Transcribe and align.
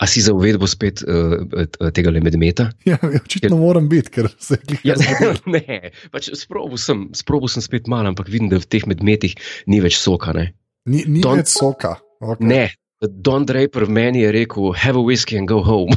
A 0.00 0.08
si 0.08 0.22
za 0.24 0.32
uvedbo 0.32 0.64
spet 0.64 1.02
uh, 1.04 1.44
tega 1.92 2.08
le 2.10 2.22
medmeta? 2.24 2.70
Ja, 2.88 2.96
očitno 3.04 3.52
ker... 3.52 3.58
moram 3.60 3.88
biti, 3.90 4.14
ker 4.14 4.30
se 4.40 4.56
ja, 4.86 4.96
ne, 5.54 5.92
pač 6.12 6.30
sprobil 6.40 6.80
sem, 6.80 7.10
sprobil 7.16 7.52
sem 7.52 7.64
spet 7.64 7.90
malo, 7.90 8.08
ampak 8.08 8.30
vidim, 8.32 8.48
da 8.48 8.60
v 8.62 8.64
teh 8.64 8.86
medmetih 8.88 9.36
ni 9.68 9.82
več 9.84 9.98
soka. 10.00 10.32
Ne? 10.36 10.50
Ni, 10.88 11.04
ni 11.04 11.20
Don... 11.24 11.42
več 11.42 11.52
soka. 11.52 11.98
Okay. 12.20 12.48
Ne, 12.48 12.64
Don 13.00 13.44
Draper 13.48 13.84
v 13.88 13.96
meni 13.96 14.24
je 14.24 14.32
rekel: 14.32 14.72
Have 14.76 15.00
a 15.00 15.04
whiskey 15.04 15.36
and 15.40 15.48
go 15.48 15.60
home. 15.64 15.92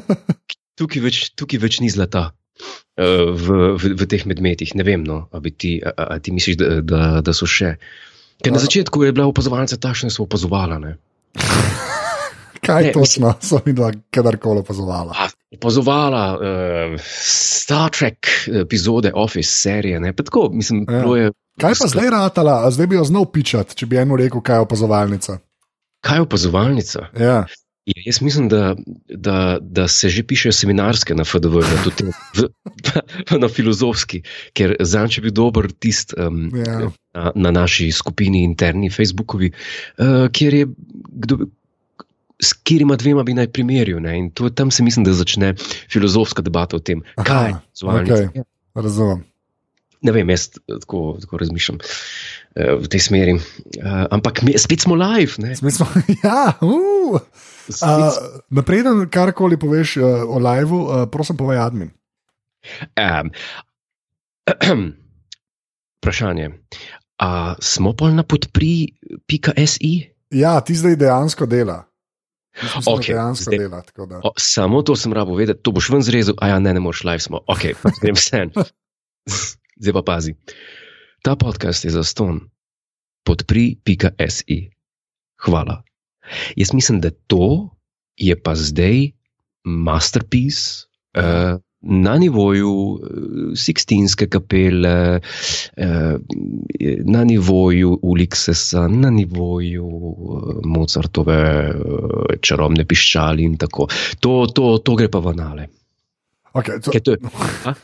tukaj, 0.80 1.00
več, 1.04 1.24
tukaj 1.36 1.60
več 1.60 1.80
ni 1.84 1.92
zlata. 1.92 2.30
Uh, 3.00 3.32
v, 3.32 3.76
v, 3.80 3.94
v 3.96 4.08
teh 4.08 4.28
medmetih, 4.28 4.76
ne 4.76 4.84
vem, 4.84 5.00
no, 5.08 5.24
ali 5.32 5.56
ti, 5.56 5.78
ti 6.20 6.36
misliš, 6.36 6.60
da, 6.60 6.74
da, 6.84 7.02
da 7.24 7.32
so 7.32 7.48
še. 7.48 7.78
Ker 8.44 8.52
na 8.52 8.60
začetku 8.60 9.06
je 9.06 9.14
bila 9.16 9.30
opazovalnica 9.30 9.80
takšna, 9.80 10.12
da 10.12 10.16
so 10.16 10.28
opazovala. 10.28 10.76
Kaj 12.66 12.84
ne, 12.84 12.92
točno 12.92 13.34
so 13.40 13.60
mi 13.66 13.72
dva, 13.72 13.90
kadarkoli 14.10 14.62
opazovala? 14.62 15.28
Opazovala 15.54 16.26
uh, 16.34 17.00
Star 17.20 17.90
Trek 17.90 18.26
epizode 18.62 19.12
Office 19.14 19.50
serije. 19.50 20.12
Tako, 20.16 20.48
mislim, 20.52 20.86
ja. 20.88 21.16
je, 21.16 21.32
kaj 21.60 21.74
pa 21.80 21.88
zdaj 21.88 22.10
ratala, 22.10 22.70
zdaj 22.70 22.86
bi 22.86 22.96
jo 22.96 23.04
znal 23.04 23.26
pičati, 23.32 23.76
če 23.76 23.86
bi 23.86 23.98
eno 23.98 24.16
rekel, 24.16 24.40
kaj 24.40 24.56
je 24.56 24.68
opazovalnica. 24.68 25.38
Kaj 26.06 26.18
je 26.18 26.22
opazovalnica? 26.22 27.08
Ja. 27.18 27.44
Ja, 27.86 28.02
jaz 28.06 28.20
mislim, 28.22 28.48
da, 28.48 28.76
da, 29.08 29.58
da 29.60 29.88
se 29.88 30.08
že 30.08 30.22
pišejo 30.22 30.52
seminarske 30.52 31.14
na 31.18 31.24
FDV, 31.24 31.64
na, 31.66 31.78
tudi, 31.82 32.12
v, 32.38 32.46
na 33.42 33.48
filozofski, 33.50 34.20
ker 34.54 34.76
za 34.78 35.02
če 35.10 35.24
bi 35.24 35.32
bil 35.32 35.34
dober 35.40 35.66
tist 35.82 36.14
um, 36.14 36.44
yeah. 36.54 36.84
Ja. 36.86 36.92
na, 37.14 37.32
na 37.34 37.50
naši 37.50 37.90
skupini 37.92 38.44
interni 38.46 38.90
Facebookovi, 38.90 39.50
uh, 39.98 40.30
kjer 40.30 40.54
je 40.60 40.68
kdo. 41.26 41.40
S 42.42 42.52
katerima 42.52 42.96
dvema 42.96 43.22
bi 43.22 43.34
naj 43.38 43.52
primerjal? 43.54 44.06
In 44.10 44.30
to, 44.34 44.50
tam 44.50 44.70
se 44.70 44.82
mislim, 44.82 45.04
da 45.04 45.12
začne 45.12 45.54
filozofska 45.92 46.42
debata 46.42 46.76
o 46.76 46.82
tem, 46.82 47.02
Aha, 47.16 47.26
kaj 47.26 47.48
je 47.48 47.60
zvolenje. 47.78 48.12
Okay. 48.12 48.42
Razumem. 48.74 49.24
Ne 50.02 50.12
vem, 50.12 50.30
jaz 50.30 50.48
tako, 50.66 51.16
tako 51.22 51.38
razmišljam 51.38 51.78
uh, 51.78 52.80
v 52.82 52.88
tej 52.90 53.00
smeri. 53.00 53.34
Uh, 53.38 53.42
ampak 54.10 54.42
mi, 54.42 54.56
spet 54.58 54.82
smo 54.82 54.98
live. 54.98 55.54
Smo, 55.54 55.86
ja, 56.24 56.56
uh. 56.60 57.14
uh, 57.14 58.18
Napreden, 58.50 59.06
karkoli 59.10 59.56
poveš 59.56 59.96
uh, 59.96 60.26
o 60.26 60.42
liveu, 60.42 60.80
uh, 60.82 61.04
prosim, 61.10 61.38
povej 61.38 61.62
admin. 61.62 61.92
Um, 62.98 63.30
vprašanje. 66.02 66.50
Uh, 67.22 67.54
smo 67.62 67.94
pa 67.94 68.10
na 68.10 68.26
podpri.si? 68.26 69.94
Ja, 70.34 70.58
ti 70.60 70.74
zdaj 70.74 70.96
dejansko 70.98 71.46
dela. 71.46 71.91
Okay, 72.86 73.14
dejansko 73.14 73.48
zdaj, 73.48 73.58
dela 73.58 73.80
o, 74.22 74.32
samo 74.36 74.82
to 74.84 74.96
sem 74.96 75.12
rabo 75.12 75.34
vedeti, 75.38 75.62
to 75.64 75.72
boš 75.72 75.88
ven 75.88 76.04
zrezal, 76.04 76.36
a 76.36 76.52
ja, 76.52 76.58
ne, 76.60 76.74
ne 76.76 76.82
moreš 76.84 77.04
live 77.08 77.24
smo. 77.24 77.40
Ok, 77.48 77.72
grem 78.02 78.18
sen. 78.18 78.52
Zdaj 79.80 79.96
pa 79.96 80.02
pazi. 80.04 80.36
Ta 81.24 81.36
podcast 81.36 81.84
je 81.84 81.94
za 81.94 82.04
ston. 82.04 82.44
Podpri.si. 83.24 84.58
Hvala. 85.46 85.82
Jaz 86.56 86.74
mislim, 86.74 87.00
da 87.00 87.10
to 87.10 87.70
je 88.16 88.36
pa 88.42 88.54
zdaj 88.54 89.14
masterpiece 89.64 90.86
uh, 91.16 91.58
na 91.82 92.16
nivoju 92.18 92.70
uh, 92.70 92.98
Sixtinske 93.58 94.28
kapele, 94.30 95.20
uh, 95.76 96.14
na 97.04 97.24
nivoju 97.24 97.98
Ulixesa, 98.02 98.88
na 98.88 99.10
nivoju 99.10 99.88
Mozartove 100.64 101.42
čarobne 102.40 102.84
piščali 102.84 103.44
in 103.44 103.56
tako. 103.58 103.88
To, 104.20 104.46
to, 104.46 104.78
to 104.78 104.98
gre 104.98 105.10
pa 105.10 105.22
v 105.22 105.34
nale. 105.36 105.68
Okay, 106.52 106.80
to... 106.84 106.92
To 106.92 107.16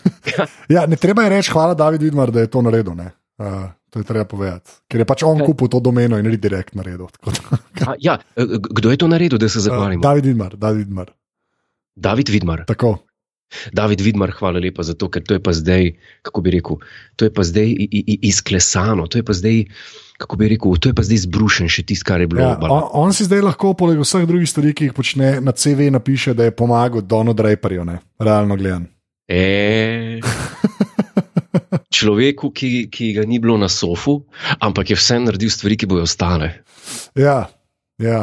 ja, 0.75 0.85
ne 0.87 0.97
treba 0.97 1.25
je 1.25 1.33
reči, 1.33 1.53
hvala, 1.53 1.75
David 1.75 2.03
Vidmar, 2.03 2.31
da 2.31 2.45
je 2.45 2.51
to 2.53 2.63
naredil. 2.63 2.93
Uh, 2.93 3.71
to 3.91 4.03
je 4.03 4.05
treba 4.05 4.25
povedati. 4.29 4.85
Ker 4.89 5.01
je 5.01 5.07
pač 5.09 5.25
on 5.25 5.41
kupil 5.41 5.71
to 5.73 5.81
domeno 5.81 6.19
in 6.21 6.29
je 6.29 6.37
direkt 6.37 6.77
naredil. 6.77 7.09
A, 7.89 7.97
ja, 7.99 8.19
kdo 8.37 8.91
je 8.93 9.01
to 9.01 9.09
naredil, 9.09 9.41
da 9.41 9.49
se 9.49 9.65
zahvalim? 9.65 10.01
Uh, 10.01 10.05
David 10.05 10.27
Vidmar. 10.27 10.57
David 10.57 10.87
Vidmar. 10.87 11.13
David 11.97 12.29
Vidmar. 12.29 12.65
Tako. 12.69 12.99
David 13.73 14.05
Vidmar, 14.05 14.33
hvala 14.37 14.61
lepa 14.63 14.85
za 14.85 14.95
to, 14.95 15.09
ker 15.13 15.25
to 15.25 15.39
je 15.39 15.43
pa 15.43 15.55
zdaj, 15.57 15.95
kako 16.27 16.45
bi 16.45 16.59
rekel, 16.59 16.83
to 17.17 17.29
je 17.29 17.33
pa 17.33 17.47
zdaj 17.47 17.73
izklesano, 18.23 19.09
to 19.09 19.21
je 19.21 19.25
pa 19.25 19.37
zdaj 19.37 19.65
kako 20.19 20.37
bi 20.37 20.49
rekel, 20.49 20.77
to 20.77 20.91
je 20.91 20.95
pa 20.95 21.03
zdaj 21.07 21.23
zbrušen, 21.25 21.71
še 21.71 21.85
tisto, 21.87 22.09
kar 22.11 22.21
je 22.21 22.27
bilo. 22.27 22.43
Ja, 22.43 22.59
on, 22.59 22.89
on 23.07 23.15
si 23.15 23.25
zdaj 23.29 23.45
lahko, 23.47 23.73
poleg 23.79 24.01
vseh 24.03 24.27
drugih 24.27 24.51
stvari, 24.51 24.75
ki 24.75 24.91
jih 24.91 24.97
počne 24.97 25.39
na 25.41 25.55
CV, 25.55 25.93
napiše, 25.95 26.35
da 26.35 26.49
je 26.49 26.55
pomagal 26.59 27.07
Donu 27.07 27.35
Draperju, 27.39 27.87
ne? 27.87 28.01
realno 28.19 28.59
gledano. 28.59 28.91
E... 29.31 30.19
Človeku, 31.99 32.51
ki, 32.51 32.89
ki 32.93 33.13
ga 33.17 33.23
ni 33.27 33.39
bilo 33.43 33.57
na 33.59 33.71
sofu, 33.71 34.21
ampak 34.59 34.91
je 34.91 34.99
vse 34.99 35.21
naredil 35.23 35.51
stvari, 35.55 35.79
ki 35.79 35.89
bojo 35.89 36.05
ostale. 36.07 36.51
Ja, 37.19 37.47
Ja, 37.99 38.23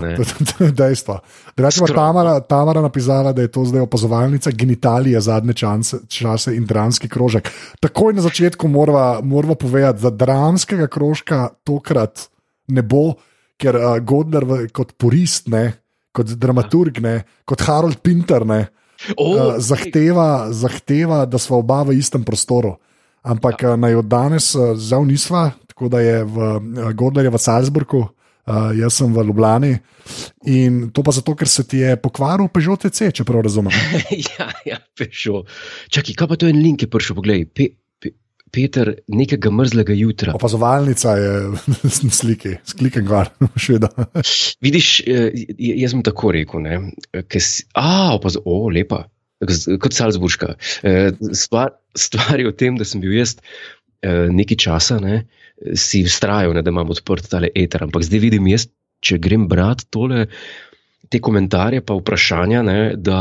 to 0.57 0.63
je 0.63 0.71
dejstvo. 0.71 1.19
Drugače 1.55 1.81
pa 1.83 1.93
Tamara, 1.93 2.39
Tamara 2.39 2.81
napisala, 2.81 3.33
da 3.33 3.41
je 3.41 3.51
to 3.51 3.65
zdaj 3.65 3.81
opazovalnica 3.81 4.51
genitalije 4.51 5.21
zadnje 5.21 5.53
čase, 5.53 5.97
čase 6.07 6.55
in 6.55 6.65
dranski 6.65 7.09
krožek. 7.09 7.51
Takoj 7.79 8.13
na 8.13 8.21
začetku 8.21 8.67
moramo 8.67 9.21
morva 9.21 9.55
povedati, 9.55 10.01
da 10.01 10.09
dranskega 10.09 10.87
krožka 10.87 11.49
tokrat 11.63 12.29
ne 12.67 12.81
bo, 12.81 13.13
ker 13.59 13.75
uh, 13.75 13.99
Godler 13.99 14.45
v, 14.45 14.61
kot 14.71 14.95
purist, 14.97 15.51
ne, 15.51 15.73
kot 16.15 16.31
dramaturg, 16.39 17.01
ne, 17.03 17.19
kot 17.45 17.67
Harold 17.67 17.99
Pinter 18.03 18.47
ne, 18.47 18.67
oh, 19.17 19.35
uh, 19.35 19.53
zahteva, 19.59 20.51
zahteva, 20.51 21.25
da 21.25 21.37
smo 21.37 21.59
oba 21.59 21.83
v 21.83 21.99
istem 21.99 22.23
prostoru. 22.23 22.77
Ampak 23.27 23.63
ja. 23.63 23.75
uh, 23.75 23.79
naj 23.79 23.99
od 23.99 24.07
danes 24.07 24.51
žal 24.79 25.03
nisva, 25.03 25.49
tako 25.67 25.91
da 25.91 25.99
je 25.99 26.23
v 26.23 26.93
Godlerju 26.95 27.35
v 27.35 27.43
Salzburgu 27.43 28.07
uh, 28.49 28.71
jaz 28.77 28.99
sem 28.99 29.13
v 29.13 29.25
Ljubljani. 29.27 29.71
In 30.53 30.89
to 30.93 31.03
pa 31.05 31.13
zato, 31.15 31.35
ker 31.37 31.49
se 31.49 31.65
ti 31.67 31.81
je 31.81 31.95
pokvaril 32.01 32.49
Peugeot 32.53 32.85
TC, 32.85 33.11
če 33.15 33.25
prav 33.27 33.45
razumem. 33.47 33.73
ja, 34.37 34.51
ja, 34.67 34.81
Peugeot. 34.97 35.49
Čakaj, 35.93 36.17
kaj 36.19 36.31
pa 36.31 36.37
to 36.39 36.49
je 36.49 36.55
en 36.55 36.61
link, 36.61 36.81
ki 36.81 36.89
je 36.89 36.93
prišel, 36.93 37.17
poglej. 37.17 37.47
Pe 37.49 37.73
Peter, 38.55 38.91
nekega 39.11 39.51
mrzlega 39.51 39.95
jutra. 39.97 40.35
Opazovalnica 40.37 41.15
je 41.19 41.31
na 42.07 42.11
sliki, 42.13 42.55
sklikem 42.67 43.03
gvar, 43.07 43.33
še 43.61 43.75
vedno. 43.75 44.07
Vidiš, 44.63 44.91
eh, 45.09 45.41
jaz 45.81 45.95
sem 45.95 46.03
tako 46.05 46.31
rekel. 46.35 46.69
Si, 47.35 47.65
a, 47.75 48.15
opaz, 48.15 48.39
o, 48.39 48.61
lepa, 48.71 49.05
kot 49.83 49.97
Salzburška. 49.97 50.53
Eh, 50.87 51.09
stvar, 51.35 51.75
stvar 51.97 52.39
je 52.39 52.47
v 52.47 52.55
tem, 52.55 52.79
da 52.79 52.87
sem 52.87 53.03
bil 53.03 53.17
jaz 53.17 53.37
nekaj 54.05 54.59
časa. 54.61 54.99
Ne, 55.01 55.23
si 55.75 56.03
vztrajal, 56.03 56.55
da 56.61 56.71
imam 56.71 56.89
odprt 56.91 57.29
ta 57.31 57.41
eter. 57.55 57.85
Ampak 57.87 58.05
zdaj 58.05 58.23
vidim, 58.27 58.47
jaz, 58.51 58.67
če 59.05 59.19
grem 59.21 59.47
brati 59.51 59.87
tole, 59.93 60.25
te 61.09 61.19
komentarje, 61.21 61.83
pa 61.85 61.95
vprašanja, 61.97 62.61
ne, 62.65 62.77
da 62.97 63.19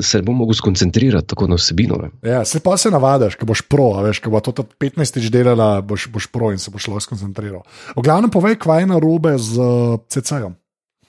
se 0.00 0.22
bom 0.24 0.38
mogel 0.40 0.56
skoncentrirati 0.56 1.28
tako 1.28 1.50
na 1.50 1.58
vsebino. 1.60 1.98
Ja, 2.24 2.44
se 2.48 2.60
pa 2.64 2.76
se 2.80 2.90
navadiš, 2.90 3.36
ko 3.36 3.48
boš 3.50 3.62
pro, 3.68 3.90
veš, 4.06 4.22
ko 4.24 4.32
bo 4.32 4.40
to 4.40 4.64
15-tič 4.80 5.28
delala, 5.32 5.82
boš, 5.84 6.08
boš 6.12 6.30
pro 6.32 6.50
in 6.54 6.62
se 6.62 6.72
boš 6.72 6.88
lahko 6.92 7.04
skoncentriral. 7.10 7.62
V 7.96 8.06
glavnem, 8.06 8.32
povej, 8.32 8.56
kaj 8.62 8.84
je 8.84 8.90
na 8.94 9.00
robe 9.02 9.36
z 9.38 9.60
uh, 9.60 10.00
CC-jem. 10.08 10.56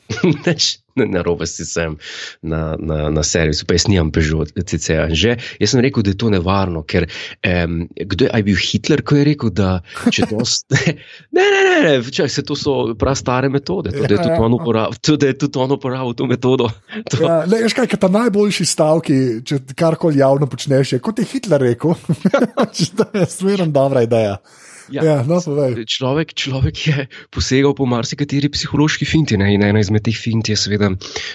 na 1.06 1.22
robe 1.26 1.48
si 1.48 1.66
sem 1.66 1.98
na, 2.42 2.76
na, 2.80 3.10
na 3.14 3.24
servisu, 3.24 3.68
pa 3.68 3.78
jaz 3.78 3.88
nimam 3.92 4.12
Peugeot, 4.12 4.52
CCA. 4.58 5.08
Že 5.14 5.38
jaz 5.38 5.74
sem 5.74 5.84
rekel, 5.84 6.06
da 6.06 6.14
je 6.14 6.20
to 6.20 6.32
nevarno, 6.34 6.84
ker 6.88 7.08
um, 7.08 7.86
kdo 7.94 8.30
je, 8.30 8.44
bil 8.48 8.58
Hitler, 8.58 9.04
ko 9.06 9.20
je 9.20 9.28
rekel, 9.32 9.54
da 9.54 9.80
če 10.10 10.30
to 10.32 10.46
stane. 10.46 10.98
Ne, 11.38 11.44
ne, 11.44 11.60
ne, 11.66 11.76
ne 11.84 12.12
čak, 12.14 12.32
se 12.32 12.42
to 12.46 12.56
so 12.58 12.96
prav 12.98 13.14
stare 13.18 13.50
metode, 13.52 13.92
to, 13.92 14.08
da 14.08 14.18
je 15.28 15.36
tudi 15.38 15.60
on 15.60 15.76
uporabil 15.76 16.16
to 16.18 16.26
metodo. 16.26 16.70
To. 17.12 17.20
Ja, 17.24 17.36
ne, 17.48 17.60
veš 17.64 17.76
kaj, 17.78 17.94
ta 18.02 18.10
najboljši 18.12 18.66
stavki, 18.68 19.18
če 19.48 19.60
karkoli 19.78 20.20
javno 20.20 20.48
počneš, 20.50 20.96
je 20.96 21.02
kot 21.04 21.20
je 21.22 21.28
Hitler 21.30 21.62
rekel. 21.70 21.94
to 22.98 23.06
je 23.14 23.26
smerno 23.30 23.70
dobra 23.72 24.04
ideja. 24.08 24.40
Ja, 24.92 25.04
ja, 25.04 25.16
no, 25.28 25.40
človek, 25.84 26.32
človek 26.38 26.76
je 26.88 27.06
posegal 27.34 27.76
po 27.76 27.88
marsikateri 27.90 28.50
psihološki 28.52 29.08
finti. 29.08 29.38
Ne? 29.40 29.52
In 29.56 29.66
ena 29.68 29.82
izmed 29.84 30.06
teh 30.08 30.16
fint 30.16 30.48
je 30.48 30.56
seveda 30.60 30.94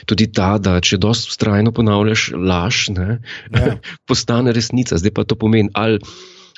tudi 0.08 0.28
ta, 0.32 0.56
da 0.62 0.78
če 0.80 1.00
dosti 1.02 1.32
ustrajno 1.32 1.72
ponavljaš 1.76 2.30
laž, 2.36 2.86
ne, 2.96 3.18
ja. 3.52 3.76
postane 4.08 4.54
resnica. 4.56 4.96
Zdaj 5.00 5.14
pa 5.16 5.26
to 5.28 5.36
pomeni, 5.36 5.72
ali 5.74 6.00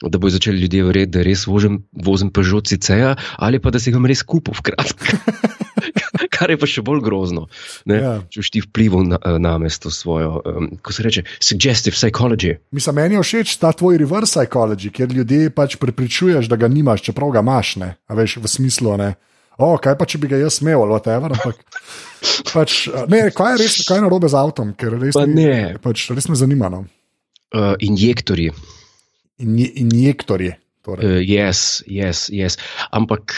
da 0.03 0.19
bo 0.19 0.31
začeli 0.31 0.65
ljudje 0.65 0.85
verjeti, 0.85 1.13
da 1.15 1.23
res 1.27 1.47
vozim, 1.47 1.83
vozim 1.93 2.33
Peugeot 2.35 2.67
CC-ja, 2.67 3.15
ali 3.39 3.61
pa 3.63 3.71
da 3.75 3.83
si 3.83 3.95
ga 3.95 4.03
res 4.09 4.25
kupil 4.27 4.57
v 4.59 4.67
kratkem. 4.71 5.21
kar 6.35 6.53
je 6.53 6.59
pa 6.61 6.69
še 6.69 6.83
bolj 6.85 7.03
grozno. 7.05 7.47
Ja. 7.89 8.19
Če 8.33 8.45
ti 8.57 8.63
vplival 8.65 9.07
na, 9.09 9.19
na 9.43 9.55
mesto 9.63 9.93
svojo, 9.95 10.41
um, 10.43 10.69
ko 10.85 10.95
se 10.95 11.07
reče, 11.07 11.25
suggestive 11.43 11.97
psychology. 11.97 12.57
Mislim, 12.75 12.99
meni 13.01 13.19
je 13.19 13.25
všeč 13.25 13.57
ta 13.63 13.73
tvoj 13.77 13.99
reverse 14.03 14.35
psychology, 14.35 14.91
kjer 14.95 15.15
ljudi 15.15 15.41
pač 15.55 15.79
prepričuješ, 15.81 16.51
da 16.51 16.59
ga 16.61 16.71
nimaš, 16.71 17.07
čeprav 17.09 17.35
ga 17.35 17.45
imaš, 17.45 17.77
ne, 17.83 17.95
A 18.09 18.19
veš 18.19 18.39
v 18.43 18.51
smislu. 18.51 18.97
Ne? 19.01 19.15
O, 19.59 19.75
kaj 19.79 19.97
pa 19.99 20.07
če 20.11 20.19
bi 20.23 20.31
ga 20.31 20.41
jaz 20.43 20.59
smel, 20.59 20.83
ali 20.83 20.97
whatever. 20.97 21.35
Ampak, 21.35 21.63
pač, 22.51 22.85
ne, 23.11 23.29
kaj 23.35 23.55
je 23.55 23.63
res, 23.63 23.81
kaj 23.87 24.01
je 24.01 24.07
narobe 24.07 24.31
z 24.31 24.39
avtom, 24.39 24.75
ker 24.79 24.99
res, 24.99 25.15
Pa 25.17 25.27
ne. 25.31 25.77
pač, 25.83 26.09
res 26.15 26.31
me 26.31 26.39
zanima. 26.39 26.71
No. 26.73 26.85
Uh, 27.55 27.75
injektorji. 27.87 28.51
Inje, 29.39 29.71
injektorje. 29.75 30.59
Torej. 30.85 31.07
Uh, 31.07 31.23
yes, 31.25 31.81
yes, 31.89 32.29
yes. 32.29 32.59
Ampak, 32.93 33.33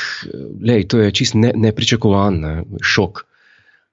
lej, 0.60 0.88
to 0.90 0.98
je 0.98 1.12
čist 1.14 1.36
ne, 1.38 1.52
nepričakovan 1.54 2.40
ne, 2.42 2.54
šok. 2.82 3.22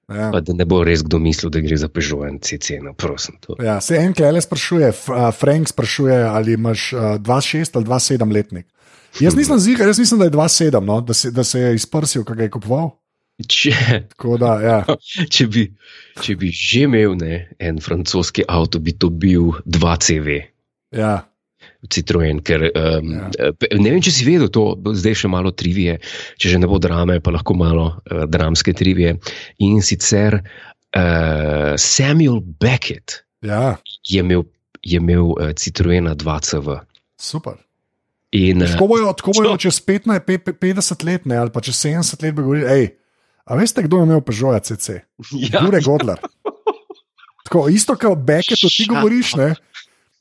Ja. 0.10 0.32
Pa 0.34 0.42
da 0.44 0.54
ne 0.58 0.66
bo 0.68 0.82
res 0.84 1.04
kdo 1.06 1.20
mislil, 1.22 1.52
da 1.54 1.62
gre 1.64 1.78
za 1.80 1.88
Peugeot 1.88 2.42
CC, 2.44 2.82
no, 2.84 2.92
prosim. 2.98 3.38
To. 3.46 3.56
Ja, 3.64 3.78
se 3.82 3.96
en 4.02 4.12
klele 4.14 4.42
sprašuje, 4.42 4.90
a, 5.16 5.30
Frank 5.32 5.72
sprašuje, 5.72 6.18
ali 6.28 6.58
imaš 6.58 6.90
a, 6.94 7.14
2,6 7.22 7.78
ali 7.78 7.86
2,7 7.88 8.34
letnik. 8.34 8.68
Jaz 9.22 9.38
nisem 9.38 9.60
zigar, 9.68 9.88
jaz 9.88 10.02
mislim, 10.02 10.20
da 10.20 10.26
je 10.26 10.36
2,7, 10.36 10.84
no, 10.84 11.00
da, 11.02 11.14
se, 11.14 11.32
da 11.32 11.44
se 11.44 11.62
je 11.62 11.76
izprsil, 11.76 12.26
kaj 12.28 12.44
je 12.46 12.50
kupoval. 12.58 12.92
Če, 13.50 13.74
Tako 14.14 14.38
Da, 14.38 14.54
ja. 14.62 14.80
če, 15.34 15.48
bi, 15.48 15.68
če 16.22 16.36
bi 16.42 16.52
že 16.54 16.84
imel 16.90 17.16
ne, 17.18 17.38
en 17.60 17.80
francoski 17.82 18.46
avto, 18.48 18.84
bi 18.84 18.98
to 18.98 19.10
bil 19.10 19.54
2CV. 19.66 20.42
Ja. 20.94 21.22
Citroen, 21.90 22.40
ker 22.40 22.70
um, 22.70 23.10
Ja. 23.12 23.30
ja. 23.34 23.52
ne 23.76 23.90
vem, 23.90 24.00
če 24.00 24.12
si 24.12 24.24
vedel, 24.24 24.48
to 24.48 24.64
zdaj 24.94 25.16
še 25.16 25.28
malo 25.28 25.52
trivije, 25.52 25.98
če 26.38 26.50
že 26.50 26.58
ne 26.58 26.68
bo 26.68 26.78
drame, 26.78 27.20
pa 27.20 27.32
lahko 27.32 27.54
malo 27.54 27.90
uh, 28.04 28.24
dramske 28.26 28.72
trivije. 28.74 29.18
In 29.60 29.82
sicer 29.82 30.40
uh, 30.40 31.02
Samuel 31.76 32.40
Beckett 32.40 33.22
ja, 33.42 33.76
je 34.02 34.20
imel, 34.20 34.46
je 34.80 34.98
imel 34.98 35.26
uh, 35.32 35.52
Citroena 35.54 36.16
2CV. 36.16 36.80
super. 37.18 37.60
In, 38.32 38.64
Tako 38.66 38.88
bojo, 38.88 39.12
tako 39.14 39.32
bojo 39.36 39.58
čez 39.60 39.78
15, 39.80 40.20
pe- 40.22 40.40
pe- 40.40 40.56
50 40.56 41.04
let, 41.04 41.26
ne, 41.26 41.38
ali 41.38 41.52
pa 41.52 41.62
čez 41.62 41.78
70 41.78 42.18
let, 42.18 42.34
bi 42.34 42.42
govorili, 42.42 42.66
hej, 42.66 42.88
a 43.44 43.54
veste, 43.54 43.84
kdo 43.84 44.00
je 44.00 44.08
imel 44.08 44.22
Peugeot 44.22 44.64
CC? 44.64 45.04
ja, 45.44 45.62
Jure 45.62 45.82
Godler. 45.82 46.18
Tako, 47.44 47.68
isto 47.70 47.94
kot 47.94 48.18
Beckett, 48.20 48.58
ti 48.68 48.88
govoriš, 48.88 49.36
ne? 49.36 49.52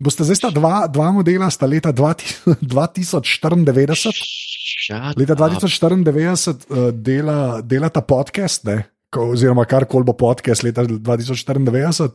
Boste 0.02 0.26
zdaj 0.26 0.36
sta 0.40 0.50
dva, 0.50 0.86
dva 0.90 1.12
modela, 1.14 1.46
sta 1.50 1.66
leta 1.70 1.92
2000 1.94 2.58
2094, 2.58 4.10
Shut 4.82 5.14
leta 5.18 5.34
up. 5.38 5.62
2094 5.62 6.66
uh, 6.66 6.90
dela, 6.90 7.62
dela 7.62 7.90
ta 7.92 8.02
podcast, 8.02 8.66
ne? 8.66 8.82
Oziroma 9.12 9.66
kar 9.68 9.84
koli 9.84 10.08
bo 10.08 10.14
podcast 10.16 10.64
leta 10.64 10.82
2094, 10.88 12.08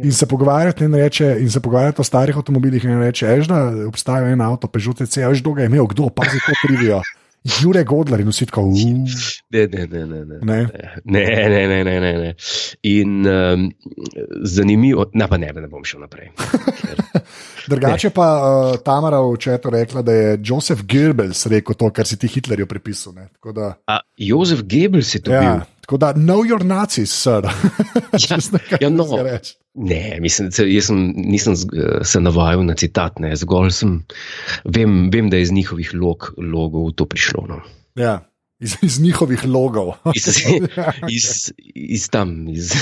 in 0.00 0.12
se 0.16 0.26
pogovarjate, 0.26 0.88
in, 0.88 0.96
reče, 0.96 1.36
in 1.38 1.50
se 1.52 1.60
pogovarjate 1.60 2.00
o 2.00 2.06
starih 2.08 2.38
avtomobilih, 2.40 2.84
in 2.88 3.02
reče, 3.04 3.28
da 3.46 3.60
obstaja 3.86 4.32
en 4.32 4.40
avto, 4.40 4.66
Peugeot 4.72 5.04
CC, 5.04 5.20
veš, 5.28 5.44
kdo 5.44 5.52
ga 5.58 5.66
je 5.66 5.70
imel, 5.70 5.86
kdo, 5.92 6.08
pazi 6.08 6.40
to 6.46 6.56
trivijo. 6.64 7.02
Jure 7.44 7.84
Godler 7.88 8.20
in 8.20 8.28
vsi 8.28 8.46
tako, 8.50 8.66
uf, 8.68 9.28
Ne, 9.50 9.66
ne, 9.66 9.86
ne, 9.86 10.04
ne, 10.06 10.24
ne. 10.24 10.38
ne. 10.42 10.58
Ne, 11.04 11.24
ne, 11.24 11.62
ne, 11.68 11.78
ne, 11.84 11.94
ne, 12.00 12.12
ne. 12.18 12.34
In 12.82 13.24
um, 13.26 13.64
zanimivo, 14.44 15.06
ne, 15.14 15.28
pa 15.28 15.38
ne, 15.40 15.48
ne 15.56 15.68
bom 15.70 15.84
šel 15.84 16.04
naprej. 16.04 16.30
Ker, 16.36 17.00
Drugače 17.70 18.10
pa 18.12 18.28
uh, 18.36 18.76
Tamara 18.84 19.22
v 19.24 19.36
četu 19.40 19.72
rekla, 19.72 20.02
da 20.02 20.12
je 20.12 20.38
Joseph 20.44 20.84
Goebbels 20.84 21.46
rekel 21.46 21.74
to, 21.80 21.90
kar 21.96 22.06
si 22.06 22.18
ti 22.20 22.28
Hitlerju 22.28 22.68
pripisal. 22.68 23.16
ne. 23.16 23.28
Da, 23.56 23.74
a 23.88 24.00
Jozef 24.20 24.62
Goebbels 24.68 25.14
je 25.14 25.22
to 25.24 25.32
bil. 25.32 25.64
Ja, 25.90 25.98
tako 25.98 25.98
da, 25.98 26.12
know 26.14 26.44
your 26.44 26.64
Nazis, 26.64 27.10
sir. 27.10 27.42
Nekaj 28.52 28.78
ja, 28.80 28.90
no. 28.90 29.06
Ne, 29.74 30.18
mislim, 30.20 30.50
da 30.50 30.64
jaz 30.64 30.86
sem, 30.86 31.12
nisem 31.16 31.52
eh, 31.54 32.04
se 32.04 32.20
navajal 32.20 32.64
na 32.64 32.74
citat, 32.74 33.18
ne, 33.18 33.36
zgolj 33.36 33.70
sem, 33.70 34.04
vem, 34.64 35.10
vem, 35.10 35.30
da 35.30 35.36
je 35.36 35.42
iz 35.42 35.52
njihovih 35.52 35.94
log, 35.94 36.34
logov 36.38 36.92
to 36.92 37.06
prišlo. 37.06 37.46
No. 37.48 37.60
Ja, 37.94 38.30
iz, 38.60 38.76
iz 38.82 39.00
njihovih 39.00 39.44
logov. 39.46 39.92
Iz, 40.16 40.26
iz, 41.08 41.52
iz 41.74 42.08
tam, 42.10 42.48
iz 42.48 42.72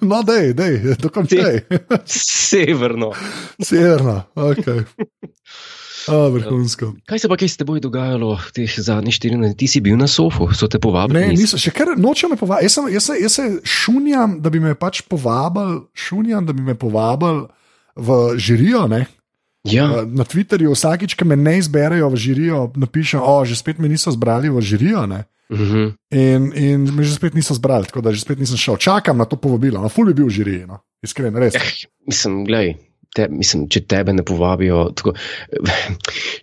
no, 0.00 0.22
dej, 0.22 0.52
dej, 0.54 0.94
dokončaj. 0.98 1.60
severno. 2.06 3.12
Severno, 3.62 4.22
ok. 4.34 4.64
A, 6.08 6.28
vrhunsko. 6.28 6.92
Kaj 7.06 7.18
se 7.18 7.28
pa 7.28 7.36
kaj 7.36 7.48
s 7.48 7.56
teboj 7.56 7.80
dogajalo 7.80 8.38
teh 8.52 8.68
zadnjih 8.68 9.14
14? 9.14 9.56
Ti 9.56 9.66
si 9.66 9.80
bil 9.80 9.96
na 9.96 10.06
sofu, 10.06 10.48
so 10.52 10.68
te 10.68 10.78
povabili? 10.78 11.20
Ne, 11.20 11.32
niso, 11.32 11.56
še 11.56 11.70
kar 11.70 11.94
nočem 11.96 12.30
me 12.30 12.36
povabiti. 12.36 12.64
Jaz, 12.64 12.72
sem- 12.72 12.92
jaz, 12.92 13.04
se- 13.04 13.18
jaz 13.20 13.32
se 13.32 13.44
šunjam, 13.64 14.40
da 14.40 14.50
bi 14.50 14.60
me 14.60 14.74
pač 14.74 15.00
povabili, 15.02 15.80
šunjam, 15.94 16.46
da 16.46 16.52
bi 16.52 16.62
me 16.62 16.74
povabili 16.74 17.46
v 17.96 18.08
žirijo. 18.36 18.86
Ne? 18.88 19.06
Ja, 19.64 19.88
Uh, 19.88 20.04
Na 20.04 20.24
Twitterju 20.24 20.70
vsakič, 20.70 21.14
ko 21.14 21.24
me 21.24 21.36
ne 21.36 21.58
izberejo 21.58 22.08
v 22.08 22.16
žirijo, 22.16 22.72
napišem, 22.76 23.20
da 23.20 23.44
že 23.44 23.56
spet 23.56 23.78
me 23.78 23.88
niso 23.88 24.10
zbrali 24.10 24.50
v 24.50 24.60
žirijo. 24.60 25.06
Ne? 25.06 25.24
uh 25.48 25.58
-huh. 25.58 25.92
In, 26.10 26.52
in 26.52 26.94
me 26.94 27.02
že 27.02 27.14
spet 27.14 27.34
niso 27.34 27.54
zbrali, 27.54 27.86
tako 27.86 28.00
da 28.00 28.12
že 28.12 28.20
spet 28.20 28.38
nisem 28.38 28.56
šel. 28.56 28.76
Čakam 28.76 29.16
na 29.16 29.24
to 29.24 29.36
povabilo, 29.36 29.80
no, 29.80 29.88
ful 29.88 30.04
bi 30.04 30.14
bil 30.14 30.26
v 30.26 30.30
žiriji, 30.30 30.66
no. 30.66 30.78
iskreno, 31.02 31.38
res. 31.38 31.54
Eh, 31.54 31.60
mislim, 32.06 32.44
glej, 32.44 32.74
te, 33.14 33.28
mislim, 33.30 33.64
če 33.66 33.84
tebe 33.86 34.12
ne 34.12 34.22
povabijo. 34.22 34.90
Tako, 34.92 35.12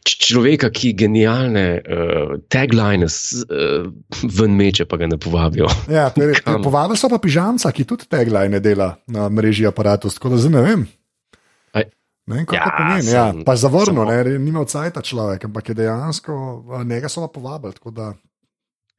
človeka, 0.03 0.69
ki 0.71 0.94
genialne 0.95 1.65
uh, 1.75 2.33
tagline 2.47 3.06
uh, 3.06 3.89
ven 4.31 4.56
meče, 4.56 4.85
pa 4.85 4.95
ga 4.95 5.07
ne 5.07 5.18
povabijo. 5.18 5.68
Ja, 5.88 6.07
to 6.09 6.23
je 6.23 6.29
res. 6.29 6.41
Kam? 6.41 6.63
Povabili 6.63 6.95
so 6.95 7.09
pa 7.09 7.19
pižamca, 7.19 7.69
ki 7.69 7.83
tudi 7.85 8.07
tagline 8.07 8.59
dela 8.59 8.94
na 9.07 9.27
mreži 9.27 9.68
aparatus, 9.68 10.15
tako 10.15 10.31
da 10.31 10.39
zdaj 10.39 10.53
ne 10.53 10.63
vem. 10.63 10.88
Aj. 11.73 11.85
Ne 12.27 12.45
Ja, 12.47 12.63
to 12.63 12.71
pomeni. 12.71 13.03
sem- 13.03 13.13
Ja, 13.13 13.25
pa 13.44 13.56
zavrnil, 13.57 14.06
ne, 14.06 14.19
ni 14.38 14.50
imel 14.50 14.65
cajta 14.65 15.01
človek, 15.01 15.45
ampak 15.45 15.69
je 15.69 15.75
dejansko, 15.75 16.33
njega 16.85 17.09
so 17.09 17.21
pa 17.21 17.31
povabili. 17.31 17.74
Tako 17.74 17.91
da, 17.91 18.13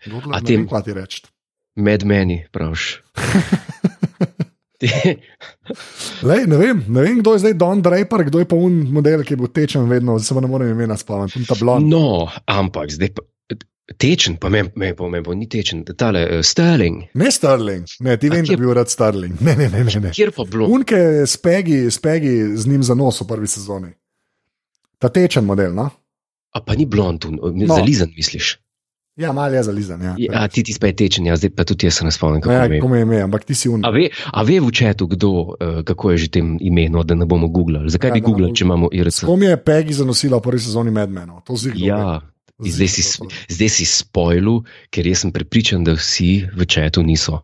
A 0.04 0.10
ne 0.34 0.42
tem- 0.42 0.58
vem, 0.58 0.68
kaj 0.68 0.82
ti 0.82 0.92
reči. 0.92 1.22
Med 1.76 2.04
meni, 2.04 2.42
praviš. 2.52 3.00
Ti- 4.82 4.90
Lej, 6.28 6.46
ne, 6.50 6.56
vem, 6.58 6.82
ne 6.90 7.02
vem, 7.06 7.20
kdo 7.22 7.36
je 7.36 7.42
zdaj 7.46 7.54
Don 7.54 7.82
Draper, 7.82 8.24
kdo 8.26 8.42
je 8.42 8.48
pa 8.50 8.58
un 8.58 8.80
model, 8.90 9.22
ki 9.22 9.38
bo 9.38 9.46
tečen 9.46 9.86
vedno, 9.86 10.18
pa 10.18 10.40
ne 10.42 10.50
morem 10.50 10.72
imena 10.74 10.96
spomniti, 10.98 11.38
tam 11.38 11.44
ta 11.52 11.56
blond. 11.60 11.86
no, 11.86 12.26
ampak 12.50 12.90
zdaj 12.90 13.12
pa. 13.14 13.22
Tečen, 13.98 14.36
pa 14.40 14.48
me, 14.48 14.62
me 14.78 14.94
bo 14.94 15.34
ni 15.34 15.44
tečen, 15.50 15.82
tale 15.84 16.22
uh, 16.24 16.40
Sterling. 16.46 17.02
Ne 17.18 17.28
Sterling, 17.34 17.84
ne, 18.00 18.14
ti 18.16 18.30
vem, 18.30 18.40
da 18.46 18.52
kje- 18.54 18.56
bi 18.56 18.64
bil 18.64 18.74
rad 18.78 18.88
Sterling. 18.88 19.34
Ne, 19.42 19.56
ne, 19.58 19.66
ne. 19.68 19.82
ne, 19.84 20.00
ne. 20.06 20.12
Kjer 20.14 20.30
pa 20.32 20.46
bilo? 20.48 20.68
Unke 20.70 21.26
spegi, 21.28 21.90
spegi 21.92 22.56
z 22.56 22.70
njim 22.70 22.82
za 22.86 22.94
nos 22.94 23.20
v 23.20 23.26
prvi 23.28 23.50
sezoni. 23.50 23.90
Ta 25.02 25.10
tečen 25.12 25.44
model, 25.44 25.74
no? 25.74 25.90
A 26.54 26.62
pa 26.62 26.78
ni 26.78 26.86
blond. 26.86 27.26
No. 27.26 27.74
zalizan, 27.74 28.14
misliš? 28.16 28.54
Ja, 29.16 29.32
malo 29.32 29.54
je 29.54 29.62
zalizan. 29.62 30.02
Ja, 30.02 30.14
Ja, 30.18 30.48
ti 30.48 30.62
ti 30.62 30.72
spet 30.72 30.96
tečen, 30.96 31.26
ja, 31.26 31.36
zdaj 31.36 31.50
pa 31.52 31.64
tudi 31.68 31.86
jaz 31.86 31.98
se 32.00 32.04
ne 32.04 32.10
spomnim, 32.10 32.40
ja, 32.46 32.64
je. 32.64 32.78
kako 32.80 32.88
me 32.88 32.98
je 32.98 33.02
ime, 33.02 33.20
ampak 33.20 33.44
ti 33.44 33.54
si 33.54 33.68
un. 33.68 33.84
A 33.84 33.90
ve, 33.90 34.08
a 34.32 34.42
ve 34.42 34.56
v 34.60 34.70
četu, 34.72 35.06
kdo, 35.06 35.28
uh, 35.28 35.82
kako 35.84 36.10
je 36.10 36.18
že 36.18 36.28
tem 36.30 36.56
imeno, 36.60 37.02
da 37.04 37.14
ne 37.14 37.26
bomo 37.26 37.48
googlali? 37.48 37.90
Zakaj 37.90 38.08
Ja, 38.08 38.14
bi 38.14 38.20
googlali, 38.20 38.54
če 38.56 38.64
imamo 38.64 38.88
IRC? 38.92 39.24
Kom 39.24 39.42
je 39.42 39.56
Peggy 39.56 39.92
zanosila 39.92 40.38
v 40.38 40.42
prvi 40.42 40.60
sezoni 40.60 40.90
Medmeno? 40.90 41.42
To 41.44 41.56
zig. 41.56 41.76
Ja, 41.76 42.22
in 42.64 42.72
zdaj 42.72 42.88
si, 42.88 43.02
zdaj 43.52 43.68
si 43.68 43.84
spojil, 43.84 44.62
ker 44.88 45.06
jaz 45.06 45.26
sem 45.26 45.32
prepričan, 45.32 45.84
da 45.84 45.92
vsi 45.92 46.48
v 46.48 46.64
četu 46.64 47.02
niso. 47.02 47.42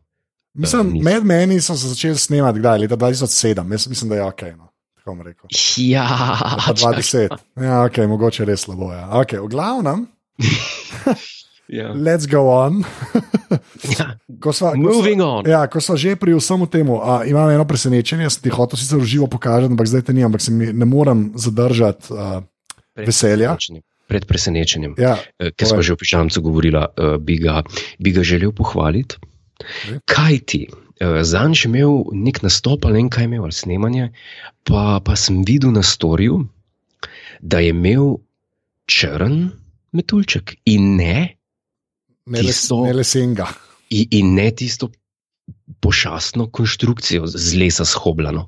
Mislim, 0.54 0.92
niso. 0.92 1.04
Medmeni 1.04 1.60
so 1.60 1.76
se 1.76 1.88
začeli 1.88 2.16
snemati, 2.16 2.58
kdaj, 2.58 2.78
leta 2.78 2.96
2007, 2.96 3.60
jaz 3.72 3.88
mislim, 3.88 4.08
da 4.08 4.16
je 4.16 4.24
ok. 4.24 4.42
No. 4.56 4.72
Tako 4.96 5.10
bom 5.10 5.20
rekel. 5.20 5.52
Ja, 5.76 6.08
Pa 6.66 6.72
čakaj. 6.72 7.28
20. 7.28 7.36
Ja, 7.60 7.84
ok, 7.84 7.96
mogoče 8.08 8.44
res 8.44 8.64
slabo. 8.64 8.88
Ja. 8.92 9.08
Okay, 9.14 9.36
v 9.36 9.48
glavnem, 9.48 10.06
ja. 11.68 11.92
let's 11.92 12.24
go 12.24 12.48
on. 12.48 12.84
ja. 13.98 14.16
Ko 14.38 14.52
sva, 14.52 14.72
ko 14.72 14.78
Moving 14.78 15.20
sva, 15.20 15.28
on. 15.28 15.42
Ja, 15.46 15.66
ko 15.66 15.80
smo 15.80 15.96
že 15.96 16.16
pri 16.16 16.34
vsem 16.34 16.66
temu, 16.66 16.98
a, 16.98 17.24
imam 17.24 17.48
eno 17.48 17.64
presenečenje, 17.64 18.30
sem 18.30 18.42
ti 18.42 18.50
hotel 18.50 18.76
sicer 18.76 19.00
živo 19.00 19.26
pokazati, 19.26 19.68
ampak 19.68 19.86
zdaj 19.86 20.02
te 20.02 20.12
ni, 20.12 20.24
ampak 20.24 20.40
se 20.40 20.50
mi 20.50 20.68
ne 20.68 20.84
morem 20.84 21.32
zadržati 21.34 22.10
uh, 22.10 22.40
Pred 22.94 23.06
veselja. 23.06 23.52
presenečenjem. 23.54 23.82
Pred 24.08 24.24
presenečenjem. 24.24 24.92
Ja, 24.96 25.16
Eh, 25.38 25.52
Ker 25.52 25.68
smo 25.68 25.82
že 25.82 25.92
v 25.92 26.00
pižamcu 26.00 26.40
govorili, 26.40 26.76
uh, 26.76 27.16
bi, 27.16 27.36
ga- 27.38 27.62
bi 27.98 28.10
ga 28.10 28.24
želel 28.24 28.52
pohvaliti. 28.52 29.20
Ne. 29.90 30.00
Kaj 30.04 30.38
ti? 30.46 30.62
Uh, 30.98 31.20
Zanj 31.22 31.54
je 31.54 31.68
imel 31.68 31.92
nek 32.12 32.42
nastop 32.42 32.84
ali 32.84 32.94
ne 32.94 32.98
vem 32.98 33.10
kaj 33.10 33.22
je 33.22 33.28
imel, 33.28 33.42
ali 33.44 33.52
snemanje, 33.52 34.04
pa, 34.64 34.98
pa 34.98 35.14
sem 35.14 35.44
videl 35.44 35.70
na 35.70 35.82
storju, 35.82 36.40
da 37.40 37.58
je 37.58 37.70
imel 37.70 38.16
črn 38.86 39.50
metuljček 39.92 40.56
in 40.64 40.96
ne, 40.96 41.37
ne, 42.28 42.42
le, 42.42 42.48
tisto- 42.48 42.84
ne 42.84 42.92
le 42.92 43.04
senga. 43.04 43.48
in, 43.90 44.06
in 44.12 44.34
ne 44.34 44.50
tisto 44.50 44.90
pošastno 45.80 46.48
konstrukcijo 46.50 47.26
z 47.26 47.56
lesa 47.56 47.84
shobljeno. 47.84 48.46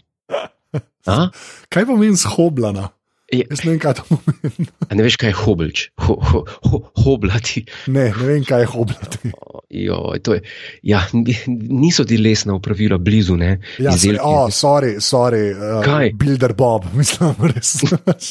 A? 1.07 1.29
Kaj 1.69 1.87
pomeni 1.87 2.17
shoblana? 2.17 2.89
Je- 3.33 3.47
Jaz 3.47 3.61
ne 3.65 3.71
vem, 3.71 3.79
kaj 3.79 3.95
to 3.95 4.03
pomeni. 4.09 4.67
Ne 4.91 5.05
veš, 5.07 5.17
kaj 5.17 5.31
je 5.31 5.37
hobelč, 5.39 5.83
ho, 6.03 6.17
ho, 6.21 6.41
ho, 6.67 6.81
hoblati. 6.99 7.63
Ne, 7.87 8.09
ne 8.11 8.27
vem, 8.27 8.43
kaj 8.45 8.65
je 8.65 8.69
hoblati. 8.73 9.31
Jo, 9.71 10.01
je, 10.19 10.41
ja, 10.83 11.05
ni- 11.15 11.37
niso 11.47 12.03
ti 12.05 12.19
lesna 12.19 12.57
upravila 12.59 12.99
blizu, 12.99 13.37
ne? 13.39 13.61
Ja, 13.79 13.93
se, 13.95 14.11
Izdelki. 14.11 14.27
oh, 14.27 14.51
sorry, 14.51 14.97
sorry. 14.99 15.45
Uh, 15.55 15.79
Kaj? 15.87 16.11
Builder 16.19 16.53
Bob, 16.59 16.91
mislim, 16.99 17.35
res. 17.55 17.77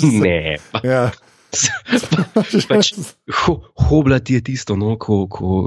Ne, 0.03 0.57
pa, 0.71 0.81
ja. 0.83 1.05
pač, 2.69 2.93
ho, 3.43 3.55
hobla 3.89 4.19
ti 4.19 4.37
je 4.37 4.41
tisto, 4.51 4.77
no, 4.77 4.95
ko, 5.01 5.25
ko, 5.31 5.65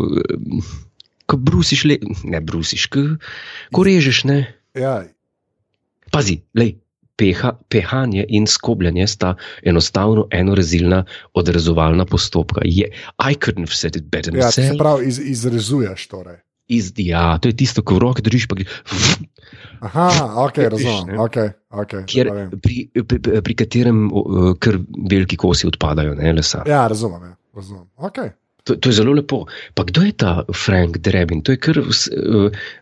ko 1.27 1.37
brusiš, 1.37 1.85
le, 1.91 1.99
ne 2.25 2.41
brusiš, 2.41 2.87
ko, 2.93 3.05
ko 3.75 3.85
režeš. 3.87 4.25
Ne. 4.31 4.39
Ja. 4.79 5.03
Pazi, 6.13 6.39
lej, 6.55 6.77
peha, 7.17 7.57
pehanje 7.69 8.25
in 8.29 8.47
skobljanje 8.47 9.07
sta 9.07 9.35
enostavno 9.63 10.27
enorezilna 10.31 11.05
odrezovalna 11.35 12.07
postopka. 12.07 12.63
Je, 12.65 12.89
I 13.19 13.35
couldn't 13.35 13.67
have 13.67 13.77
said 13.77 13.97
it 13.97 14.05
better. 14.05 14.37
Ja, 14.37 14.51
se 14.51 14.75
pravi, 14.79 15.09
iz, 15.09 15.19
izrezuješ 15.19 16.07
torej. 16.09 16.41
Iz, 16.69 16.93
ja, 16.97 17.39
to 17.43 17.51
je 17.51 17.57
tisto, 17.57 17.83
ko 17.83 17.99
v 17.99 18.05
roki 18.05 18.23
držiš. 18.23 18.47
Pa... 18.49 18.57
Aha, 19.89 20.07
ok, 20.47 20.61
razumem. 20.73 21.19
Okay, 21.27 21.51
okay, 21.71 22.05
Kjer, 22.07 22.31
pri, 22.63 22.87
pri, 23.03 23.43
pri 23.43 23.57
katerem 23.59 24.07
kar 24.63 24.79
veliki 25.11 25.37
kosi 25.37 25.67
odpadajo, 25.69 26.15
ne 26.19 26.33
lesa. 26.39 26.63
Ja, 26.69 26.87
razumem. 26.89 27.33
Ja, 27.33 27.35
razumem. 27.59 27.91
Okay. 27.99 28.33
To, 28.63 28.77
to 28.79 28.89
je 28.89 28.93
zelo 28.93 29.13
lepo. 29.13 29.47
Pa 29.75 29.83
kdo 29.83 30.07
je 30.07 30.13
ta 30.15 30.47
Frank 30.55 31.03
Drebin? 31.03 31.43
To 31.43 31.53
je 31.53 31.59
kar 31.59 31.83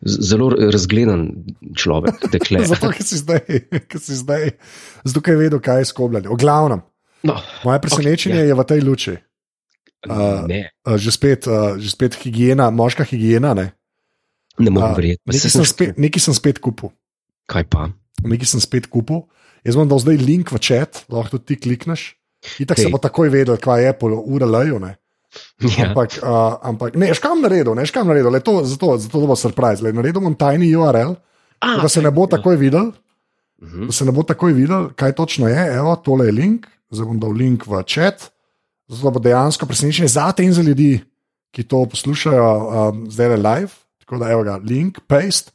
zelo 0.05 0.51
razgledan 0.53 1.31
človek. 1.73 2.21
Zato, 2.73 2.93
ker 2.93 3.05
si 3.05 3.17
zdaj, 3.17 3.41
ker 3.91 4.01
si 4.01 4.15
zdaj, 4.21 4.51
zato, 5.05 5.25
ker 5.25 5.39
je 5.39 5.49
vedel, 5.49 5.61
kaj 5.65 5.81
je 5.81 5.89
skobljanje. 5.89 6.29
O 6.29 6.37
glavnem. 6.37 6.85
No, 7.25 7.37
Moje 7.65 7.81
presenečenje 7.81 8.37
okay, 8.37 8.49
ja. 8.49 8.53
je 8.53 8.55
v 8.57 8.65
tej 8.65 8.81
luči. 8.85 9.15
Uh, 10.09 10.49
uh, 10.89 10.97
že, 10.97 11.13
spet, 11.13 11.45
uh, 11.45 11.77
že 11.77 11.93
spet 11.93 12.17
higiena, 12.17 12.71
moška 12.73 13.05
higiena. 13.05 13.53
Ne, 13.53 13.67
ne 14.57 14.71
morem 14.73 14.97
verjeti. 14.97 15.21
Uh, 15.29 15.35
nekaj, 15.35 15.51
sem 15.53 15.67
spet, 15.69 15.99
nekaj 16.01 16.23
sem 16.25 16.37
spet 16.37 16.63
kupil. 16.63 16.95
Kaj 17.51 17.69
pa? 17.69 17.91
Nekaj 18.25 18.57
sem 18.57 18.63
spet 18.65 18.89
kupil. 18.89 19.27
Jaz 19.61 19.77
bom 19.77 19.85
dal 19.85 20.01
zdaj 20.01 20.17
link 20.17 20.49
v 20.49 20.59
čat, 20.63 21.05
lahko 21.13 21.37
tudi 21.37 21.53
ti 21.53 21.69
klikneš. 21.69 22.17
In 22.65 22.69
tako 22.71 22.81
se 22.81 22.89
bo 22.89 22.97
takoj 22.97 23.29
vedel, 23.29 23.61
kaj 23.61 23.85
je 23.85 23.93
ura 24.09 24.49
lejo. 24.49 24.81
Ja. 24.81 25.91
Ampak, 25.93 26.17
uh, 26.25 26.57
ampak 26.65 26.97
ne, 26.99 27.13
škam 27.15 27.45
naredil, 27.45 27.77
ne, 27.77 27.85
škam 27.87 28.09
naredil, 28.09 28.33
le 28.33 28.41
to, 28.43 28.65
zato, 28.67 28.97
zato 28.99 29.27
bo 29.29 29.37
surprise. 29.37 29.85
Le, 29.85 29.93
naredil 29.95 30.25
bom 30.25 30.35
tajni 30.35 30.73
URL, 30.75 31.15
A, 31.61 31.77
da 31.83 31.89
se 31.93 32.03
ne 32.03 32.11
bo 32.11 32.27
takoj 32.27 32.57
videl. 32.57 32.91
Uh 33.61 33.69
mhm. 33.69 33.83
-huh. 33.83 33.87
Da 33.87 33.93
se 33.93 34.05
ne 34.05 34.13
bo 34.13 34.23
takoj 34.23 34.53
videl, 34.53 34.89
kaj 34.97 35.13
točno 35.13 35.49
je. 35.49 35.77
Evo, 35.77 35.97
tole 35.97 36.27
je 36.27 36.33
link, 36.33 36.67
zdaj 36.91 37.07
bom 37.07 37.21
dal 37.21 37.33
link 37.33 37.67
v 37.67 37.83
čat, 37.85 38.33
zato 38.91 39.15
bo 39.15 39.23
dejansko 39.23 39.67
presenečenje 39.67 40.09
za 40.09 40.31
te 40.33 40.45
in 40.45 40.53
za 40.53 40.63
ljudi, 40.63 40.99
ki 41.55 41.65
to 41.71 41.85
poslušajo 41.91 42.51
um, 42.51 43.05
zdaj 43.11 43.35
le 43.35 43.37
live. 43.37 43.73
Tako 44.03 44.19
da, 44.19 44.31
evo 44.35 44.43
ga, 44.43 44.57
link, 44.67 44.99
paste, 45.07 45.53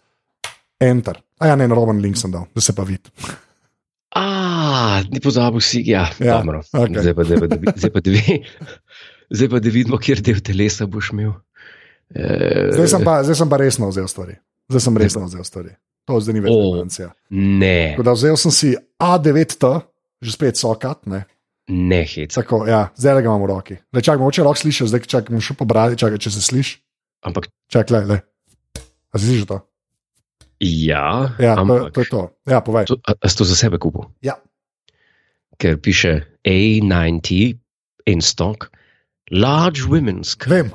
enter. 0.79 1.19
A 1.39 1.51
ja, 1.51 1.55
ne, 1.59 1.67
naroben 1.67 1.99
link 1.99 2.17
sem 2.17 2.31
dal, 2.31 2.47
da 2.55 2.63
se 2.63 2.75
pa 2.75 2.85
vidi. 2.87 3.11
Ah, 4.15 5.03
ni 5.11 5.19
pozabil 5.19 5.59
si, 5.59 5.81
ja, 5.89 6.05
ja 6.23 6.37
dobro. 6.39 6.61
Okay. 6.71 7.01
Zdaj 7.03 7.15
pa, 7.17 7.23
zdaj 7.27 7.41
pa, 7.41 7.73
zdaj 7.75 7.91
pa 7.91 8.03
dve. 8.05 8.37
Zdaj 9.29 9.49
pa 9.51 9.59
da 9.59 9.73
vidimo, 9.73 9.99
kjer 9.99 10.21
del 10.23 10.39
telesa 10.45 10.87
boš 10.87 11.11
imel. 11.11 11.33
E... 12.13 12.23
Zdaj, 12.71 12.87
sem 12.93 13.03
pa, 13.03 13.17
zdaj 13.25 13.39
sem 13.41 13.51
pa 13.51 13.59
resno 13.59 13.89
vzel 13.89 14.07
stvari. 14.07 14.37
Zdaj 14.71 14.85
sem 14.87 14.97
resno 15.01 15.25
vzel 15.25 15.43
stvari. 15.43 15.73
To 16.05 16.19
zdaj 16.21 16.37
ni 16.37 16.43
več 16.45 16.53
informacija. 16.53 17.09
Ne. 17.33 17.79
Da, 17.99 18.13
vzel 18.13 18.37
sem 18.39 18.53
si 18.53 18.71
A9T, 19.01 19.71
že 20.23 20.35
spet 20.37 20.61
sokat. 20.61 21.01
Ne, 21.09 21.25
ne 21.67 22.01
hit. 22.05 22.33
Tako, 22.35 22.65
ja, 22.69 22.87
zdaj 22.95 23.21
ga 23.21 23.29
imam 23.29 23.43
v 23.43 23.49
roki. 23.51 23.77
Le, 23.93 24.01
čak, 24.05 24.19
moče 24.21 24.45
lahko 24.45 24.61
slišiš, 24.61 24.91
zdaj 24.91 25.29
bom 25.29 25.41
še 25.43 25.57
pobrati, 25.57 25.99
čakaj, 25.99 26.21
če 26.21 26.33
se 26.35 26.43
slišiš. 26.45 26.75
Ampak. 27.25 27.49
Čakaj, 27.73 27.95
le, 27.95 28.01
le. 28.11 28.17
A 29.13 29.21
si 29.21 29.31
slišiš 29.31 29.49
to? 29.49 29.61
Ja, 30.63 31.35
ja 31.41 31.55
ampak, 31.59 31.91
to, 31.91 31.99
to 31.99 32.01
je 32.01 32.09
to. 32.11 32.21
Ja, 32.47 32.61
povej. 32.63 32.87
To, 32.91 32.99
a, 33.03 33.17
a 33.17 33.25
si 33.27 33.35
to 33.37 33.47
za 33.47 33.57
sebe 33.59 33.81
kupil? 33.81 34.07
Ja. 34.23 34.39
Ker 35.59 35.79
piše 35.79 36.27
A90 36.47 37.59
in 38.07 38.21
stock. 38.21 38.71
Large 39.31 39.89
women's. 39.89 40.37
Vem. 40.47 40.71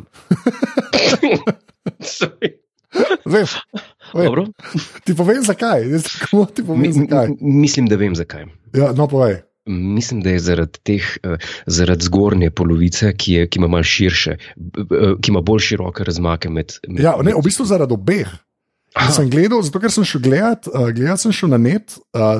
vem. 3.24 3.46
vem. 4.14 4.52
Ti 5.06 5.14
povem, 5.14 5.42
zakaj. 5.46 5.86
Ti 6.54 6.62
povem, 6.66 6.92
zakaj. 6.92 7.38
Mislim, 7.40 7.86
da 7.86 7.96
vem, 7.96 8.16
zakaj. 8.18 8.50
Ja, 8.74 8.90
no, 8.92 9.06
povej. 9.06 9.46
Mislim, 9.68 10.22
da 10.24 10.30
je 10.30 10.40
zaradi, 10.40 10.78
teh, 10.82 11.04
eh, 11.22 11.36
zaradi 11.66 12.04
zgornje 12.04 12.50
polovice, 12.50 13.12
ki, 13.16 13.32
je, 13.32 13.48
ki 13.48 13.60
ima 13.60 13.68
malo 13.68 13.84
širše, 13.84 14.36
ki 15.20 15.30
ima 15.30 15.42
bolj 15.44 15.66
široke 15.68 16.04
razmake. 16.04 16.48
Med, 16.48 16.78
med, 16.88 17.02
ja, 17.04 17.16
ne, 17.22 17.34
v 17.36 17.44
bistvu 17.44 17.68
zaradi 17.68 17.94
obeh. 17.94 18.30
Sem 19.14 19.28
gledal, 19.30 19.62
zato 19.62 19.78
ker 19.78 19.92
sem 19.92 20.04
šel 20.06 20.22
gledat, 20.24 20.66
uh, 20.66 20.88
gledat 20.94 21.22
sem 21.22 21.32
šel 21.34 21.52
na 21.52 21.60
net 21.62 21.94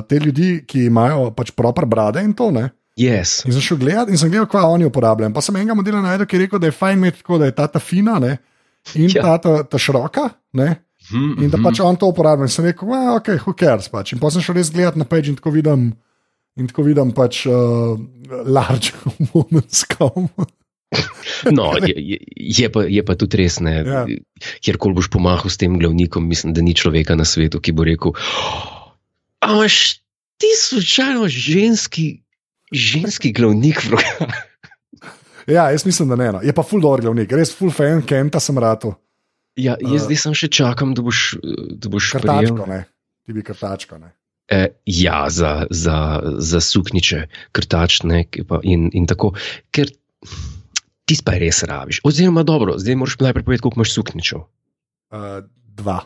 te 0.09 0.19
ljudi, 0.19 0.65
ki 0.67 0.89
imajo 0.89 1.29
pač 1.35 1.53
proper 1.55 1.87
brade 1.87 2.23
in 2.25 2.33
to. 2.35 2.49
Ne? 2.51 2.67
Yes. 2.99 3.39
In 3.47 3.55
sem 3.55 3.63
šel 3.63 3.79
gledat 3.79 4.11
in 4.11 4.19
sem 4.19 4.31
gledal, 4.31 4.49
kaj 4.51 4.67
oni 4.67 4.89
uporabljajo. 4.89 5.31
Pa 5.35 5.43
sem 5.45 5.55
enega 5.61 5.77
modela 5.77 6.01
najdel, 6.03 6.27
ki 6.27 6.37
je 6.37 6.43
rekel, 6.45 6.59
da 6.59 6.67
je 6.67 6.75
fajn 6.75 6.99
imeti 6.99 7.21
tako, 7.21 7.39
da 7.39 7.47
je 7.47 7.55
ta 7.55 7.69
ta 7.71 7.79
fina 7.79 8.19
ne? 8.19 8.35
in 8.97 9.07
ja. 9.13 9.23
ta, 9.23 9.37
ta, 9.39 9.63
ta 9.63 9.79
široka. 9.79 10.27
Ne? 10.59 10.73
Hmm, 11.09 11.37
in 11.39 11.49
da 11.49 11.57
mhm. 11.57 11.65
pač 11.69 11.79
on 11.85 11.95
to 11.95 12.11
uporablja. 12.11 12.49
In 12.49 12.53
sem 12.53 12.67
rekel, 12.67 12.91
ok, 13.15 13.33
who 13.45 13.55
cares. 13.57 13.87
Pač. 13.93 14.11
In 14.11 14.19
pa 14.21 14.33
sem 14.33 14.43
šel 14.43 14.59
res 14.59 14.73
gledat 14.75 14.99
na 14.99 15.07
page 15.07 15.31
in 15.31 15.39
tako 15.39 15.55
vidim, 15.55 15.93
in 16.59 16.67
tako 16.71 16.87
vidim 16.87 17.13
pač 17.15 17.45
uh, 17.49 17.95
large 18.45 18.95
women's 19.35 19.85
com. 19.87 20.27
No, 21.51 21.71
je, 21.87 22.19
je, 22.35 22.67
pa, 22.71 22.83
je 22.83 23.03
pa 23.05 23.15
tudi 23.15 23.39
res, 23.39 23.61
da 23.63 23.77
ja. 23.79 24.01
kjerkoli 24.59 24.97
boš 24.99 25.11
pomahal 25.13 25.51
s 25.51 25.59
tem 25.61 25.77
glavnikom, 25.79 26.27
mislim, 26.27 26.55
da 26.57 26.65
ni 26.65 26.75
človeka 26.75 27.15
na 27.15 27.27
svetu, 27.27 27.63
ki 27.63 27.75
bo 27.75 27.87
rekel: 27.87 28.17
Ampak 29.41 30.01
ti 30.41 30.51
slučajno 30.57 31.29
ženski 31.29 32.21
ženski 32.71 33.31
glavnik 33.31 33.83
v 33.85 33.97
rokah. 33.97 34.39
Ja, 35.49 35.71
jaz 35.73 35.85
mislim, 35.85 36.05
da 36.09 36.15
ne. 36.15 36.27
No. 36.31 36.39
Je 36.45 36.53
pa 36.53 36.63
full 36.63 36.83
dobro 36.83 37.01
glavnik, 37.01 37.31
res 37.33 37.49
full 37.57 37.73
fan, 37.73 38.03
kenta 38.05 38.39
sem 38.39 38.55
rado. 38.61 38.93
Ja, 39.57 39.73
jaz 39.81 40.03
uh, 40.03 40.05
zdaj 40.05 40.19
sem 40.21 40.35
še 40.37 40.47
čakam, 40.53 40.93
da 40.95 41.01
boš, 41.03 41.21
da 41.81 41.89
boš 41.91 42.11
krtačko, 42.13 42.67
ne. 42.69 42.83
Ti 43.25 43.33
bi 43.35 43.41
krtačko, 43.43 43.97
ne. 43.97 44.13
E, 44.51 44.67
ja, 44.85 45.29
za, 45.29 45.65
za, 45.69 46.19
za 46.37 46.59
sukniče, 46.59 47.21
krtačne 47.55 48.25
in, 48.63 48.89
in 48.93 49.07
tako. 49.07 49.31
Ker 49.71 49.87
ti 51.07 51.15
pa 51.23 51.37
res 51.39 51.63
rabiš. 51.63 52.01
Oziroma, 52.03 52.43
dobro, 52.43 52.75
zdaj 52.79 52.99
moraš 52.99 53.15
najprej 53.23 53.45
povedati, 53.47 53.63
koliko 53.63 53.79
imaš 53.79 53.93
sukničev. 53.95 54.43
Uh, 55.11 55.47
dva. 55.79 56.01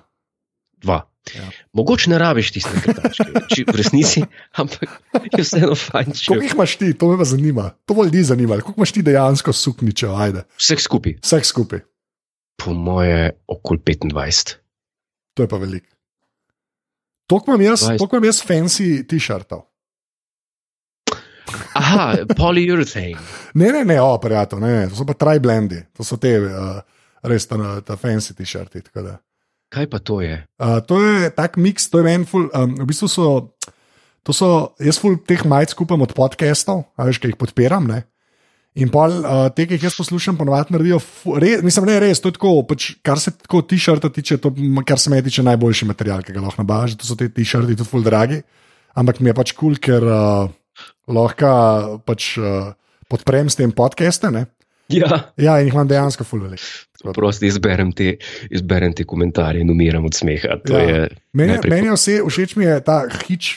Dva. 0.82 1.02
Ja. 1.34 1.48
Mogoče 1.74 2.10
ne 2.10 2.20
rabiš 2.22 2.52
tiste 2.54 2.82
krtačke, 2.84 3.42
če 3.50 3.66
v 3.66 3.76
resnici, 3.80 4.22
ampak 4.62 4.94
je 5.34 5.42
vseeno 5.42 5.74
fajn. 5.74 6.14
Koliko 6.14 6.46
jih 6.46 6.54
imaš 6.54 6.78
ti, 6.82 6.92
to 6.94 7.10
me 7.18 7.26
zanima. 7.26 7.72
To 7.90 7.98
bolj 7.98 8.14
ljudi 8.14 8.24
zanima. 8.30 8.60
Koliko 8.62 8.78
imaš 8.84 8.94
ti 8.94 9.06
dejansko 9.06 9.54
sukničev, 9.54 10.14
ajde. 10.14 10.46
Vseh 10.62 10.86
skupaj. 10.86 11.18
Vseh 11.26 11.50
skupaj. 11.50 11.82
Po 12.62 12.78
moje, 12.78 13.34
okoli 13.50 13.82
25. 13.82 14.56
To 15.34 15.44
je 15.44 15.50
pa 15.50 15.58
veliko. 15.58 15.95
Toliko 17.28 17.52
imam 17.52 17.62
jaz, 17.66 17.88
toliko 17.98 18.18
imam 18.18 18.30
jaz 18.30 18.42
fancy 18.46 18.90
t-shirtov. 19.08 19.66
Aha, 21.76 22.26
polyurethane. 22.38 23.18
ne, 23.60 23.72
ne, 23.72 23.86
ne, 23.86 24.02
operator, 24.02 24.60
ne, 24.62 24.74
ne, 24.80 24.90
to 24.90 25.00
so 25.00 25.06
pa 25.08 25.16
tri-blendi, 25.18 25.82
to 25.96 26.06
so 26.08 26.18
te, 26.22 26.36
uh, 26.40 26.80
res 27.26 27.48
ta, 27.50 27.58
ta 27.86 27.98
fancy 28.00 28.36
t-shirti. 28.38 28.84
Kaj 29.74 29.90
pa 29.92 30.00
to 30.00 30.22
je? 30.24 30.38
Uh, 30.62 30.80
to 30.86 31.02
je 31.02 31.32
tak 31.36 31.58
miks, 31.62 31.90
to 31.90 32.02
je 32.02 32.14
en 32.14 32.26
ful. 32.30 32.48
Um, 32.54 32.78
v 32.80 32.88
bistvu 32.90 33.10
so, 33.12 33.30
to 34.26 34.36
so, 34.36 34.52
jaz 34.80 35.02
ful 35.02 35.18
teh 35.28 35.42
majc 35.48 35.74
skupam 35.76 36.06
od 36.06 36.14
podcastov, 36.18 36.86
veš, 37.02 37.20
ki 37.22 37.34
jih 37.34 37.40
podpiram. 37.42 37.90
Ne? 37.90 38.06
In 38.76 38.90
pa 38.92 39.06
uh, 39.08 39.46
te, 39.56 39.64
ki 39.64 39.78
jih 39.78 39.86
jaz 39.88 39.96
poslušam, 39.96 40.36
ponovadi 40.36 40.74
naredijo, 40.76 40.98
re, 41.40 41.54
mislim, 41.64 41.86
ne 41.88 41.96
res, 42.04 42.20
to 42.20 42.28
je 42.28 42.36
tako, 42.36 42.58
pač, 42.68 42.90
kar 43.06 43.22
se 43.22 43.32
tako 43.32 43.62
t-shirta 43.64 44.10
tiče, 44.12 44.36
to, 44.44 44.52
kar 44.88 45.00
se 45.00 45.14
mi 45.14 45.22
tiče, 45.24 45.46
najboljši 45.48 45.88
material, 45.88 46.24
ki 46.26 46.36
ga 46.36 46.44
lahko 46.44 46.60
nabaviš, 46.60 46.98
to 47.00 47.08
so 47.08 47.16
te 47.16 47.30
t-shirti, 47.32 47.78
tudi 47.80 47.88
ful 47.88 48.04
dragi. 48.04 48.42
Ampak 49.00 49.22
mi 49.24 49.32
je 49.32 49.36
pač 49.38 49.54
kul, 49.56 49.78
cool, 49.78 49.80
ker 49.80 50.04
uh, 50.04 50.52
lahko 51.08 51.54
pač, 52.04 52.34
uh, 52.42 52.74
podprem 53.12 53.48
s 53.48 53.60
tem 53.62 53.72
podcastom. 53.76 54.42
Ja. 54.92 55.22
ja, 55.40 55.56
in 55.62 55.70
jih 55.70 55.74
imam 55.74 55.88
dejansko 55.90 56.28
fulveli. 56.28 56.60
Prosti 57.16 57.48
izberem 57.50 57.94
te, 57.96 58.18
izberem 58.54 58.94
te 58.98 59.06
komentarje 59.08 59.64
in 59.64 59.72
umiram 59.72 60.06
od 60.06 60.18
smeha. 60.18 60.60
Ja. 60.70 61.08
Meni, 61.38 61.58
meni 61.70 61.94
vse 61.94 62.20
všeč 62.26 62.58
mi 62.60 62.68
je 62.68 62.80
ta 62.86 63.04
hič. 63.24 63.56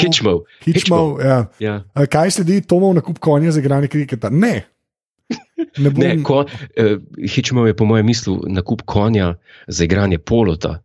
Hitchmo. 0.00 0.42
Hitchmo, 0.64 1.18
ja. 1.20 1.46
ja. 1.58 1.80
Kaj 2.10 2.30
sledi 2.38 2.60
Tomov 2.68 2.94
nakup 2.94 3.18
konja 3.18 3.52
za 3.52 3.60
igranje 3.60 3.88
kriketa? 3.88 4.30
Ne. 4.30 4.64
ne, 5.78 5.90
bom... 5.90 6.00
ne 6.04 6.22
ko, 6.22 6.44
uh, 6.44 6.96
Hitchmo 7.28 7.66
je 7.66 7.76
po 7.76 7.84
mojem 7.84 8.06
mislu 8.06 8.40
nakup 8.46 8.82
konja 8.86 9.34
za 9.66 9.84
igranje 9.84 10.18
polota. 10.18 10.78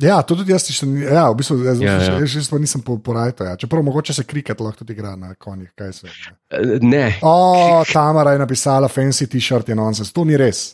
Ja, 0.00 0.22
to 0.24 0.32
tudi 0.38 0.54
jaz 0.54 0.64
še 0.72 0.86
ja, 1.02 1.26
v 1.28 1.36
bistvu, 1.36 1.58
jaz, 1.60 1.80
ja, 1.84 1.98
ja. 2.00 2.12
Jaz, 2.22 2.34
jaz 2.38 2.48
nisem 2.56 2.80
porajal. 2.80 3.34
Ja. 3.50 3.56
Čeprav 3.60 3.84
mogoče 3.84 4.16
se 4.16 4.24
kriket 4.24 4.60
lahko 4.64 4.80
tudi 4.80 4.94
igra 4.96 5.12
na 5.16 5.34
konjih. 5.36 5.68
Se, 5.92 6.08
ne. 6.08 6.78
ne. 6.80 7.04
O, 7.20 7.84
Tamara 7.92 8.32
je 8.32 8.40
napisala 8.40 8.88
fancy 8.88 9.28
t-shirt 9.28 9.68
in 9.68 9.76
nonsense. 9.76 10.14
To 10.16 10.24
ni 10.24 10.40
res. 10.40 10.70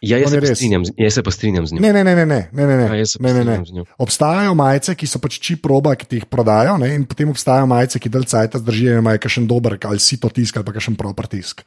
Ja, 0.00 0.16
jaz, 0.16 0.32
se 0.32 0.54
strinjam, 0.54 0.84
jaz 0.96 1.14
se 1.14 1.22
pa 1.22 1.30
strinjam 1.30 1.66
z 1.66 1.76
njim. 1.76 1.82
Ne, 1.82 1.92
ne, 1.92 2.04
ne, 2.04 2.14
ne, 2.16 2.24
ne, 2.24 2.46
ne, 2.52 2.66
ne, 2.66 2.98
ja, 2.98 3.04
ne, 3.20 3.32
ne, 3.44 3.44
ne. 3.44 3.84
Obstajajo 4.00 4.54
majice, 4.56 4.94
ki 4.96 5.04
so 5.06 5.20
pač 5.20 5.36
čip 5.44 5.66
roba, 5.68 5.92
ki 5.92 6.08
ti 6.08 6.20
jih 6.22 6.24
prodajo, 6.24 6.78
ne, 6.80 6.88
in 6.96 7.04
potem 7.04 7.28
obstajajo 7.28 7.68
majice, 7.68 8.00
ki 8.00 8.12
del 8.12 8.24
cajt 8.24 8.56
zdržijo, 8.62 8.96
imajo 9.04 9.20
kakšen 9.20 9.48
dober 9.50 9.76
ali 9.76 10.00
si 10.00 10.16
to 10.16 10.32
tisk 10.32 10.56
ali 10.56 10.64
pa 10.64 10.72
kakšen 10.72 10.96
proper 10.96 11.28
tisk. 11.28 11.60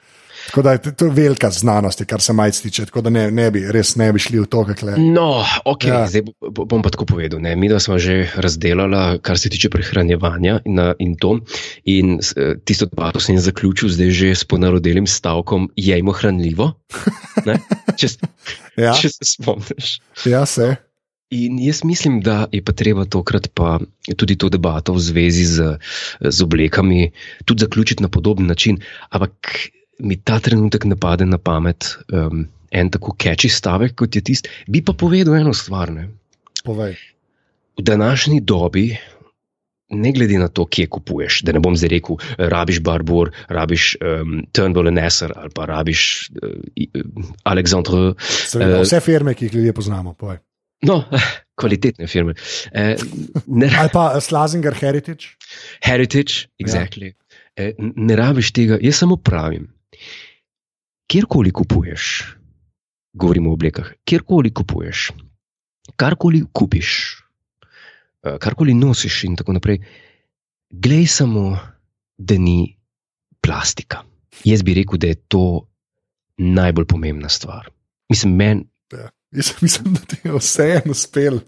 Tako 0.46 0.62
da 0.62 0.72
je 0.72 0.96
to 0.96 1.10
velika 1.10 1.50
znanost, 1.50 2.04
kar 2.08 2.22
se 2.22 2.34
majc 2.34 2.60
tiče. 2.62 2.86
Tako 2.86 3.02
da 3.02 3.10
ne, 3.10 3.32
ne 3.32 3.50
bi, 3.52 3.64
res 3.72 3.96
ne 3.96 4.12
bi 4.14 4.20
šli 4.20 4.40
v 4.40 4.46
to, 4.46 4.66
kako 4.66 4.90
je. 4.90 4.98
No, 4.98 5.46
ok, 5.66 5.86
ja. 5.88 6.04
zdaj 6.08 6.26
bom 6.42 6.84
pa 6.84 6.92
tako 6.94 7.06
povedal. 7.06 7.42
Ne. 7.42 7.56
Mi 7.56 7.70
smo 7.80 7.98
že 8.00 8.30
razdelali, 8.36 9.20
kar 9.22 9.40
se 9.40 9.50
tiče 9.50 9.70
prehranjevanja 9.70 10.60
in, 10.66 10.80
in 11.00 11.16
to. 11.16 11.38
In 11.86 12.20
eh, 12.20 12.56
tisto 12.66 12.86
debato 12.86 13.20
sem 13.20 13.40
zaključil 13.40 13.90
zdaj 13.90 14.12
že 14.12 14.36
s 14.36 14.44
ponarodelim 14.46 15.08
stavkom: 15.08 15.70
jejmo 15.76 16.12
hranljivo. 16.12 16.74
Če, 18.00 18.08
ja. 18.78 18.94
če 18.98 19.10
se 19.10 19.26
spomniš. 19.36 20.00
Ja, 20.26 20.46
se. 20.46 20.76
In 21.34 21.58
jaz 21.60 21.82
mislim, 21.84 22.20
da 22.22 22.46
je 22.52 22.62
pa 22.62 22.76
treba 22.78 23.06
tokrat 23.06 23.50
pa 23.58 23.80
tudi 24.18 24.36
to 24.38 24.50
debato 24.54 24.94
v 24.94 25.02
zvezi 25.02 25.46
z, 25.50 25.78
z 26.22 26.44
oblekami 26.46 27.10
tudi 27.46 27.66
zaključiti 27.66 28.04
na 28.04 28.10
podoben 28.10 28.48
način. 28.48 28.78
Ampak 29.10 29.50
mi 30.00 30.18
ta 30.18 30.40
trenutek 30.40 30.86
ne 30.86 30.96
pade 30.96 31.26
na 31.26 31.38
pamet 31.38 31.98
um, 32.14 32.48
en 32.74 32.90
tako 32.90 33.14
keči 33.18 33.50
stavek, 33.50 33.96
kot 33.96 34.16
je 34.16 34.24
tisti. 34.26 34.50
Bi 34.68 34.82
pa 34.82 34.96
povedal 34.98 35.38
eno 35.38 35.54
stvar. 35.54 35.92
Ne? 35.94 36.08
Povej. 36.66 36.96
V 37.78 37.86
današnji 37.86 38.42
dobi, 38.42 38.88
ne 39.94 40.12
glede 40.12 40.40
na 40.42 40.48
to, 40.48 40.66
kje 40.66 40.88
kupuješ, 40.90 41.42
da 41.46 41.54
ne 41.54 41.62
bom 41.62 41.76
zdaj 41.78 41.92
rekel, 41.94 42.18
rabiš 42.38 42.80
Barbour, 42.82 43.30
rabiš 43.50 43.94
um, 44.02 44.40
Turnbull 44.52 44.90
Nesser 44.94 45.34
ali 45.36 45.54
pa 45.54 45.66
rabiš 45.70 46.30
uh, 46.42 47.04
Alexandre. 47.44 48.14
Seveda, 48.24 48.80
uh, 48.80 48.88
vse 48.88 49.02
firme, 49.06 49.36
ki 49.38 49.46
jih 49.46 49.60
ljudje 49.60 49.74
poznamo. 49.74 50.14
Povej. 50.14 50.42
No, 50.84 51.04
kvalitetne 51.60 52.08
firme. 52.08 52.34
Eh, 52.72 52.96
ali 53.80 53.90
pa 53.94 54.22
Slazinger 54.22 54.74
Heritage. 54.74 55.38
Heritage, 55.86 56.50
exactly. 56.60 57.14
Ja. 57.14 57.14
Eh, 57.56 57.74
ne 57.78 58.16
rabiš 58.18 58.52
tega, 58.52 58.82
jaz 58.82 58.98
samo 59.04 59.16
pravim 59.16 59.70
kjerkoli 61.08 61.52
kupuješ, 61.52 62.36
govorimo 63.14 63.50
o 63.50 63.54
oblekah, 63.54 63.92
kjerkoli 64.06 64.54
kupuješ, 64.54 65.12
karkoli 65.96 66.44
kupiš, 66.54 66.90
eh, 68.24 68.38
karkoli 68.40 68.74
nosiš, 68.74 69.24
in 69.24 69.36
tako 69.36 69.54
naprej, 69.54 69.82
glej 70.70 71.08
samo, 71.08 71.58
da 72.18 72.38
ni 72.38 72.78
plastika. 73.42 74.04
Jaz 74.44 74.64
bi 74.64 74.74
rekel, 74.74 74.98
da 74.98 75.08
je 75.08 75.16
to 75.16 75.68
najbolj 76.38 76.86
pomembna 76.86 77.30
stvar. 77.30 77.70
Mislim, 78.10 78.36
men... 78.36 78.64
ja, 78.92 79.10
jaz 79.32 79.54
mislim, 79.62 79.94
da 79.94 80.00
ti 80.00 80.18
je 80.24 80.38
vseeno 80.38 80.92
uspel. 80.92 81.40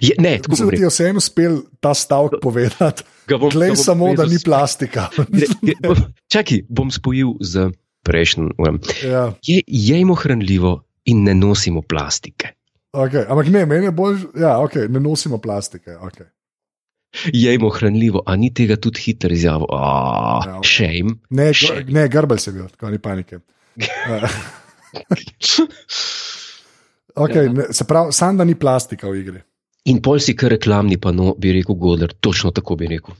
Je, 0.00 0.14
ne, 0.18 0.36
tako 0.38 0.50
mislim, 0.50 0.68
da 0.68 0.76
ti 0.76 0.82
je 0.82 0.88
vseeno 0.88 1.18
uspel 1.18 1.60
ta 1.80 1.94
stavek 1.94 2.32
povedati. 2.42 3.02
Glej 3.52 3.76
samo, 3.76 4.14
da 4.14 4.26
ni 4.26 4.36
plastika. 4.44 5.08
Čakaj, 6.28 6.62
bom 6.68 6.90
spojil 6.90 7.34
z 7.40 7.70
prejšnjim 8.02 8.50
urem. 8.58 8.80
Ja. 9.04 9.32
Je, 9.46 9.62
jemo 9.66 10.14
hranljivo 10.14 10.82
in 11.04 11.24
ne 11.24 11.34
nosimo 11.34 11.82
plastike. 11.82 12.48
Okay. 12.92 13.24
Ampak 13.28 13.46
ne, 13.46 13.66
meni 13.66 13.84
je 13.86 13.90
bolj, 13.94 14.18
da 14.34 14.40
ja, 14.46 14.58
okay, 14.58 14.88
ne 14.88 15.00
nosimo 15.00 15.38
plastike. 15.38 15.90
Okay. 15.90 16.26
Jemo 17.32 17.68
hranljivo, 17.70 18.22
a 18.26 18.36
ni 18.36 18.54
tega 18.54 18.76
tudi 18.76 19.00
hitro 19.04 19.30
izjavo. 19.32 19.66
Oh, 19.68 20.42
ja, 20.46 20.58
okay. 20.58 21.16
Ne, 21.30 21.52
ne 21.88 22.08
grbel 22.08 22.38
se 22.38 22.52
bil, 22.52 22.68
tako 22.68 22.90
ni 22.90 22.98
panike. 22.98 23.38
okay, 27.14 27.44
ja. 27.44 27.52
ne, 27.52 27.64
se 27.70 27.84
pravi, 27.84 28.12
sam 28.12 28.36
da 28.36 28.44
ni 28.44 28.54
plastika 28.54 29.08
v 29.08 29.16
igri. 29.22 29.40
In 29.90 30.02
pol 30.02 30.18
si 30.20 30.36
kar 30.36 30.50
reklamni, 30.52 30.98
pa 31.00 31.12
no, 31.12 31.34
bi 31.38 31.52
rekel 31.56 31.74
Godler, 31.74 32.12
točno 32.20 32.50
tako 32.54 32.76
bi 32.76 32.86
rekel. 32.90 33.14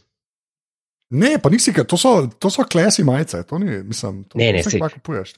Ne, 1.10 1.38
pa 1.42 1.50
nisi, 1.50 1.72
to 1.74 1.96
so, 1.98 2.28
to 2.38 2.50
so 2.50 2.64
klesi 2.70 3.04
majice, 3.04 3.42
to 3.42 3.58
ni, 3.58 3.82
mislim, 3.82 4.24
to 4.24 4.38
ne, 4.38 4.52
ne, 4.52 4.62
se 4.62 4.78
lahko 4.78 5.00
kupuješ. 5.00 5.34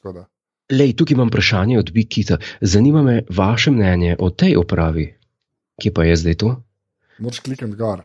Lej, 0.72 0.92
tukaj 0.96 1.14
imam 1.14 1.28
vprašanje 1.28 1.78
od 1.78 1.92
Bikita. 1.92 2.38
Zanima 2.60 3.02
me 3.02 3.22
vaše 3.28 3.70
mnenje 3.70 4.16
o 4.18 4.30
tej 4.30 4.56
opravi. 4.56 5.06
Kje 5.82 5.92
pa 5.94 6.04
je 6.04 6.16
zdaj 6.16 6.34
to? 6.34 6.54
Moč 7.18 7.40
klikati 7.40 7.76
gor. 7.76 8.02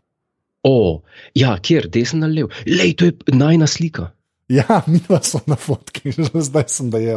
O, 0.62 1.02
ja, 1.34 1.58
kjer, 1.62 1.88
desen 1.88 2.24
ali 2.24 2.40
lev. 2.40 2.48
Lej, 2.66 2.94
to 2.96 3.04
je 3.04 3.12
najna 3.32 3.66
slika. 3.66 4.10
Ja, 4.48 4.82
mi 4.86 5.00
pa 5.08 5.20
smo 5.22 5.40
na 5.46 5.56
fotki, 5.56 6.12
že 6.16 6.24
zdaj 6.40 6.64
sem 6.72 6.90
da 6.90 6.98
je. 6.98 7.16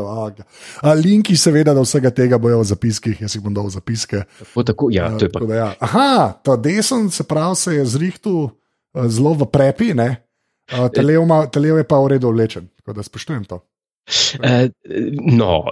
Linki, 1.03 1.37
seveda, 1.39 1.73
da 1.73 1.83
vsega 1.83 2.11
tega 2.11 2.37
bojo 2.37 2.59
v 2.59 2.67
zapiskih, 2.67 3.21
jaz 3.23 3.35
jih 3.35 3.43
bom 3.43 3.55
dal 3.55 3.69
v 3.71 3.75
zapiske. 3.77 4.25
Tako, 4.39 4.63
tako, 4.67 4.89
ja, 4.91 5.07
to 5.15 5.29
je 5.29 5.31
pa. 5.31 5.45
Ja. 5.55 5.69
Aha, 5.79 6.35
ta 6.43 6.57
desen 6.59 7.09
se 7.09 7.23
pravi, 7.23 7.55
se 7.55 7.75
je 7.75 7.85
zrihtu 7.85 8.35
zelo 9.07 9.33
v 9.39 9.47
prepi, 9.47 9.93
ne? 9.95 10.09
Telev 10.71 11.77
je 11.77 11.87
pa 11.87 11.99
v 11.99 12.15
redu 12.15 12.31
oblečen, 12.31 12.71
tako 12.79 12.97
da 12.97 13.03
spoštujem 13.03 13.45
to. 13.45 13.61
Uh, 14.41 14.67
no, 15.31 15.69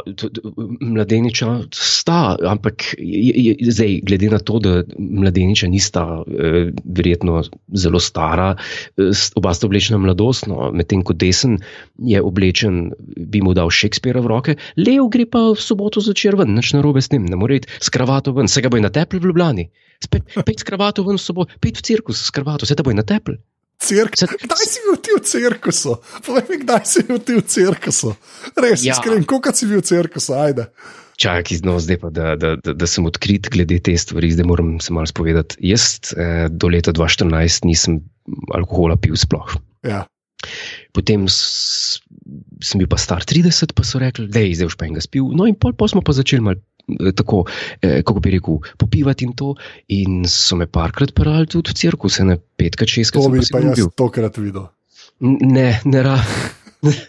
mladeniča 0.82 1.48
sta, 1.74 2.38
ampak 2.48 2.84
je, 2.98 3.34
je, 3.36 3.72
zdaj, 3.72 3.96
glede 4.06 4.30
na 4.30 4.40
to, 4.40 4.60
da 4.64 4.84
mladeniča 5.00 5.68
nista 5.68 6.04
uh, 6.22 6.70
verjetno 6.86 7.42
zelo 7.74 8.00
stara, 8.00 8.54
uh, 8.54 9.24
oba 9.36 9.54
sta 9.54 9.68
oblečena 9.68 9.98
mladostno, 10.00 10.70
medtem 10.72 11.04
ko 11.04 11.18
desen 11.18 11.58
je 11.98 12.22
oblečen, 12.22 12.92
bi 13.18 13.42
mu 13.42 13.56
dal 13.58 13.74
Shakespeare 13.74 14.22
v 14.22 14.32
roke, 14.32 14.56
lev 14.78 15.10
gre 15.12 15.26
pa 15.26 15.50
v 15.50 15.60
soboto 15.60 16.04
začer 16.04 16.38
ven, 16.40 16.54
nič 16.56 16.72
narobe 16.78 17.02
s 17.02 17.12
tem, 17.12 17.26
ne 17.26 17.36
more 17.40 17.60
iti 17.60 17.68
s 17.82 17.92
kravato 17.92 18.36
ven, 18.38 18.48
se 18.48 18.62
ga 18.62 18.72
bo 18.72 18.80
na 18.80 18.94
tepel 18.94 19.20
v 19.20 19.34
Ljubljani, 19.34 19.70
spet 20.06 20.38
pet 20.46 20.60
s 20.60 20.70
kravato 20.70 21.04
ven 21.04 21.18
v 21.18 21.26
soboto, 21.26 21.60
pet 21.60 21.82
v 21.82 21.88
cirkus 21.92 22.22
s 22.30 22.32
kravato, 22.32 22.70
se 22.70 22.78
ta 22.78 22.86
bo 22.86 22.94
na 22.94 23.04
tepel. 23.04 23.42
Cirkus. 23.80 24.28
Kdaj 24.28 24.66
si 24.68 24.80
bil 24.84 24.98
ti 25.00 25.14
v 25.16 25.22
cirkusu? 25.24 25.94
Povej 26.26 26.46
mi, 26.52 26.58
kdaj 26.66 26.84
si 26.84 27.04
bil 27.08 27.22
ti 27.24 27.38
v 27.40 27.44
cirkusu? 27.48 28.12
Res, 28.60 28.84
ja. 28.84 28.96
iskren, 28.96 29.24
koliko 29.24 29.54
si 29.56 29.70
bil 29.70 29.80
v 29.80 29.88
cirkusu, 29.88 30.36
ajde. 30.36 30.68
Čakaj, 31.20 31.64
no, 31.68 31.76
zdaj 31.84 31.98
pa, 32.00 32.12
da, 32.16 32.36
da, 32.40 32.54
da, 32.60 32.76
da 32.76 32.88
sem 32.88 33.08
odkrit 33.08 33.50
glede 33.52 33.80
te 33.84 33.96
stvari, 34.00 34.32
zdaj 34.32 34.48
moram 34.48 34.78
se 34.84 34.96
malo 34.96 35.08
spovedati. 35.08 35.60
Jaz 35.64 36.16
eh, 36.16 36.48
do 36.52 36.72
leta 36.72 36.96
2014 36.96 37.68
nisem 37.68 38.00
alkohola 38.56 39.00
pil 39.00 39.16
sploh. 39.20 39.56
Ja. 39.84 40.06
Potem 40.96 41.28
sem 41.28 42.80
bil 42.80 42.88
pa 42.88 43.00
star 43.00 43.24
30, 43.28 43.76
pa 43.76 43.84
so 43.88 44.00
rekli, 44.00 44.30
da 44.32 44.44
je 44.44 44.56
zdaj 44.60 44.72
už 44.72 44.78
pa 44.80 44.88
enega 44.88 45.04
spil. 45.04 45.32
No, 45.36 45.48
in 45.48 45.60
pol, 45.60 45.76
pol 45.76 45.92
smo 45.92 46.04
pa 46.04 46.16
začeli 46.16 46.44
malo 46.44 46.60
tako, 47.16 47.44
eh, 47.82 48.02
kako 48.04 48.20
bi 48.20 48.32
rekel, 48.38 48.60
popivati 48.78 49.26
in 49.26 49.34
to. 49.34 49.56
In 49.96 50.24
so 50.30 50.56
me 50.56 50.68
parkrat 50.68 51.14
parali 51.16 51.48
tudi 51.48 51.72
v 51.72 51.80
cirkus, 51.82 52.20
ne 52.26 52.38
petkrat, 52.38 52.90
šestkrat. 52.90 53.24
To 53.24 53.30
bi 53.34 53.46
pa 53.52 53.64
jaz 53.64 53.86
tokrat 53.96 54.38
videl. 54.38 54.70
Ne, 55.20 55.82
ne 55.86 56.04
ra. 56.04 56.18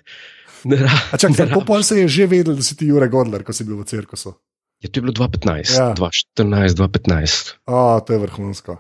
Kako 1.37 1.65
pol 1.65 1.83
se 1.83 2.03
je 2.03 2.09
že 2.09 2.27
vedel, 2.27 2.55
da 2.57 2.63
si 2.63 2.77
ti 2.77 2.87
Jurek 2.87 3.11
Godler, 3.11 3.45
ko 3.45 3.53
si 3.53 3.65
bil 3.65 3.81
v 3.81 3.87
cirkusu? 3.89 4.35
Ja, 4.81 4.89
to 4.89 5.01
je 5.01 5.03
bilo 5.03 5.13
2015, 5.13 5.77
ja. 5.77 5.95
2014, 5.97 6.77
2015. 6.77 7.53
A, 7.69 8.01
to 8.01 8.13
je 8.13 8.19
vrhunsko. 8.19 8.77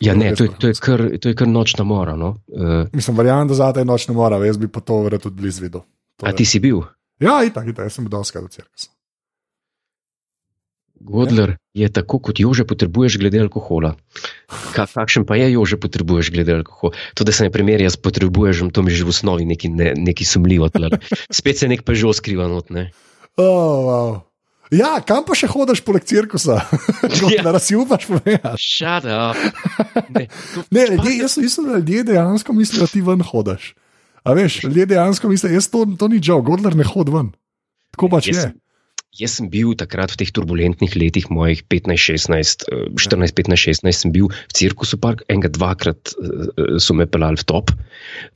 Ja, 0.00 0.14
ne, 0.14 0.34
to 0.34 0.44
je, 0.44 0.50
to, 0.58 0.70
je 0.70 0.74
kar, 0.78 1.02
to 1.18 1.30
je 1.30 1.34
kar 1.34 1.48
nočna 1.50 1.84
mora. 1.84 2.14
No? 2.16 2.36
Uh, 2.46 2.86
Mislim, 2.92 3.16
verjamem, 3.18 3.48
da 3.48 3.54
za 3.54 3.72
te 3.74 3.84
nočne 3.84 4.14
mora, 4.14 4.38
jaz 4.46 4.58
bi 4.58 4.68
pa 4.70 4.80
to 4.80 5.00
verjetno 5.02 5.30
tudi 5.30 5.42
blizu 5.42 5.62
videl. 5.62 5.82
A 6.22 6.30
je. 6.30 6.36
ti 6.36 6.44
si 6.44 6.60
bil? 6.62 6.82
Ja, 7.22 7.40
itak, 7.46 7.66
itak, 7.66 7.86
jaz 7.90 7.98
sem 7.98 8.06
bil 8.06 8.14
doskrat 8.14 8.46
v 8.46 8.54
cirkusu. 8.54 8.90
Godler 11.00 11.56
je 11.74 11.88
tako, 11.92 12.18
kot 12.18 12.40
jože 12.40 12.66
potrebuješ 12.66 13.18
glede 13.22 13.40
alkohola. 13.40 13.94
Kakšen 14.74 15.24
pa 15.28 15.38
je 15.38 15.52
jože 15.52 15.78
potrebuješ 15.78 16.32
glede 16.34 16.58
alkohola? 16.58 16.96
To, 17.14 17.24
da 17.24 17.32
se 17.32 17.46
ne 17.46 17.54
primerja 17.54 17.90
s 17.90 17.96
potrebuješ, 17.96 18.66
to 18.74 18.82
mi 18.82 18.90
že 18.90 19.06
v 19.06 19.14
osnovi 19.14 19.46
neki, 19.46 19.70
ne, 19.70 19.92
neki 19.96 20.26
sumljivo. 20.26 20.70
Spet 21.38 21.58
se 21.58 21.68
nek 21.70 21.86
pa 21.86 21.94
že 21.94 22.10
oskriva 22.10 22.48
not. 22.50 22.70
Ne? 22.74 22.90
Oh, 23.38 23.86
wow. 23.86 24.10
Ja, 24.74 24.98
kam 25.00 25.24
pa 25.24 25.32
še 25.38 25.48
hodiš 25.48 25.80
poleg 25.84 26.04
cirkusa? 26.04 26.60
Ja. 27.28 27.42
Da 27.44 27.60
si 27.60 27.76
upaš 27.76 28.06
povedati. 28.08 28.60
Šat, 28.60 29.04
ne, 30.12 30.26
ne 30.70 30.82
ljudje, 30.90 31.12
jaz 31.18 31.36
mislim, 31.40 31.66
da 31.68 31.78
ljudje 31.78 32.02
dejansko 32.10 32.52
mislijo, 32.52 32.84
da 32.84 32.92
ti 32.92 33.00
ven 33.04 33.22
hodiš. 33.24 33.72
A 34.24 34.34
veš, 34.36 34.62
ljudje 34.64 34.86
dejansko 34.92 35.28
mislijo, 35.28 35.60
da 35.60 35.70
to, 35.72 35.84
to 35.98 36.08
ni 36.12 36.20
žal, 36.22 36.42
Godler 36.44 36.76
ne 36.76 36.84
hodi 36.84 37.14
ven. 37.14 37.30
Tako 37.94 38.10
pač 38.12 38.30
je. 38.32 38.44
Jaz 39.18 39.34
sem 39.34 39.48
bil 39.50 39.74
takrat 39.74 40.12
v 40.14 40.22
teh 40.22 40.30
turbulentnih 40.30 40.94
letih, 40.94 41.26
mojih 41.34 41.64
15, 41.66 41.98
16, 42.30 42.68
14, 42.94 43.34
15, 43.34 43.82
16, 43.82 43.90
sem 43.90 44.12
bil 44.14 44.30
v 44.30 44.52
cirkusu, 44.54 44.94
park, 45.02 45.24
enega, 45.26 45.50
dvakrat 45.50 46.14
uh, 46.22 46.78
so 46.78 46.94
me 46.94 47.02
pelali 47.02 47.40
v 47.40 47.46
top. 47.50 47.74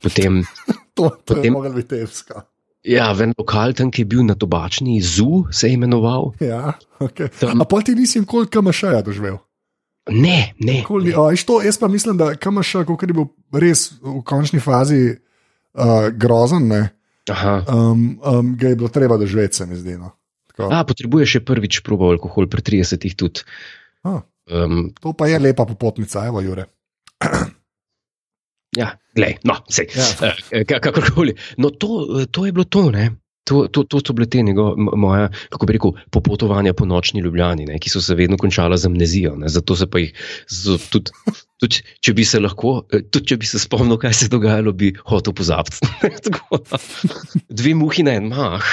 Potem, 0.03 0.43
to 0.99 1.07
to 1.23 1.37
potem, 1.39 1.47
je 1.47 1.55
mogel 1.55 1.77
biti 1.79 2.03
evska. 2.03 2.43
Ja, 2.83 3.13
ven 3.15 3.31
lokal 3.39 3.71
tam, 3.79 3.93
ki 3.95 4.03
je 4.03 4.09
bil 4.11 4.25
na 4.27 4.35
tobačni, 4.35 4.99
ZU 4.99 5.47
se 5.55 5.71
je 5.71 5.79
imenoval. 5.79 6.33
Ja, 6.43 6.75
okay. 6.99 7.31
tam, 7.31 7.63
A 7.63 7.65
pa 7.65 7.79
ti 7.79 7.95
nisi 7.95 8.19
nikoli 8.19 8.51
KMŠ-ja 8.51 8.99
doživel? 8.99 9.39
Ne, 10.11 10.51
ne. 10.59 10.81
Koli, 10.83 11.13
ne. 11.13 11.15
A, 11.15 11.31
to, 11.47 11.61
jaz 11.63 11.79
pa 11.79 11.87
mislim, 11.87 12.19
da 12.19 12.33
KMŠ, 12.35 12.83
kot 12.83 13.07
je 13.07 13.15
bil 13.15 13.29
res 13.55 13.87
v 14.03 14.19
končni 14.27 14.59
fazi 14.59 15.15
uh, 15.15 16.11
grozen, 16.11 16.67
um, 16.67 18.03
um, 18.19 18.51
ga 18.59 18.73
je 18.73 18.75
bilo 18.75 18.91
treba 18.91 19.15
doživeti, 19.15 19.63
se 19.63 19.69
mi 19.69 19.79
zdi. 19.79 19.95
No. 19.95 20.11
A, 20.61 20.83
potrebuješ 20.85 21.37
še 21.37 21.41
prvič 21.45 21.81
probo 21.85 22.11
alkohol, 22.13 22.45
pri 22.51 22.61
30-ih 22.61 23.15
tudi. 23.17 23.41
Um, 24.03 24.91
to 24.99 25.15
pa 25.17 25.31
je 25.31 25.39
lepa 25.39 25.65
popotnica, 25.65 26.27
evo, 26.27 26.43
Jure. 26.43 26.67
ja, 28.81 28.93
gledaj, 29.15 29.39
no, 29.47 29.57
vse. 29.69 29.87
Ja. 29.95 30.05
Uh, 30.21 30.63
kakorkoli. 30.67 31.37
No, 31.57 31.73
to, 31.73 32.25
to 32.29 32.45
je 32.45 32.53
bilo 32.53 32.67
to, 32.69 32.91
ne. 32.93 33.09
To, 33.43 33.67
to, 33.67 33.83
to 33.83 33.99
so 33.99 34.13
bile 34.15 34.29
te 34.31 34.39
njegove, 34.39 34.79
moja, 34.95 35.27
kako 35.51 35.67
bi 35.67 35.75
rekel, 35.75 35.97
popotovanja 36.15 36.71
po 36.73 36.85
nočni 36.87 37.19
Ljubljani, 37.21 37.65
ne, 37.67 37.79
ki 37.79 37.91
so 37.91 37.99
se 38.01 38.15
vedno 38.15 38.37
končala 38.39 38.77
z 38.79 38.87
amnezijo. 38.87 39.33
Ne, 39.35 39.51
zato 39.51 39.75
se 39.75 39.87
pa 39.91 39.99
jih, 39.99 40.13
tudi, 40.93 41.11
tudi 41.59 41.81
če 41.99 42.13
bi 42.15 42.23
se 42.23 42.39
lahko, 42.39 42.85
eh, 42.93 43.03
tudi 43.03 43.33
če 43.33 43.39
bi 43.41 43.49
se 43.49 43.59
spomnil, 43.59 43.99
kaj 43.99 44.15
se 44.15 44.29
je 44.29 44.31
dogajalo, 44.31 44.71
bi 44.71 44.93
hotel 45.11 45.35
pozabiti. 45.35 45.83
Dve 47.59 47.75
muhi 47.75 48.07
na 48.07 48.15
en 48.21 48.31
mah. 48.31 48.71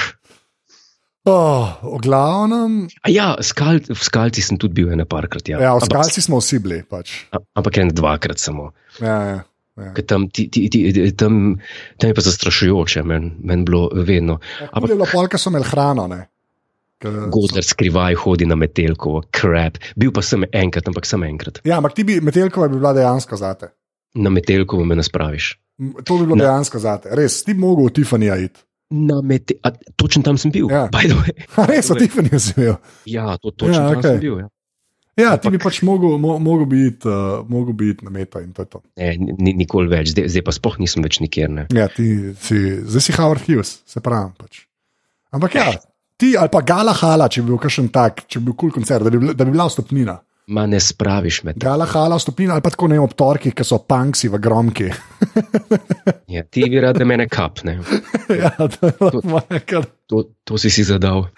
Oh, 1.30 1.94
o 1.94 1.98
glavnem. 2.02 2.88
Ja, 3.06 3.36
skal, 3.46 3.78
v 3.86 4.02
skalci 4.02 4.42
sem 4.42 4.58
tudi 4.58 4.80
bil 4.80 4.90
ene 4.94 5.06
parkrat. 5.06 5.46
Ja, 5.50 5.60
ja 5.62 5.76
v 5.78 5.86
skalci 5.86 6.24
smo 6.24 6.40
vsi 6.42 6.58
bili. 6.64 6.80
Pač. 6.82 7.12
Ampak 7.54 7.78
en 7.82 7.94
dvakrat 7.94 8.42
samo. 8.42 8.72
Ja, 8.98 9.18
ja. 9.28 9.38
Ja. 9.80 9.94
Tam, 10.04 10.26
ti, 10.28 10.48
ti, 10.52 10.66
ti, 10.68 10.90
tam, 11.16 11.56
tam 11.96 12.10
je 12.10 12.16
pa 12.16 12.24
zastrašujoče, 12.24 13.02
meni 13.06 13.30
men 13.40 13.64
bilo 13.64 13.86
vedno. 13.94 14.36
Ampak 14.66 14.90
je 14.90 14.98
bilo 14.98 15.08
polka, 15.08 15.38
so 15.40 15.48
imeli 15.52 15.68
hrano. 15.70 16.08
Godler 17.32 17.64
skrivaj 17.64 18.18
hodi 18.20 18.48
na 18.50 18.58
metelko, 18.60 19.22
krep. 19.32 19.78
Bil 19.96 20.12
pa 20.12 20.24
sem 20.26 20.44
enkrat, 20.44 20.90
ampak 20.90 21.08
sem 21.08 21.22
enkrat. 21.24 21.62
Ja, 21.64 21.78
ampak 21.78 21.96
ti 21.96 22.04
bi 22.04 22.18
metelkova 22.20 22.68
bi 22.68 22.76
bila 22.76 22.92
dejansko 22.96 23.38
zate. 23.40 23.70
Na 24.20 24.32
metelkovo 24.34 24.84
me 24.84 24.98
naspraviš. 24.98 25.54
To 26.04 26.18
bi 26.18 26.26
bilo 26.26 26.36
na, 26.36 26.44
dejansko 26.44 26.82
zate. 26.82 27.14
Res, 27.16 27.40
ti 27.46 27.54
bi 27.54 27.64
mogel 27.64 27.88
v 27.88 27.94
Tiffanyja 28.00 28.36
iti. 28.42 28.60
Mete, 28.90 29.54
a, 29.62 29.70
točen 29.94 30.24
tam 30.26 30.38
sem 30.40 30.50
bil. 30.50 30.66
Ja. 30.70 30.88
Res, 31.70 31.90
v 31.92 32.00
Tiffanyju 32.02 32.40
si 32.42 32.56
bil. 32.58 32.74
Ja, 33.06 33.36
to 33.38 33.54
točno 33.54 33.76
ja, 33.76 33.92
okay. 33.94 34.02
tam 34.02 34.16
sem 34.16 34.24
bil. 34.24 34.40
Ja. 34.42 34.48
Ja, 35.18 35.34
ti 35.36 35.50
bi 35.52 35.58
pač 35.60 35.80
mogel, 35.84 36.14
mo, 36.22 36.36
mogel 36.40 36.68
biti 36.70 37.10
uh, 37.10 37.72
bit 37.76 38.02
na 38.06 38.12
meta 38.14 38.40
in 38.40 38.54
to 38.56 38.64
je 38.64 38.70
to. 38.72 38.80
Ne, 38.96 39.12
ni, 39.18 39.52
nikoli 39.58 39.90
več, 39.90 40.14
zdaj, 40.14 40.30
zdaj 40.32 40.44
pa 40.46 40.54
spoh 40.54 40.78
nisem 40.80 41.04
več 41.04 41.18
nikjer. 41.20 41.50
Ne. 41.50 41.66
Ja, 41.76 41.90
ti 41.92 42.32
si, 42.40 42.60
zdaj 42.86 43.04
si 43.04 43.16
Howard 43.18 43.44
Hughes, 43.44 43.80
se 43.86 44.00
pravi. 44.00 44.32
Pač. 44.38 44.64
Ampak 45.36 45.58
ja, 45.58 45.66
ti 46.20 46.32
ali 46.38 46.52
pa 46.52 46.62
Gala 46.66 46.94
Hala, 46.96 47.28
če 47.28 47.44
bi 47.44 47.52
bil 47.52 47.60
kakšen 47.60 47.90
tak, 47.92 48.24
če 48.30 48.40
bi 48.40 48.48
bil 48.48 48.56
kul 48.56 48.70
cool 48.70 48.80
koncert, 48.80 49.06
da 49.06 49.12
bi, 49.12 49.34
da 49.34 49.46
bi 49.46 49.54
bila 49.54 49.68
stopnina. 49.72 50.16
Ma 50.50 50.66
ne 50.66 50.80
spraviš 50.82 51.42
med. 51.46 51.58
Gala 51.62 51.86
Hala, 51.86 52.18
stopnina 52.18 52.56
ali 52.56 52.64
pa 52.64 52.72
tako 52.74 52.88
ne 52.90 52.98
ob 53.00 53.14
torkih, 53.18 53.54
ki 53.54 53.66
so 53.66 53.78
punksi 53.86 54.30
v 54.32 54.40
gromki. 54.42 54.88
ja, 56.34 56.42
ti 56.42 56.66
bi 56.66 56.82
rad, 56.82 56.98
da 56.98 57.06
me 57.06 57.20
ne 57.20 57.28
kapne. 57.30 57.78
ja, 58.42 58.50
to 58.58 58.90
to. 58.90 59.82
To, 60.10 60.24
to 60.44 60.58
si 60.58 60.72
si 60.74 60.82
zadal. 60.82 61.28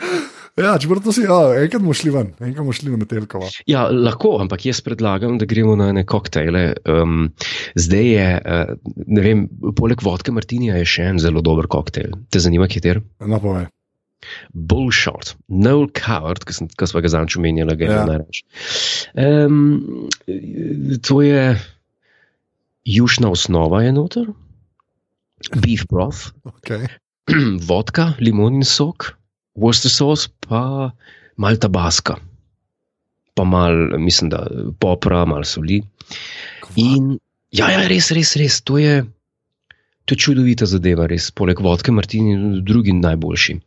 Ja, 0.53 0.75
če 0.77 0.89
bomo 0.91 1.13
si, 1.17 1.23
ja, 1.25 1.37
enkrat 1.63 1.81
bomo 1.81 1.95
šli 1.97 2.11
ven, 2.13 2.33
enkrat 2.37 2.61
bomo 2.61 2.75
šli 2.77 2.93
na 2.93 2.99
Metelkovo. 3.01 3.49
Ja, 3.69 3.87
lahko, 3.89 4.35
ampak 4.43 4.67
jaz 4.69 4.83
predlagam, 4.85 5.39
da 5.41 5.49
gremo 5.49 5.79
na 5.81 5.91
neke 5.97 6.11
koktejle. 6.13 6.65
Um, 6.85 7.31
zdaj 7.73 8.09
je, 8.09 8.27
uh, 8.41 8.97
ne 9.17 9.25
vem, 9.25 9.47
poleg 9.77 10.05
vodke 10.05 10.35
Martinija 10.37 10.77
je 10.81 10.89
še 10.93 11.09
en 11.15 11.23
zelo 11.25 11.41
dober 11.45 11.71
koktejl. 11.73 12.19
Te 12.29 12.41
zanima, 12.45 12.69
kje 12.69 12.85
ter? 12.85 13.01
No, 13.25 13.41
povej. 13.41 13.71
Bullshot, 14.53 15.35
Noel 15.49 15.89
Coward, 15.97 16.45
ki 16.47 16.87
smo 16.87 17.03
ga 17.03 17.11
zanj 17.11 17.37
omenjali, 17.39 17.77
ga 17.77 17.85
je 17.85 17.93
ja. 17.93 18.05
najraž. 18.09 18.43
Um, 19.19 20.09
to 21.03 21.23
je 21.23 21.45
južna 22.85 23.31
osnova, 23.31 23.83
je 23.83 23.93
noter, 23.93 24.29
beef 25.63 25.87
broth, 25.91 26.33
okay. 26.45 26.87
vodka, 27.69 28.13
limonin 28.21 28.65
sok. 28.67 29.13
Worcester 29.53 29.93
sauce, 29.93 30.31
pa 30.49 30.93
malo 31.37 31.57
tabaska, 31.61 32.17
pa 33.37 33.45
malo, 33.45 33.99
mislim, 34.01 34.31
da 34.33 34.47
popra, 34.81 35.27
malo 35.29 35.45
soli. 35.45 35.83
In, 36.81 37.19
ja, 37.53 37.69
ja, 37.69 37.83
res, 37.89 38.09
res, 38.17 38.33
res, 38.41 38.63
to 38.65 38.79
je, 38.81 39.03
to 40.09 40.17
je 40.17 40.25
čudovita 40.25 40.65
zadeva, 40.65 41.05
res, 41.11 41.29
poleg 41.37 41.61
vodke, 41.61 41.93
Martini, 41.93 42.63
drugi 42.65 42.97
najboljši 42.97 43.59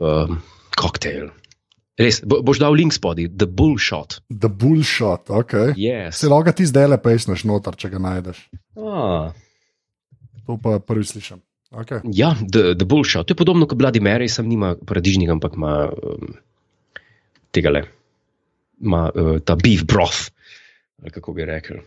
um, 0.00 0.38
koktejl. 0.76 1.30
Res, 1.96 2.20
bo, 2.28 2.42
boš 2.44 2.60
dal 2.60 2.76
link 2.76 2.92
spodaj, 2.92 3.30
The 3.32 3.48
Bullshot. 3.48 4.20
The 4.28 4.50
Bullshot, 4.52 5.32
ok. 5.32 5.54
Yes. 5.80 6.20
Se 6.20 6.28
lahko 6.28 6.52
ti 6.52 6.68
zdaj 6.68 6.90
le 6.92 7.00
pejsneš 7.00 7.46
noter, 7.48 7.76
če 7.80 7.90
ga 7.94 8.02
najdeš. 8.04 8.42
Ah. 8.76 9.32
To 10.46 10.58
pa 10.60 10.76
prvi 10.84 11.08
slišim. 11.08 11.40
Okay. 11.76 12.00
Ja, 12.14 12.36
the, 12.38 12.76
the 12.78 12.86
bullshit. 12.86 13.26
To 13.26 13.34
je 13.34 13.36
podobno 13.36 13.66
kot 13.66 13.78
Bloody 13.78 14.00
Mary, 14.00 14.28
sem 14.30 14.46
nima 14.48 14.76
paradižnika, 14.78 15.34
ampak 15.34 15.56
ima 15.58 15.90
um, 15.90 16.36
tega 17.50 17.72
le, 17.74 17.82
ima 18.80 19.08
uh, 19.10 19.32
ta 19.42 19.56
beef 19.58 19.82
broth, 19.82 20.30
kako 21.10 21.34
bi 21.34 21.48
rekel. 21.48 21.82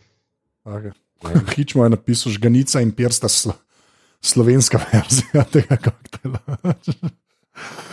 Okay. 0.67 0.91
Ja. 1.24 1.41
Hičmo 1.56 1.88
je 1.88 1.93
napisal 1.95 2.36
žganica 2.36 2.84
in 2.84 2.91
prsta 2.95 3.32
slo, 3.32 3.56
slovenska 4.22 4.82
verzija 4.91 5.45
tega 5.48 5.80
koktela. 5.80 6.43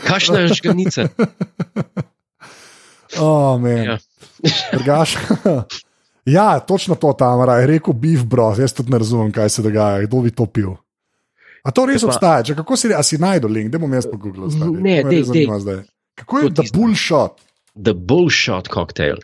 Kakšna 0.07 0.46
žganica? 0.52 1.09
Oh, 3.20 3.61
ja. 3.64 3.98
ja, 6.37 6.61
točno 6.61 6.94
to 6.94 7.12
tam 7.12 7.40
je 7.61 7.66
rekel, 7.66 7.94
beef 7.94 8.24
broth. 8.24 8.61
Jaz 8.61 8.74
tudi 8.76 8.92
ne 8.92 8.98
razumem, 8.98 9.33
kaj 9.33 9.48
se 9.48 9.62
dogaja, 9.62 10.02
kdo 10.07 10.20
bi 10.20 10.31
to 10.31 10.46
pil. 10.46 10.74
A 11.64 11.72
to 11.74 11.87
res 11.87 12.05
pa, 12.05 12.12
obstaja? 12.12 12.44
Če, 12.46 12.57
kako 12.61 12.76
si, 12.79 12.90
si 13.02 13.18
najdel 13.22 13.50
link, 13.50 13.72
da 13.72 13.81
bom 13.83 13.94
jaz 13.94 14.07
pogooglil? 14.11 14.50
Ne, 14.76 15.00
ne, 15.02 15.22
ne. 15.22 15.79
Kako 16.20 16.42
je 16.44 16.52
to 16.55 16.66
bullshot? 16.74 17.40
The 17.76 17.92
bullshot 17.92 18.70
cocktail. 18.72 19.18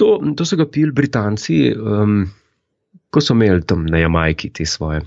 To, 0.00 0.16
to 0.36 0.46
so 0.48 0.58
ga 0.58 0.66
pili 0.66 0.94
Britanci, 0.94 1.68
um, 1.76 2.24
ko 3.14 3.22
so 3.22 3.36
imeli 3.36 3.62
tam 3.68 3.84
na 3.86 4.00
Jamajki 4.00 4.50
te 4.56 4.66
svoje. 4.66 5.04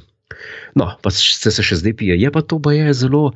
No, 0.80 0.94
pa 1.02 1.12
se, 1.12 1.52
se 1.52 1.64
še 1.64 1.82
zdaj 1.82 1.98
pije. 2.00 2.16
Je 2.22 2.32
pa 2.32 2.44
to, 2.46 2.62
pa 2.64 2.72
je 2.76 2.94
zelo 2.96 3.34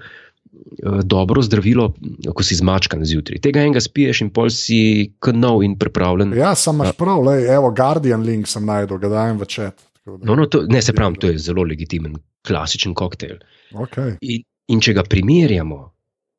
dobro 1.03 1.41
zdravilo, 1.41 1.93
ko 2.35 2.43
si 2.43 2.55
zmačkan 2.55 3.03
zjutraj. 3.05 3.41
Tega 3.43 3.63
enega 3.63 3.81
spiješ 3.83 4.23
in 4.25 4.31
pol 4.33 4.49
si 4.53 5.11
knov 5.23 5.63
in 5.63 5.77
pripravljen. 5.79 6.33
Ja, 6.37 6.53
sem 6.55 6.75
imaš 6.75 6.95
prav, 6.99 7.23
le, 7.25 7.37
evo, 7.47 7.71
Guardian 7.75 8.23
link 8.27 8.47
sem 8.47 8.65
najdel, 8.67 8.99
ga 9.01 9.11
dajem 9.13 9.39
v 9.39 9.49
čet. 9.49 9.85
No, 10.05 10.35
no, 10.35 10.45
to, 10.49 10.63
ne, 10.69 10.81
se 10.81 10.93
pravi, 10.93 11.19
to 11.21 11.29
je 11.29 11.37
zelo 11.37 11.63
legitimen, 11.63 12.15
klasičen 12.47 12.95
koktejl. 12.97 13.37
Okay. 13.73 14.15
In, 14.21 14.45
in 14.73 14.81
če 14.81 14.95
ga 14.97 15.03
primerjamo, 15.05 15.81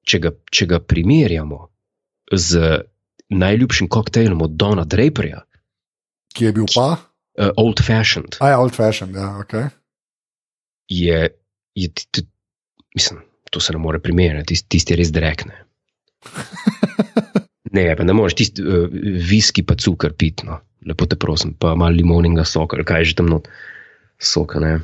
če 0.07 0.19
ga, 0.25 0.33
če 0.51 0.67
ga 0.71 0.81
primerjamo 0.83 1.61
z 2.35 2.81
najljubšim 3.31 3.89
koktejlom 3.89 4.43
od 4.43 4.57
Dona 4.59 4.85
Draperja, 4.85 5.45
ki 6.35 6.49
je 6.49 6.53
bil 6.57 6.67
pa? 6.75 6.89
Uh, 7.39 7.53
old 7.57 7.83
fashioned. 7.83 8.37
A 8.43 8.51
je 8.51 8.59
old 8.59 8.75
fashioned, 8.75 9.15
ja, 9.17 9.31
ok. 9.39 9.55
Je, 10.91 11.21
je 11.79 11.89
t, 11.95 12.25
mislim, 12.95 13.23
to 13.51 13.61
se 13.61 13.75
ne 13.75 13.83
more 13.83 14.01
primerjati, 14.03 14.55
tisti, 14.55 14.69
tisti 14.77 14.99
res 14.99 15.13
drekne. 15.15 15.55
ne, 17.77 17.87
pa 17.97 18.07
ne 18.07 18.17
moreš, 18.17 18.39
tisti 18.39 18.65
uh, 18.65 18.89
viski 19.31 19.67
pa 19.67 19.77
cukor 19.79 20.15
pitno 20.19 20.61
lepo 20.87 21.07
te 21.07 21.17
prosim, 21.17 21.55
pa 21.55 21.75
malo 21.75 21.97
limoninga 21.97 22.45
soka, 22.45 22.81
kaj 22.87 23.11
že 23.13 23.17
tam 23.21 23.29
not, 23.31 23.49
soka. 24.19 24.61
Ne? 24.61 24.79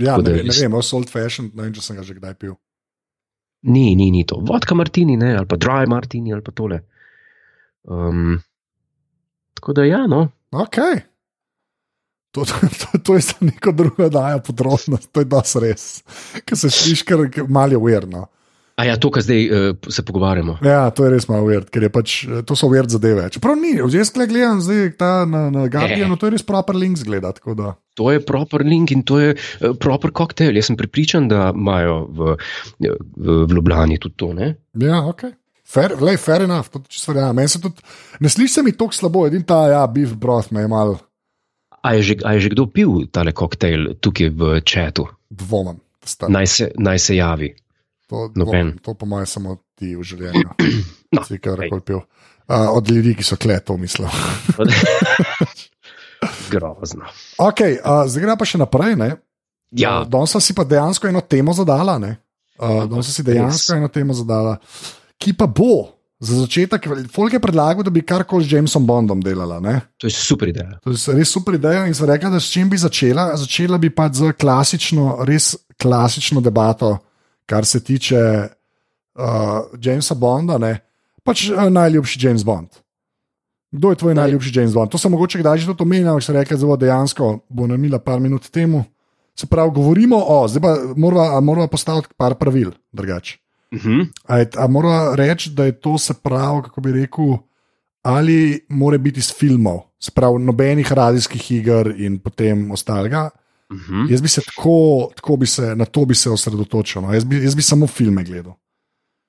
Ja, 0.00 0.16
ne, 0.18 0.42
ne 0.42 0.54
vem, 0.54 0.74
o 0.74 0.82
salt 0.82 1.10
fashion, 1.12 1.50
ne 1.54 1.66
vem, 1.66 1.74
če 1.74 1.84
sem 1.84 1.98
ga 1.98 2.06
že 2.06 2.16
kdaj 2.16 2.36
pil. 2.38 2.56
Ni, 3.62 3.92
ni, 3.98 4.10
ni 4.10 4.24
to. 4.26 4.40
Vodka 4.42 4.74
martini, 4.74 5.16
ne, 5.18 5.36
ali 5.38 5.46
pa 5.46 5.58
dry 5.60 5.86
martini, 5.90 6.34
ali 6.34 6.42
pa 6.42 6.54
tole. 6.54 6.80
Um, 7.86 8.40
tako 9.58 9.76
da, 9.78 9.86
ja, 9.86 10.04
no. 10.10 10.24
Ok. 10.50 10.78
To, 12.32 12.44
to, 12.48 12.68
to, 12.80 12.98
to 13.04 13.14
je 13.14 13.20
za 13.20 13.34
neko 13.44 13.72
drugo, 13.76 14.08
da 14.08 14.30
je 14.30 14.42
podrobnost, 14.42 15.10
to 15.12 15.20
je 15.20 15.28
dosti 15.28 15.60
res. 15.60 15.88
Ker 16.44 16.58
se 16.58 16.70
slišiš, 16.70 17.02
kar 17.04 17.26
malo 17.48 17.78
uverno. 17.78 18.26
A 18.80 18.86
ja, 18.88 18.94
to, 18.96 19.10
kar 19.12 19.20
zdaj 19.22 19.42
uh, 19.52 19.90
se 19.92 20.02
pogovarjamo. 20.02 20.56
Ja, 20.64 20.86
to 20.96 21.04
je 21.04 21.12
res 21.12 21.28
malo 21.28 21.44
uvert, 21.44 21.68
ker 21.70 21.84
pač, 21.92 22.22
eh, 22.24 22.40
to 22.48 22.56
so 22.56 22.70
uvert 22.70 22.88
zadeve. 22.90 23.26
Čeprav 23.34 23.58
ni, 23.60 23.74
jaz 23.76 24.10
gledam 24.16 24.62
zdaj 24.64 24.94
ta 24.96 25.10
na, 25.28 25.44
na 25.52 25.66
Guardianu, 25.68 26.16
to 26.16 26.30
je 26.30 26.34
res 26.38 26.46
proper 26.46 26.78
link 26.80 26.96
zgleda. 26.98 27.34
To 28.00 28.08
je 28.08 28.24
proper 28.24 28.64
link 28.64 28.94
in 28.96 29.04
to 29.04 29.20
je 29.20 29.36
uh, 29.36 29.76
proper 29.76 30.14
koktejl. 30.16 30.56
Jaz 30.56 30.72
sem 30.72 30.80
pripričan, 30.80 31.28
da 31.28 31.50
imajo 31.52 32.00
v, 32.08 32.32
v, 32.80 32.96
v 33.28 33.52
Ljubljani 33.52 34.00
tudi 34.00 34.16
to. 34.24 34.32
Ne? 34.40 34.54
Ja, 34.80 35.04
ok. 35.04 35.28
Fair, 35.68 35.94
lej, 36.00 36.16
fair 36.20 36.48
enough, 36.48 36.72
to 36.72 36.80
čisto 36.88 37.12
verjamem. 37.12 37.44
Meni 37.44 37.52
se 37.52 37.60
tudi, 37.60 37.84
ne 38.24 38.32
sliši 38.32 38.56
se 38.56 38.64
mi 38.64 38.72
tako 38.72 38.96
slabo, 38.96 39.28
edin 39.28 39.44
ta, 39.44 39.66
ja, 39.68 39.84
beef 39.86 40.16
broth 40.16 40.52
me 40.52 40.64
je 40.64 40.72
mal. 40.72 40.96
A 41.82 41.98
je 41.98 42.00
že, 42.02 42.14
a 42.22 42.38
je 42.38 42.46
že 42.46 42.52
kdo 42.54 42.70
pil 42.70 43.10
tale 43.10 43.34
koktejl 43.34 43.98
tukaj 43.98 44.30
v 44.30 44.42
četu? 44.62 45.10
Dvomem. 45.30 45.82
Naj 46.28 46.46
se, 46.46 46.64
naj 46.78 46.98
se 46.98 47.16
javi. 47.16 47.50
To, 48.06 48.28
dvom, 48.28 48.78
to 48.82 48.94
po 48.94 49.06
mojem, 49.06 49.26
samo 49.26 49.56
ti 49.78 49.96
v 49.96 50.02
življenju. 50.04 50.48
no, 51.16 51.22
si 51.24 51.38
kar 51.40 51.58
koli 51.64 51.84
pil. 51.86 52.02
Uh, 52.50 52.74
od 52.76 52.90
ljudi, 52.90 53.14
ki 53.16 53.24
so 53.24 53.38
kleto, 53.40 53.76
mislim. 53.80 54.10
Grozno. 56.52 57.08
Okay, 57.40 57.78
uh, 57.80 58.04
zdaj 58.04 58.26
gre 58.26 58.36
pa 58.36 58.46
še 58.46 58.60
naprej. 58.60 58.98
Ja. 59.72 60.02
Danes 60.04 60.36
si 60.44 60.52
pa 60.52 60.66
dejansko 60.68 61.08
eno 61.08 61.22
temo 61.24 61.54
zadala. 61.56 61.96
Ne? 62.02 62.18
Uh, 62.60 62.84
da 62.84 63.00
so 63.00 63.14
si 63.14 63.24
dejansko 63.24 63.78
eno 63.78 63.88
temo 63.88 64.14
zadala, 64.14 64.58
ki 65.16 65.32
pa 65.38 65.48
bo. 65.48 66.01
Za 66.22 66.38
začetek, 66.38 66.86
Folk 67.10 67.34
je 67.34 67.40
predlagal, 67.42 67.82
da 67.82 67.90
bi 67.90 68.04
karkoli 68.06 68.46
z 68.46 68.54
Jamesom 68.54 68.86
Bondom 68.86 69.18
delala. 69.18 69.58
Ne? 69.58 69.80
To 69.98 70.06
je 70.06 70.14
super 70.14 70.48
ideja. 70.48 70.78
To 70.84 70.94
je 70.94 71.16
res 71.18 71.32
super 71.34 71.56
ideja. 71.58 71.82
In 71.90 71.96
so 71.98 72.06
rekli, 72.06 72.30
da 72.30 72.38
s 72.38 72.52
čim 72.52 72.70
bi 72.70 72.78
začela. 72.78 73.32
Začela 73.34 73.78
bi 73.78 73.90
pa 73.90 74.06
z 74.06 74.30
klasično, 74.38 75.24
res 75.26 75.56
klasično 75.82 76.38
debato, 76.40 76.94
kar 77.42 77.66
se 77.66 77.82
tiče 77.82 78.22
uh, 78.22 79.74
Jamesa 79.82 80.14
Bonda. 80.14 80.62
Ne? 80.62 80.78
Pač 81.26 81.48
uh, 81.50 81.66
najljubši 81.66 82.22
James 82.22 82.46
Bond. 82.46 82.70
Kdo 83.74 83.90
je 83.90 84.00
tvoj 84.04 84.14
najljubši 84.14 84.54
James 84.54 84.78
Bond? 84.78 84.94
To 84.94 85.02
sem 85.02 85.10
mogoče 85.10 85.42
kdaj 85.42 85.58
že 85.58 85.74
to 85.74 85.82
omenil, 85.82 86.12
ampak 86.12 86.22
se 86.22 86.32
reče, 86.32 86.56
da 86.56 86.76
dejansko 86.76 87.38
bo 87.48 87.66
namila 87.66 87.98
par 87.98 88.20
minut 88.20 88.46
temu. 88.46 88.84
Se 89.34 89.46
pravi, 89.46 89.74
govorimo 89.74 90.22
o, 90.22 90.46
zdaj 90.48 90.62
pa 90.62 90.76
moramo 90.96 91.40
mora 91.40 91.66
postaviti 91.66 92.14
par 92.16 92.38
pravil, 92.38 92.70
drugače. 92.92 93.38
Uh 93.72 93.80
-huh. 93.80 94.06
Ali 94.24 94.46
mora 94.68 95.14
reči, 95.14 95.50
da 95.50 95.64
je 95.64 95.80
to 95.80 95.98
se 95.98 96.14
pravi, 96.22 96.62
kako 96.62 96.80
bi 96.80 96.92
rekel, 96.92 97.36
ali 98.02 98.66
mora 98.68 98.98
biti 98.98 99.18
iz 99.18 99.32
filmov, 99.38 99.80
sprav 99.98 100.38
nobenih 100.38 100.92
radijskih 100.92 101.50
iger 101.50 101.94
in 101.96 102.18
potem 102.18 102.70
ostalega. 102.70 103.30
Uh 103.70 103.76
mhm. 103.76 103.94
-huh. 103.94 104.10
Jaz 104.10 104.22
bi 104.22 104.28
se 104.28 104.40
tako, 104.40 105.10
tako 105.16 105.36
bi 105.36 105.46
se, 105.46 105.76
na 105.76 105.84
to 105.84 106.04
bi 106.04 106.14
se 106.14 106.30
osredotočil. 106.30 107.02
No. 107.02 107.12
Jaz, 107.12 107.24
bi, 107.24 107.44
jaz 107.44 107.54
bi 107.54 107.62
samo 107.62 107.86
filme 107.86 108.24
gledal. 108.24 108.52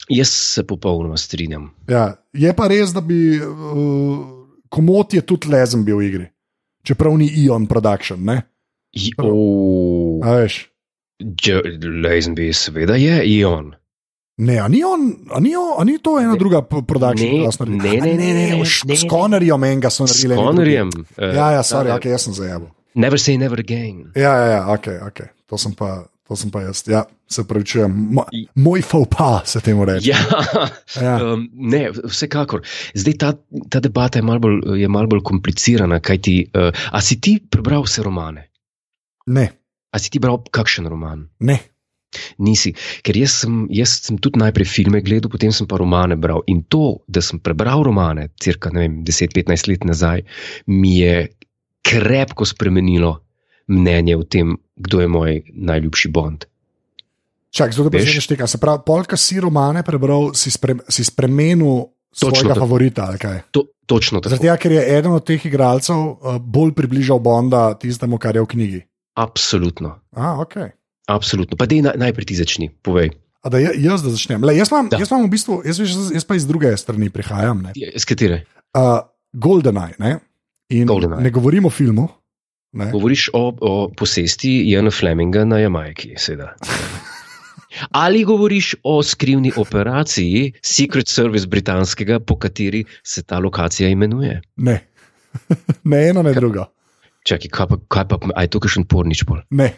Jaz 0.10 0.28
se 0.30 0.68
popolnoma 0.68 1.18
strinjam. 1.18 1.72
Ja, 1.88 2.16
je 2.34 2.54
pa 2.54 2.68
res, 2.68 2.94
da 2.94 3.02
bi 3.02 3.40
uh, 3.40 3.48
komot 4.70 5.14
je 5.14 5.22
tudi 5.22 5.48
lezen 5.48 5.86
bil 5.86 5.98
v 5.98 6.08
igri, 6.08 6.26
čeprav 6.84 7.18
ni 7.18 7.30
Ion 7.46 7.68
Production. 7.68 8.24
Ne? 8.24 8.42
Oh. 9.18 10.26
Lezen 12.04 12.36
bi 12.36 12.54
seveda 12.54 12.96
je 12.96 13.24
Ion. 13.26 13.74
Ne, 14.38 14.58
a 14.60 14.68
ni, 14.68 14.84
on, 14.84 15.04
a 15.30 15.40
ni, 15.40 15.52
on, 15.56 15.76
a 15.78 15.84
ni 15.86 16.00
to 16.02 16.16
ena 16.20 16.32
ne, 16.34 16.40
druga 16.42 16.64
produkcija, 16.66 17.30
ki 17.30 17.44
je 17.44 17.52
naredila? 17.60 17.92
Ne, 17.92 18.16
ne, 18.18 18.34
ne, 18.34 18.48
ne. 18.58 18.96
S 18.96 19.06
Konorjem 19.10 19.62
menga 19.62 19.92
so 19.94 20.08
naredili. 20.08 20.34
S 20.34 20.42
Konorjem. 20.42 20.90
Uh, 20.90 21.28
ja, 21.36 21.52
ja, 21.58 21.62
sorry, 21.64 21.92
uh, 21.94 22.00
okay, 22.00 22.16
jaz 22.16 22.26
sem 22.26 22.34
zajel. 22.34 22.66
Never 22.96 23.22
say 23.22 23.38
never 23.38 23.62
again. 23.62 24.08
Ja, 24.16 24.34
ja, 24.34 24.48
ja 24.56 24.64
ok, 24.74 24.90
ok. 25.10 25.24
To 25.50 25.62
sem 25.62 25.78
pa. 25.78 26.02
To 26.24 26.38
sem 26.40 26.48
pa 26.48 26.62
jaz, 26.64 26.86
ja, 26.88 27.02
se 27.28 27.44
pravi, 27.44 27.66
če 27.68 27.82
je 27.84 27.88
moj 28.64 28.84
faux 28.88 29.10
pas, 29.12 29.44
se 29.44 29.60
temu 29.60 29.84
reče. 29.84 30.08
Ja, 30.08 30.22
ja. 30.96 31.16
Um, 31.20 31.44
ne, 31.52 31.82
vsekakor. 31.92 32.62
Zdaj 32.96 33.18
ta, 33.20 33.34
ta 33.68 33.82
debata 33.84 34.22
je 34.22 34.24
malo 34.24 34.40
bolj, 34.46 34.86
mal 34.88 35.10
bolj 35.12 35.20
komplicirana. 35.28 36.00
Ti, 36.00 36.38
uh, 36.56 36.72
a 36.72 37.04
si 37.04 37.20
ti 37.20 37.36
prebral 37.44 37.84
vse 37.84 38.08
romane? 38.08 38.46
Ne. 39.36 39.46
A 39.92 40.00
si 40.00 40.16
ti 40.16 40.24
bral 40.24 40.40
kakšen 40.48 40.88
roman? 40.88 41.28
Ne. 41.44 41.60
Nisi, 42.44 42.74
ker 43.06 43.18
jaz 43.18 43.40
sem, 43.44 43.64
jaz 43.74 43.98
sem 44.08 44.20
tudi 44.22 44.42
najprej 44.42 44.70
filme 44.70 45.02
gledal, 45.06 45.32
potem 45.34 45.54
sem 45.56 45.70
pa 45.70 45.80
romane 45.82 46.18
bral. 46.20 46.44
In 46.52 46.64
to, 46.70 47.04
da 47.08 47.24
sem 47.24 47.42
prebral 47.42 47.84
romane, 47.86 48.30
cirka 48.42 48.72
10-15 48.74 49.70
let 49.72 49.88
nazaj, 49.88 50.26
mi 50.68 51.00
je 51.02 51.28
krepko 51.84 52.46
spremenilo 52.48 53.18
mnenje 53.68 54.18
o 54.18 54.24
tem, 54.24 54.58
kdo 54.76 55.02
je 55.02 55.08
moj 55.08 55.42
najljubši 55.54 56.10
Bond. 56.10 56.46
Čak, 57.54 57.76
da 57.76 57.90
bi 57.90 58.02
se 58.02 58.28
tega, 58.28 58.48
se 58.48 58.58
pravi, 58.58 58.82
polka 58.86 59.18
si 59.18 59.38
romane 59.40 59.84
prebral, 59.86 60.32
si, 60.34 60.52
spre, 60.52 60.74
si 60.90 61.04
spremenil 61.06 61.86
svojega 62.14 62.56
favorita. 62.58 63.12
To, 63.52 63.66
točno 63.86 64.22
tako. 64.22 64.36
Zato, 64.36 64.56
ker 64.58 64.72
je 64.72 64.86
eden 64.98 65.14
od 65.14 65.26
teh 65.26 65.46
igralcev 65.46 65.98
uh, 65.98 66.38
bolj 66.42 66.74
približal 66.74 67.20
Bonda 67.20 67.74
tistemu, 67.78 68.18
kar 68.18 68.36
je 68.36 68.42
v 68.42 68.50
knjigi. 68.56 68.82
Absolutno. 69.14 70.00
Ah, 70.18 70.42
okay. 70.42 70.74
Absolutno. 71.08 71.60
Pa 71.60 71.68
dej 71.68 71.84
na, 71.84 71.94
najprej 72.00 72.32
ti 72.32 72.36
začni, 72.40 72.72
povej. 72.82 73.12
A 73.44 73.52
da 73.52 73.60
jaz 73.60 74.04
da 74.04 74.12
začnem. 74.14 74.44
Le, 74.48 74.56
jaz, 74.56 74.72
imam, 74.72 74.88
jaz 74.88 75.10
imam 75.12 75.26
v 75.28 75.32
bistvu, 75.36 75.60
jaz, 75.68 75.82
jaz 76.16 76.24
pa 76.24 76.38
iz 76.40 76.48
druge 76.48 76.72
strani 76.80 77.12
prihajam. 77.12 77.66
Ne. 77.68 77.76
Z 77.76 78.08
katere? 78.08 78.46
Uh, 78.72 79.04
GoldenEye. 79.36 80.00
Ne, 80.00 80.20
Golden 80.88 81.20
ne 81.20 81.30
govorim 81.30 81.66
o 81.66 81.70
filmu. 81.70 82.08
Ne. 82.74 82.88
Govoriš 82.92 83.30
o, 83.34 83.52
o 83.62 83.74
posesti 83.98 84.64
Jana 84.66 84.92
Fleminga 84.92 85.44
na 85.46 85.60
Jamajki, 85.60 86.16
seveda. 86.18 86.56
Ali 87.92 88.24
govoriš 88.24 88.76
o 88.84 89.04
skrivni 89.04 89.52
operaciji 89.58 90.54
Secret 90.62 91.08
Service 91.08 91.48
britanskega, 91.48 92.20
po 92.20 92.38
kateri 92.40 92.84
se 93.04 93.24
ta 93.24 93.40
lokacija 93.40 93.90
imenuje? 93.90 94.42
Ne, 94.56 94.80
ne 95.92 96.10
eno, 96.10 96.24
ne 96.24 96.34
drugo. 96.34 96.66
Čakaj, 97.24 97.50
kaj 97.50 97.68
pa, 97.68 97.78
kaj 97.88 98.08
pa, 98.08 98.18
aj 98.36 98.48
to, 98.48 98.60
kaj 98.60 98.74
še 98.74 98.84
pornič 98.90 99.24
pol? 99.28 99.42
Ne. 99.50 99.70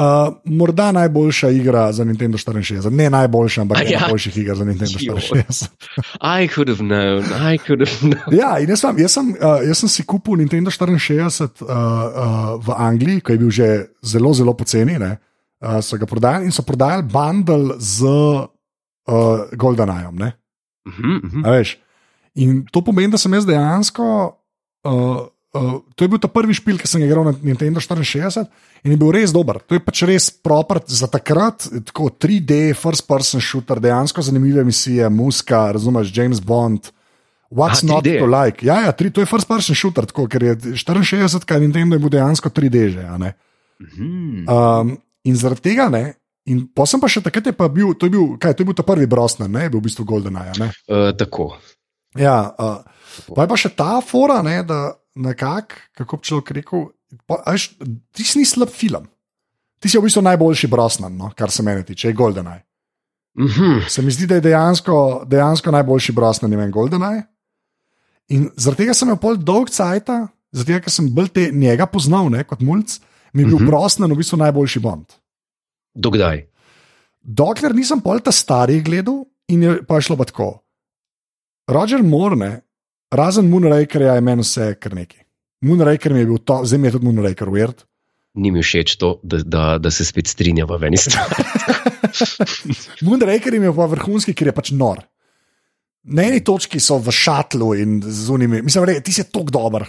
Uh, 0.00 0.34
morda 0.44 0.92
najboljša 0.92 1.48
igra 1.50 1.92
za 1.92 2.04
Nintendo 2.04 2.38
64, 2.38 2.90
ne 2.90 3.10
najboljša, 3.10 3.60
ampak 3.60 3.80
ena 3.80 3.90
ja. 3.90 4.00
najboljših 4.00 4.38
iger 4.38 4.56
za 4.56 4.64
Nintendo 4.64 4.98
64. 4.98 5.66
I 6.40 6.48
could 6.48 6.68
have 6.68 6.78
known, 6.78 7.24
I 7.52 7.58
could 7.58 7.88
have 7.88 7.98
known. 8.00 8.38
Ja, 8.40 8.58
in 8.58 8.70
jaz 8.70 8.80
sem, 8.80 8.98
jaz, 8.98 9.12
sem, 9.12 9.34
uh, 9.34 9.58
jaz 9.66 9.82
sem 9.82 9.88
si 9.88 10.06
kupil 10.06 10.38
Nintendo 10.38 10.70
64 10.70 11.42
uh, 11.60 11.68
uh, 11.68 12.64
v 12.64 12.76
Angliji, 12.76 13.20
ki 13.20 13.32
je 13.32 13.38
bil 13.38 13.50
že 13.50 13.68
zelo, 14.02 14.32
zelo 14.34 14.54
poceni. 14.54 14.96
Uh, 14.96 15.82
so 15.82 15.98
ga 15.98 16.06
prodajali 16.06 16.48
in 16.48 16.54
so 16.54 16.62
prodajali 16.62 17.02
bundle 17.02 17.76
z 17.78 18.06
uh, 18.06 18.48
GoldenEyem. 19.52 20.16
Uh 20.16 20.94
-huh, 20.94 21.24
uh 21.24 21.44
-huh. 21.44 21.76
In 22.34 22.64
to 22.72 22.80
pomeni, 22.80 23.10
da 23.10 23.18
sem 23.18 23.34
jaz 23.34 23.46
dejansko. 23.46 24.38
Uh, 24.84 25.26
Uh, 25.50 25.82
to 25.98 26.06
je 26.06 26.08
bil 26.12 26.20
ta 26.22 26.28
prvi 26.30 26.54
špil, 26.54 26.78
ki 26.78 26.86
sem 26.86 27.02
ga 27.02 27.08
igral 27.08 27.24
na 27.26 27.32
Nintendo 27.34 27.82
64 27.82 28.46
in 28.86 28.94
je 28.94 28.98
bil 29.00 29.10
res 29.10 29.32
dober. 29.34 29.58
To 29.66 29.74
je 29.74 29.82
pač 29.82 30.04
res 30.06 30.28
proper 30.30 30.78
za 30.86 31.08
takrat, 31.10 31.66
tako 31.90 32.06
3D, 32.14 32.70
first 32.78 33.02
person 33.10 33.42
shooter, 33.42 33.82
dejansko 33.82 34.22
zanimive 34.22 34.62
misije, 34.62 35.08
muska, 35.10 35.72
razumeš, 35.74 36.12
James 36.14 36.38
Bond. 36.38 36.92
What's 37.50 37.82
A, 37.82 37.90
not 37.90 38.06
to 38.06 38.30
like? 38.30 38.62
Ja, 38.62 38.86
ja, 38.86 38.94
tri, 38.94 39.10
to 39.10 39.24
je 39.24 39.26
first 39.26 39.50
person 39.50 39.74
shooter, 39.74 40.06
tako, 40.06 40.28
ker 40.30 40.52
je 40.52 40.54
64, 40.78 41.42
kaj 41.42 41.62
Nintendo 41.66 41.98
je 41.98 42.04
bil 42.06 42.14
dejansko 42.14 42.46
3D 42.54 42.86
že. 42.94 43.02
Mhm. 43.82 44.46
Um, 44.46 44.94
in 45.26 45.34
zaradi 45.34 45.66
tega 45.66 45.90
ne. 45.90 46.14
In 46.46 46.62
potem 46.70 47.02
pa 47.02 47.10
še 47.10 47.26
takrat 47.26 47.50
je 47.50 47.58
pa 47.58 47.66
bil, 47.66 47.90
to 47.98 48.06
je 48.06 48.14
bil, 48.14 48.38
kaj, 48.38 48.54
to 48.54 48.62
je 48.62 48.70
bil 48.70 48.78
ta 48.78 48.86
prvi 48.86 49.10
Brosnan, 49.10 49.50
ne, 49.50 49.66
je 49.66 49.74
bil 49.74 49.82
v 49.82 49.86
bistvu 49.90 50.06
Golden 50.06 50.38
Eye. 50.38 50.54
Uh, 50.86 51.10
tako. 51.18 51.58
Ja, 52.14 52.54
uh, 52.54 52.86
pa 53.34 53.44
je 53.44 53.50
pa 53.50 53.58
še 53.58 53.74
ta 53.74 53.98
fora, 53.98 54.40
ne, 54.46 54.62
da 54.62 54.94
nekako, 55.14 55.74
kako 55.96 56.16
bi 56.16 56.28
človek 56.28 56.50
rekel, 56.50 56.86
až, 57.46 57.70
ti 58.12 58.24
si 58.24 58.44
slab 58.44 58.70
film. 58.70 59.08
Ti 59.80 59.88
si 59.88 59.98
v 59.98 60.04
bistvu 60.04 60.22
najboljši 60.22 60.68
brosnan, 60.68 61.16
no, 61.16 61.30
kar 61.36 61.50
se 61.50 61.62
meni 61.62 61.84
tiče, 61.84 62.12
GoldenEye. 62.12 62.62
Mm 63.38 63.46
-hmm. 63.46 63.88
Se 63.88 64.02
mi 64.02 64.10
zdi, 64.10 64.26
da 64.26 64.34
je 64.34 64.40
dejansko, 64.40 65.24
dejansko 65.26 65.70
najboljši 65.70 66.12
brosnan, 66.12 66.56
vem, 66.56 66.72
GoldenEye. 66.72 67.22
In 68.28 68.50
zaradi 68.56 68.82
tega 68.82 68.94
sem 68.94 69.08
imel 69.08 69.18
pol 69.18 69.36
dolg 69.36 69.70
cajt, 69.70 70.06
zaradi 70.52 70.72
tega, 70.72 70.80
ker 70.80 70.92
sem 70.92 71.14
bolj 71.14 71.28
te 71.28 71.50
njega 71.52 71.86
poznal 71.86 72.30
ne, 72.30 72.44
kot 72.44 72.60
mulj, 72.60 72.84
mi 73.32 73.42
je 73.42 73.46
bil 73.46 73.56
mm 73.56 73.62
-hmm. 73.62 73.66
brosnan 73.66 74.12
v 74.12 74.16
bistvu 74.16 74.36
najboljši 74.36 74.80
Bond. 74.80 75.06
Dokdaj? 75.94 76.46
Dokler 77.22 77.74
nisem 77.74 78.00
pol 78.00 78.20
ta 78.20 78.32
stari 78.32 78.80
gledal 78.80 79.24
in 79.48 79.62
je 79.62 79.86
pa 79.86 80.00
šlo 80.00 80.16
pa 80.16 80.24
tako. 80.24 80.62
Roger 81.68 82.02
Moore, 82.02 82.60
Razen 83.10 83.48
Moonrakerja 83.50 84.14
je 84.14 84.22
meni 84.22 84.44
vse 84.46 84.74
kar 84.80 84.94
neki. 84.94 85.18
Moonraker 85.66 86.12
mi 86.14 86.22
je 86.22 86.26
bil 86.30 86.38
to, 86.46 86.60
zdaj 86.64 86.78
mi 86.78 86.88
je 86.88 86.96
tudi 86.96 87.08
Moonraker 87.08 87.50
weird. 87.50 87.84
Ni 88.38 88.52
mi 88.54 88.62
všeč 88.62 88.94
to, 89.00 89.16
da, 89.26 89.40
da, 89.42 89.62
da 89.82 89.90
se 89.90 90.06
spet 90.06 90.30
strinjava 90.30 90.78
v 90.78 90.88
eni 90.88 91.00
strani. 91.00 91.46
Moonraker 93.06 93.56
je 93.56 93.72
pa 93.74 93.88
vrhunski, 93.90 94.34
ker 94.38 94.52
je 94.52 94.54
pač 94.54 94.70
nor. 94.70 95.02
Na 96.06 96.28
eni 96.28 96.38
točki 96.46 96.80
so 96.80 97.00
v 97.02 97.12
šatlu 97.12 97.74
in 97.76 97.98
z 98.06 98.30
unimi, 98.32 98.62
mislim, 98.62 98.86
da 98.86 99.02
ti 99.04 99.12
si 99.12 99.26
tako 99.26 99.50
dober. 99.58 99.88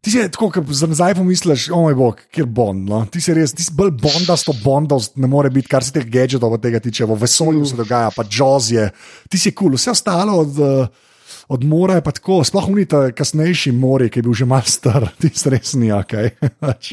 Ti 0.00 0.14
si 0.14 0.22
tako, 0.32 0.48
kot 0.54 0.70
za 0.72 0.86
nazaj 0.88 1.16
pomisliš, 1.18 1.66
o 1.74 1.82
moj 1.82 1.96
bog, 1.98 2.22
kjer 2.32 2.46
bond. 2.46 2.86
No? 2.88 3.02
Ti 3.12 3.20
si 3.20 3.34
res, 3.36 3.52
ti 3.52 3.66
si 3.66 3.74
bolj 3.76 3.92
bondasto 4.00 4.54
bondov, 4.62 5.04
ne 5.18 5.28
more 5.28 5.50
biti, 5.52 5.68
kar 5.68 5.84
se 5.84 5.92
teh 5.92 6.06
gadgetov 6.08 6.56
tega 6.62 6.80
tiče, 6.80 7.04
v 7.04 7.18
vesolju 7.18 7.66
se 7.66 7.76
dogaja, 7.76 8.14
pa 8.14 8.24
jaws 8.24 8.70
je. 8.72 8.88
Ti 9.28 9.40
si 9.42 9.52
kul, 9.52 9.74
cool. 9.74 9.78
vse 9.78 9.92
ostalo 9.92 10.38
od. 10.46 10.62
Uh, 10.62 11.04
od 11.48 11.64
mora 11.64 11.94
je 11.94 12.04
pa 12.04 12.12
tako, 12.12 12.42
sploh 12.44 12.68
unita 12.68 13.08
kasnejši 13.16 13.72
mori, 13.72 14.10
ki 14.12 14.20
je 14.20 14.26
bil 14.26 14.36
že 14.36 14.48
mal 14.48 14.64
star, 14.68 15.08
ti 15.20 15.30
stresni, 15.32 15.92
ok. 15.92 16.14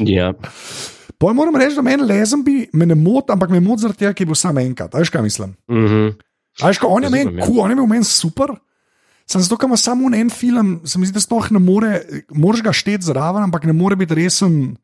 ja. 0.00 0.32
Poj 1.16 1.32
moram 1.36 1.56
reči, 1.56 1.76
da 1.76 1.84
meni 1.84 2.04
lezen 2.04 2.42
bi 2.44 2.66
me 2.76 2.86
ne 2.88 2.96
moti, 2.96 3.32
ampak 3.32 3.52
me 3.52 3.60
moti 3.60 3.84
zaradi 3.84 4.04
tega, 4.04 4.12
ki 4.16 4.24
je 4.24 4.30
bil 4.32 4.38
sam 4.38 4.58
enkrat. 4.60 4.94
Veš, 4.96 5.12
kaj 5.12 5.22
mislim? 5.24 5.56
Mm 5.68 5.86
-hmm. 5.86 6.14
Veš, 6.62 6.80
on 6.82 7.04
je 7.04 7.10
meni 7.10 7.36
kul, 7.40 7.46
cool, 7.46 7.60
on 7.64 7.70
je 7.70 7.76
bil 7.76 7.86
meni 7.86 8.04
super. 8.04 8.54
Sem 9.26 9.40
zato, 9.40 9.56
ker 9.56 9.66
ima 9.66 9.76
samo 9.76 10.10
en 10.14 10.30
film, 10.30 10.80
se 10.84 10.98
mi 10.98 11.06
zdi, 11.06 11.14
da 11.14 11.20
sploh 11.20 11.50
ne 11.50 11.58
more, 11.58 12.02
moraš 12.30 12.62
ga 12.62 12.72
šteti 12.72 13.04
zraven, 13.04 13.42
ampak 13.42 13.64
ne 13.64 13.72
more 13.72 13.96
biti 13.96 14.14
resen. 14.14 14.76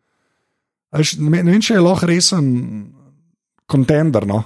Veš, 0.92 1.16
ne, 1.18 1.42
ne 1.42 1.50
vem, 1.52 1.60
če 1.60 1.74
je 1.74 1.80
lahko 1.80 2.06
resen 2.06 2.48
kontender. 3.66 4.26
No? 4.26 4.42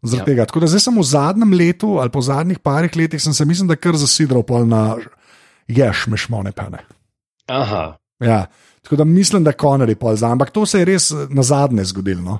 Ja. 0.00 0.24
Tega. 0.24 0.46
Tako 0.48 0.62
da 0.64 0.70
zdaj 0.72 0.80
sem 0.80 0.96
v 0.96 1.04
zadnjem 1.04 1.50
letu 1.52 1.98
ali 2.00 2.08
po 2.10 2.22
zadnjih 2.24 2.58
parih 2.64 2.94
letih, 2.96 3.20
sem 3.22 3.34
se 3.36 3.44
mislim, 3.44 3.68
da 3.68 3.76
kar 3.76 3.98
zasidral 4.00 4.42
pol 4.48 4.64
na 4.64 4.96
ješ, 5.68 6.06
mešmone 6.08 6.52
pene. 6.56 6.80
Aha. 7.46 7.98
Ja. 8.20 8.46
Tako 8.80 8.96
da 8.96 9.04
mislim, 9.04 9.44
da 9.44 9.52
je 9.52 9.60
Connery 9.60 9.94
pol 9.94 10.16
za, 10.16 10.30
ampak 10.32 10.50
to 10.50 10.64
se 10.66 10.80
je 10.80 10.88
res 10.88 11.10
na 11.28 11.42
zadnje 11.44 11.84
zgodilo. 11.84 12.22
No? 12.24 12.38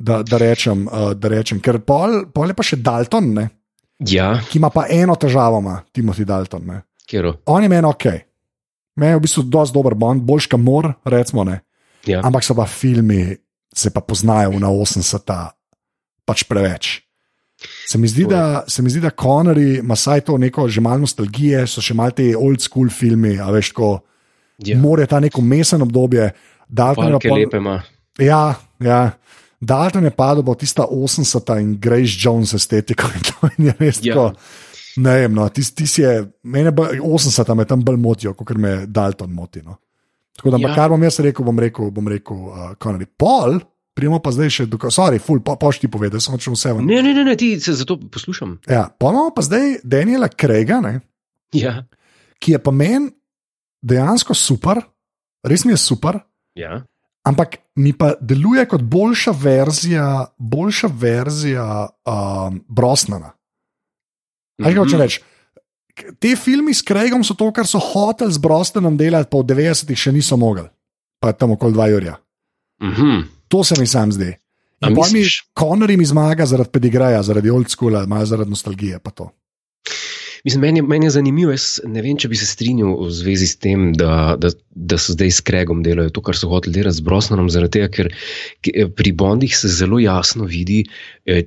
da, 0.00 0.22
da, 0.22 0.38
rečem, 0.38 0.86
uh, 0.88 1.12
da 1.14 1.28
rečem. 1.28 1.60
Ker 1.60 1.80
pol, 1.84 2.24
pol 2.32 2.50
je 2.50 2.56
pa 2.56 2.64
še 2.64 2.80
Dalton, 2.80 3.34
ja. 4.08 4.32
ki 4.48 4.58
ima 4.60 4.72
pa 4.72 4.86
eno 4.90 5.16
težavo, 5.20 5.60
ima 5.60 5.80
Timothy 5.92 6.24
Dalton. 6.28 6.72
On 7.52 7.62
je 7.62 7.68
meni 7.68 7.88
ok. 7.88 8.06
Meni 9.00 9.12
je 9.14 9.20
v 9.20 9.24
bistvu 9.24 9.44
dosti 9.52 9.76
dober 9.76 9.96
bond, 9.98 10.24
boljš 10.26 10.50
kot 10.54 10.62
mor, 10.62 10.90
recimo. 11.04 11.44
Ja. 12.08 12.22
Ampak 12.24 12.46
so 12.46 12.56
pa 12.56 12.66
filmi, 12.70 13.28
se 13.76 13.92
pa 13.92 14.00
poznajo 14.00 14.56
na 14.58 14.72
80-ta, 14.72 15.40
pač 16.30 16.46
preveč. 16.46 17.00
Se 17.86 17.98
mi 17.98 18.08
zdi, 18.08 18.24
da, 18.24 18.64
se 18.68 18.82
mi 18.82 18.90
zdi, 18.90 19.02
da 19.02 19.10
Connery 19.10 19.80
ima 19.80 19.96
saj 19.96 20.22
to 20.30 20.38
neko 20.38 20.68
že 20.68 20.80
malo 20.80 21.04
nostalgije, 21.04 21.66
so 21.68 21.82
še 21.84 21.94
malo 21.98 22.14
te 22.16 22.30
old 22.36 22.62
school 22.64 22.88
filmi, 22.88 23.34
a 23.36 23.50
veš, 23.52 23.72
ko 23.76 23.98
ja. 24.64 24.78
mora 24.78 25.06
ta 25.06 25.20
neko 25.20 25.42
mesen 25.44 25.82
obdobje. 25.82 26.30
Dalton 26.68 27.18
je 27.18 27.34
lepe 27.34 27.60
ima. 27.60 27.80
Ja, 28.20 28.54
ja. 28.80 29.02
Dalton 29.60 30.06
je 30.08 30.14
padel 30.16 30.44
v 30.46 30.56
tista 30.56 30.86
80-ta 30.88 31.58
in 31.60 31.74
Grace 31.80 32.16
Jones 32.16 32.54
estetiko 32.56 33.10
in 33.12 33.26
to 33.28 33.50
je 33.58 33.74
res 33.78 34.00
ja. 34.00 34.14
tako. 34.14 34.32
Ne 35.00 35.16
vem, 35.20 35.34
no, 35.36 35.44
ti, 35.54 35.62
ti 35.62 35.86
si 35.86 36.02
je, 36.02 36.14
mene 36.50 36.72
80-ta 36.72 37.54
me 37.54 37.66
tam 37.68 37.84
bolj 37.84 37.98
motijo, 38.00 38.32
kot 38.34 38.56
me 38.58 38.86
Dalton 38.86 39.30
moti. 39.32 39.62
No. 39.62 39.76
Tako 40.36 40.54
da, 40.56 40.62
ja. 40.64 40.72
kar 40.74 40.90
bom 40.90 41.02
jaz 41.04 41.20
rekel, 41.22 41.44
bom 41.46 41.60
rekel, 41.60 41.92
bom 41.94 42.08
rekel, 42.08 42.40
uh, 42.48 42.72
Connery. 42.80 43.06
Pol, 43.06 43.60
Prijemo 43.94 44.20
pa 44.22 44.30
zdaj 44.32 44.52
še, 44.54 44.66
sorry, 44.94 45.18
ful, 45.18 45.40
pa 45.44 45.56
pošti 45.60 45.90
povedati, 45.90 46.22
samo 46.22 46.38
če 46.38 46.52
vse 46.54 46.74
vam. 46.76 46.86
Ne, 46.86 47.00
ne, 47.02 47.14
ne, 47.16 47.24
ne, 47.26 47.34
ti 47.36 47.52
se 47.60 47.74
zato 47.74 47.98
poslušam. 47.98 48.60
Ja, 48.70 48.86
pa 48.88 49.10
imamo 49.10 49.32
pa 49.34 49.42
zdaj 49.42 49.80
Daniela 49.82 50.30
Krega, 50.30 50.78
ja. 51.58 51.74
ki 52.38 52.54
je 52.54 52.60
pa 52.62 52.70
meni 52.70 53.10
dejansko 53.82 54.36
super, 54.36 54.80
res 55.46 55.66
mi 55.66 55.74
je 55.74 55.80
super. 55.82 56.20
Ja. 56.58 56.82
Ampak 57.26 57.58
mi 57.76 57.92
pa 57.92 58.14
deluje 58.20 58.64
kot 58.68 58.82
boljša 58.82 59.34
verzija, 59.36 60.06
boljša 60.38 60.88
verzija 61.02 61.66
um, 61.84 62.62
Brosnana. 62.68 63.34
Kaj 64.62 64.76
hoče 64.76 64.96
mhm. 64.96 65.02
reči? 65.02 65.20
Te 66.20 66.32
filme 66.36 66.72
s 66.72 66.84
Kregom 66.86 67.24
so 67.26 67.34
to, 67.36 67.50
kar 67.52 67.66
so 67.68 67.80
hoteli 67.82 68.32
z 68.32 68.40
Brosnanom 68.40 68.96
delati, 68.96 69.28
pa 69.28 69.42
v 69.42 69.50
90-ih 69.52 69.98
še 69.98 70.14
niso 70.16 70.38
mogli, 70.40 70.64
pa 71.20 71.34
tam 71.36 71.56
okoli 71.58 71.76
2 71.76 71.90
urja. 71.98 72.16
Mhm. 72.80 73.39
To 73.50 73.64
se 73.66 73.74
mi 73.80 73.86
sam 73.86 74.12
zdi. 74.14 74.30
Mi, 74.80 75.24
Konori 75.54 75.96
mi 75.96 76.06
zmaga 76.08 76.46
zaradi 76.46 76.70
pedigraja, 76.72 77.22
zaradi 77.22 77.50
old 77.50 77.68
schoola, 77.68 78.06
malo 78.06 78.26
zaradi 78.26 78.50
nostalgije. 78.50 78.98
Mislim, 80.44 80.60
meni, 80.60 80.82
meni 80.82 81.06
je 81.06 81.10
zanimivo, 81.10 81.52
jaz 81.52 81.80
ne 81.84 82.00
vem, 82.00 82.16
če 82.16 82.30
bi 82.32 82.38
se 82.40 82.46
strinjal 82.48 82.94
v 83.02 83.10
zvezi 83.12 83.48
s 83.50 83.58
tem, 83.60 83.90
da, 83.92 84.38
da, 84.40 84.48
da 84.72 84.96
so 84.96 85.12
zdaj 85.12 85.34
s 85.36 85.44
Kregom 85.44 85.82
delajo 85.84 86.14
to, 86.16 86.22
kar 86.24 86.38
so 86.38 86.48
hoteli 86.48 86.78
delati 86.78 86.96
z 86.96 87.04
Brosnanom, 87.04 87.50
zaradi 87.52 87.76
tega, 87.76 87.90
ker 87.92 88.08
eh, 88.72 88.88
pri 88.88 89.12
Bondih 89.12 89.52
se 89.56 89.68
zelo 89.68 90.00
jasno 90.00 90.48
vidi 90.48 90.80
eh, 91.28 91.44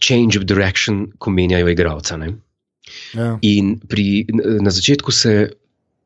change 0.00 0.40
of 0.40 0.46
direction, 0.48 1.10
ko 1.20 1.34
menjajo 1.34 1.68
igralca. 1.74 2.16
Ja. 3.12 3.34
In 3.44 3.76
pri, 3.84 4.24
na 4.64 4.72
začetku 4.72 5.12
se 5.12 5.36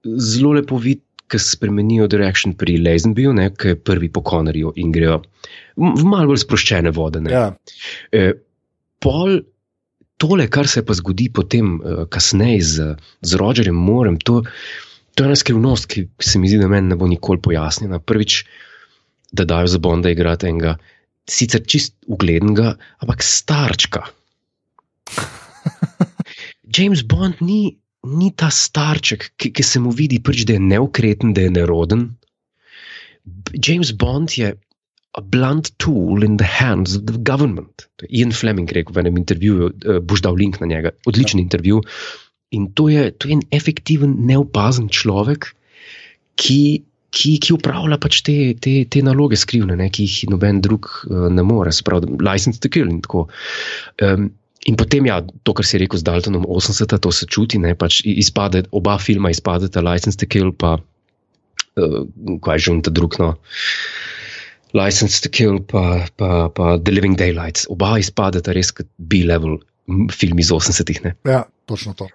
zelo 0.03 0.57
lepo 0.59 0.81
vidi 0.83 1.05
ki 1.31 1.39
spremenijo 1.39 2.09
direkcijo 2.11 2.57
pri 2.59 2.77
Lezenbiju, 2.83 3.35
ki 3.57 3.75
je 3.75 3.79
prvi 3.79 4.11
po 4.13 4.23
Konorju 4.27 4.75
in 4.83 4.93
grejo 4.93 5.21
v 5.81 6.05
malo 6.05 6.31
bolj 6.31 6.43
sproščene 6.45 6.93
vode. 6.95 7.23
Ja. 7.31 7.51
E, 8.13 8.33
pol 9.03 9.41
tole, 10.21 10.47
kar 10.53 10.69
se 10.69 10.83
pa 10.85 10.97
zgodi 10.97 11.31
potem, 11.33 11.79
e, 11.81 12.05
kasneje 12.13 12.63
z, 12.67 12.89
z 13.25 13.41
Rogerjem 13.41 13.77
Morem, 13.77 14.19
to, 14.21 14.43
to 15.15 15.25
je 15.25 15.31
ena 15.31 15.39
skrivnost, 15.39 15.89
ki 15.91 16.07
se 16.21 16.41
mi 16.41 16.51
zdi, 16.51 16.61
da 16.61 16.69
meni 16.71 16.93
ne 16.93 17.01
bo 17.01 17.09
nikoli 17.09 17.41
pojasnjena. 17.43 18.03
Prvič, 18.05 18.43
da 19.33 19.47
dajo 19.49 19.71
za 19.71 19.81
Bonda 19.81 20.13
igrati 20.13 20.51
enega, 20.51 20.77
sicer 21.31 21.65
čist 21.65 21.97
uglednega, 22.11 22.75
ampak 23.01 23.25
starčka. 23.25 24.05
James 26.77 27.03
Bond 27.07 27.41
ni 27.43 27.80
ni 28.07 28.31
ta 28.33 28.49
starček, 28.51 29.33
ki, 29.37 29.53
ki 29.53 29.65
se 29.67 29.81
mu 29.83 29.93
vidi, 29.93 30.21
prč, 30.25 30.47
da 30.49 30.57
je 30.57 30.65
neukreten, 30.65 31.35
da 31.37 31.45
je 31.45 31.53
neroden. 31.53 32.09
James 33.53 33.93
Bond 33.93 34.33
je 34.39 34.55
a 35.19 35.21
blunt 35.21 35.73
tool 35.79 36.23
in 36.23 36.37
the 36.37 36.47
hands 36.47 36.97
of 36.97 37.05
the 37.07 37.19
government. 37.19 37.89
Ian 38.09 38.33
Fleming 38.33 38.71
rekel 38.71 38.95
v 38.95 39.03
enem 39.03 39.19
intervjuju, 39.19 39.71
uh, 39.71 39.99
boš 39.99 40.23
dal 40.23 40.39
link 40.39 40.61
na 40.63 40.71
njega, 40.71 40.95
odličen 41.07 41.41
ja. 41.41 41.45
intervju. 41.45 41.83
In 42.55 42.71
to 42.75 42.89
je, 42.89 43.11
to 43.11 43.29
je 43.29 43.39
en 43.39 43.43
efektiven, 43.55 44.15
neopazen 44.27 44.89
človek, 44.91 45.51
ki, 46.39 46.83
ki, 47.11 47.33
ki 47.43 47.55
upravlja 47.55 47.99
pač 48.03 48.23
te, 48.27 48.37
te, 48.63 48.77
te 48.91 49.03
naloge 49.07 49.39
skrivne, 49.39 49.77
ne, 49.79 49.91
ki 49.91 50.07
jih 50.07 50.31
noben 50.31 50.63
drug 50.63 50.89
uh, 51.11 51.27
ne 51.31 51.45
more, 51.47 51.75
spravi, 51.75 52.17
license 52.23 52.63
to 52.63 52.71
kill 52.71 52.91
in 52.91 53.03
tako. 53.03 53.27
Um, 54.03 54.31
In 54.69 54.77
potem, 54.77 55.09
ja, 55.09 55.23
to, 55.25 55.55
kar 55.57 55.65
si 55.65 55.81
rekel 55.81 55.97
z 55.97 56.05
Daltonom, 56.05 56.45
80, 56.45 56.93
to 57.01 57.11
se 57.15 57.25
čuti, 57.25 57.57
ne 57.57 57.73
pač 57.79 58.03
izpade, 58.05 58.67
oba 58.77 58.99
filma 59.01 59.33
izpadeta, 59.33 59.81
License 59.81 60.21
to 60.21 60.29
Kill, 60.29 60.53
pa 60.53 60.77
uh, 60.77 62.01
kaj 62.45 62.61
že 62.61 62.77
ta 62.85 62.93
drug, 62.93 63.17
no, 63.23 63.31
License 64.77 65.25
to 65.25 65.33
Kill, 65.33 65.65
pa, 65.65 66.05
pa, 66.13 66.53
pa 66.53 66.77
The 66.77 66.93
Living 66.93 67.17
Daylights. 67.17 67.71
Oba 67.73 67.97
izpadeta 67.99 68.53
res 68.53 68.75
kot 68.77 68.89
B-level 69.01 69.63
film 70.13 70.39
iz 70.39 70.53
80-ih. 70.53 71.09
Ja, 71.25 71.47
točno 71.65 71.97
to. 71.97 72.13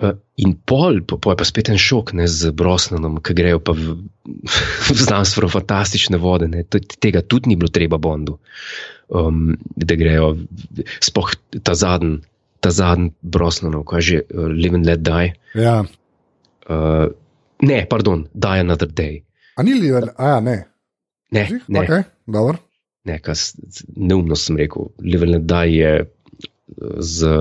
Uh, 0.00 0.14
in 0.40 0.54
pol, 0.54 1.02
po, 1.02 1.18
po 1.18 1.34
je 1.34 1.42
pa 1.42 1.44
spet 1.44 1.68
en 1.74 1.76
šok 1.76 2.14
ne, 2.16 2.30
z 2.30 2.54
Brosnanom, 2.56 3.18
ki 3.18 3.34
grejo 3.34 3.58
pa 3.60 3.74
v, 3.74 3.98
v 4.94 4.96
znanstveno 4.96 5.50
fantastične 5.50 6.22
vode. 6.22 6.46
Ne, 6.54 6.62
tega 7.02 7.26
tudi 7.26 7.50
ni 7.50 7.58
bilo 7.58 7.68
treba 7.74 7.98
Bondu. 7.98 8.38
Uh, 8.38 8.99
um, 9.10 9.56
da 9.76 9.96
grejo, 9.98 10.36
spoh 11.02 11.30
ta 11.62 11.74
zadnji, 11.74 12.20
ta 12.60 12.70
zadnji 12.70 13.12
Brosnanov, 13.22 13.84
kaj 13.90 14.04
že, 14.06 14.22
uh, 14.30 14.46
Live 14.48 14.78
and 14.78 14.86
Let 14.86 15.02
Die. 15.06 15.34
Ja. 15.58 15.80
Uh, 16.70 17.10
ne, 17.66 17.82
pardon, 17.90 18.26
Die 18.32 18.60
Another 18.64 18.88
Day. 18.88 19.22
A 19.58 19.66
ni 19.66 19.74
Live 19.74 20.02
and 20.02 20.12
ja, 20.18 20.40
ne. 20.40 20.58
Ne, 21.30 21.46
ne. 21.70 21.82
Okay, 21.84 22.56
ne, 23.06 23.18
kas, 23.22 23.52
neumno 23.96 24.38
sem 24.38 24.58
rekel, 24.58 24.90
Live 25.02 25.26
and 25.26 25.38
Let 25.38 25.50
Die 25.50 25.76
je 25.80 25.92
uh, 26.04 26.94
z, 26.98 27.34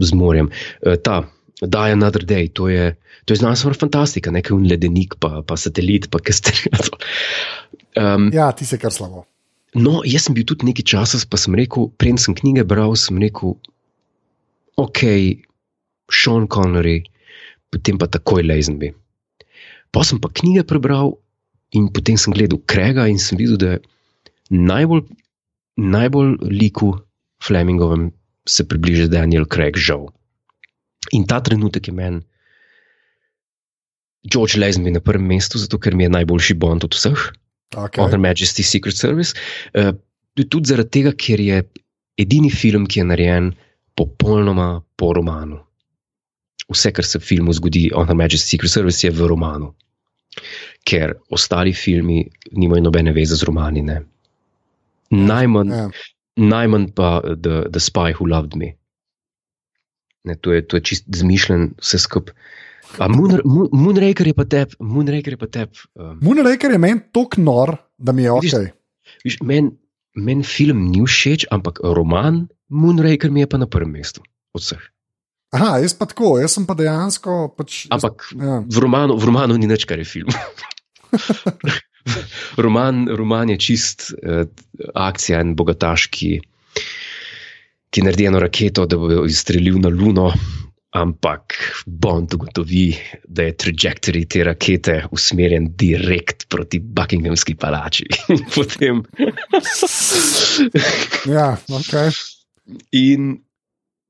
z 0.00 0.18
morjem. 0.18 0.50
Uh, 0.82 0.98
ta, 0.98 1.22
Die 1.62 1.94
Another 1.94 2.24
Day, 2.26 2.50
to 2.50 2.68
je, 2.68 2.94
to 3.24 3.34
je 3.34 3.40
znanstvena 3.40 3.78
fantastika, 3.78 4.32
nekaj 4.34 4.58
ledenik, 4.58 5.14
pa, 5.22 5.44
pa 5.46 5.56
satelit, 5.56 6.10
pa 6.10 6.18
kaj 6.18 6.40
ste. 6.40 6.56
um, 8.00 8.28
ja, 8.38 8.50
ti 8.52 8.66
se 8.66 8.80
kar 8.82 8.92
slabo. 8.92 9.24
No, 9.74 10.04
jaz 10.06 10.28
sem 10.28 10.36
bil 10.36 10.46
tudi 10.46 10.68
nekaj 10.68 10.86
časa, 10.86 11.18
pa 11.26 11.34
sem 11.40 11.56
rekel, 11.58 11.88
preden 11.98 12.20
sem 12.20 12.34
knjige 12.38 12.62
bral, 12.70 12.94
sem 12.94 13.18
rekel, 13.18 13.56
ok, 14.78 15.00
Sean 16.14 16.46
Connery, 16.46 17.02
potem 17.74 17.98
pa 17.98 18.06
takoj 18.06 18.46
Lezenby. 18.46 18.92
Pa 19.90 20.06
sem 20.06 20.22
pa 20.22 20.30
knjige 20.30 20.62
prebral 20.70 21.16
in 21.74 21.90
potem 21.90 22.14
sem 22.14 22.30
gledal 22.30 22.62
Krega 22.70 23.08
in 23.10 23.18
sem 23.18 23.38
videl, 23.38 23.58
da 23.58 23.74
je 23.74 23.82
najbolj, 24.54 25.02
najbolj 25.74 26.38
liku 26.54 26.94
Flemingovem 27.42 28.12
se 28.46 28.62
približa 28.62 29.10
Daniel 29.10 29.42
Craig, 29.50 29.74
žal. 29.74 30.06
In 31.10 31.26
ta 31.26 31.42
trenutek 31.42 31.90
je 31.90 31.94
meni. 31.94 32.22
George 34.24 34.56
Lezenby 34.56 34.94
na 34.94 35.02
prvem 35.02 35.26
mestu, 35.26 35.58
zato 35.58 35.82
ker 35.82 35.98
mi 35.98 36.06
je 36.06 36.14
najboljši 36.14 36.54
Bond 36.62 36.86
od 36.86 36.94
vseh 36.94 37.34
okay. 37.76 38.02
Honor 38.02 38.18
Majesty 38.18 38.62
Secret 38.62 38.96
Service. 38.96 39.34
Uh, 39.74 39.92
tudi 40.34 40.68
zaradi 40.68 40.90
tega, 40.90 41.12
ker 41.12 41.40
je 41.40 41.62
edini 42.18 42.50
film, 42.50 42.86
ki 42.86 43.00
je 43.00 43.06
narejen 43.10 43.52
popolnoma 43.98 44.82
po 44.96 45.12
romanu. 45.14 45.60
Vse, 46.70 46.92
kar 46.96 47.04
se 47.04 47.20
v 47.20 47.28
filmu 47.28 47.52
zgodi, 47.52 47.90
Honor 47.94 48.16
Majesty 48.16 48.56
Secret 48.56 48.72
Service 48.72 49.04
je 49.06 49.12
v 49.12 49.28
romanu. 49.30 49.74
Ker 50.84 51.14
ostali 51.30 51.72
filmi 51.72 52.24
nimajo 52.52 52.88
nobene 52.88 53.12
veze 53.14 53.36
z 53.36 53.46
romani. 53.46 53.82
Ne. 53.82 54.00
Najmanj, 55.14 55.70
yeah. 55.70 55.92
Ja. 55.92 56.46
najmanj 56.50 56.88
pa 56.96 57.20
the, 57.22 57.68
the 57.70 57.80
Spy 57.80 58.16
Who 58.16 58.26
Loved 58.26 58.56
Me. 58.56 58.74
Ne, 60.24 60.34
to, 60.40 60.52
je, 60.56 60.64
to 60.64 60.80
je 60.80 60.82
čist 60.88 61.04
zmišljen, 61.12 61.74
vse 61.84 62.00
skupaj. 62.00 62.34
Moonraker 63.00 64.28
je 64.30 64.34
pa 64.36 64.44
tep. 64.44 64.74
Moonraker 64.80 65.34
je, 65.34 65.40
pa 65.40 65.48
tep, 65.50 65.78
um. 65.94 66.18
Moonraker 66.22 66.74
je 66.74 66.78
meni 66.78 67.02
tako 67.12 67.42
nor, 67.42 67.76
da 67.98 68.12
mi 68.12 68.26
je 68.26 68.34
ok. 68.34 68.52
Meni 69.42 69.72
men 70.14 70.44
film 70.46 70.88
ni 70.90 71.02
všeč, 71.02 71.48
ampak 71.50 71.82
roman 71.82 72.46
Moonraker 72.70 73.30
mi 73.30 73.42
je 73.42 73.50
pa 73.50 73.58
na 73.58 73.66
prvem 73.66 73.90
mestu 73.98 74.22
od 74.54 74.62
vseh. 74.62 74.82
Aha, 75.54 75.78
jaz 75.82 75.94
pa 75.94 76.06
tako, 76.10 76.34
jaz 76.42 76.56
sem 76.56 76.66
pa 76.66 76.74
dejansko. 76.74 77.54
Pač, 77.54 77.84
ampak 77.94 78.26
ja. 78.34 78.62
v, 78.66 78.78
romanu, 78.82 79.14
v 79.18 79.28
romanu 79.30 79.58
ni 79.58 79.70
nič, 79.70 79.86
kar 79.86 80.00
je 80.02 80.06
film. 80.08 80.34
roman, 82.64 83.06
roman 83.06 83.54
je 83.54 83.58
čist 83.62 84.10
uh, 84.18 84.42
akcija 84.98 85.44
in 85.46 85.54
bogataški, 85.54 86.32
ki 87.94 88.02
naredi 88.02 88.26
eno 88.26 88.42
raketo, 88.42 88.88
da 88.90 88.98
bo 88.98 89.22
izstrelil 89.30 89.78
na 89.78 89.92
Luno 89.94 90.32
ampak 90.94 91.58
Bond 91.86 92.34
ugotovi, 92.34 92.94
da 93.26 93.48
je 93.48 93.56
trajektorij 93.56 94.28
te 94.30 94.44
rakete 94.46 94.98
usmerjen 95.10 95.72
direkt 95.76 96.46
proti 96.48 96.78
Buckinghamski 96.78 97.54
palači. 97.58 98.06
Potem... 98.54 99.02
ja, 101.26 101.56
ok. 101.68 101.94
In 102.90 103.44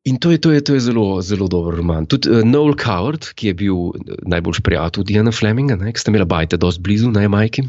In 0.04 0.18
to 0.20 0.30
je, 0.30 0.38
to 0.38 0.52
je, 0.52 0.60
to 0.60 0.74
je 0.74 0.80
zelo, 0.80 1.22
zelo 1.24 1.48
dober 1.48 1.74
roman. 1.80 2.04
Tudi 2.06 2.28
uh, 2.28 2.42
Noel 2.44 2.74
Coward, 2.76 3.30
ki 3.40 3.46
je 3.46 3.54
bil 3.56 3.78
eh, 3.96 4.18
najboljši 4.28 4.62
prijatelj 4.62 5.06
Diana 5.08 5.32
Fleminga, 5.32 5.78
ki 5.80 5.96
sta 5.96 6.12
imela 6.12 6.26
bajte 6.28 6.58
dosti 6.60 6.82
blizu 6.84 7.08
na 7.08 7.22
Jamajki, 7.24 7.64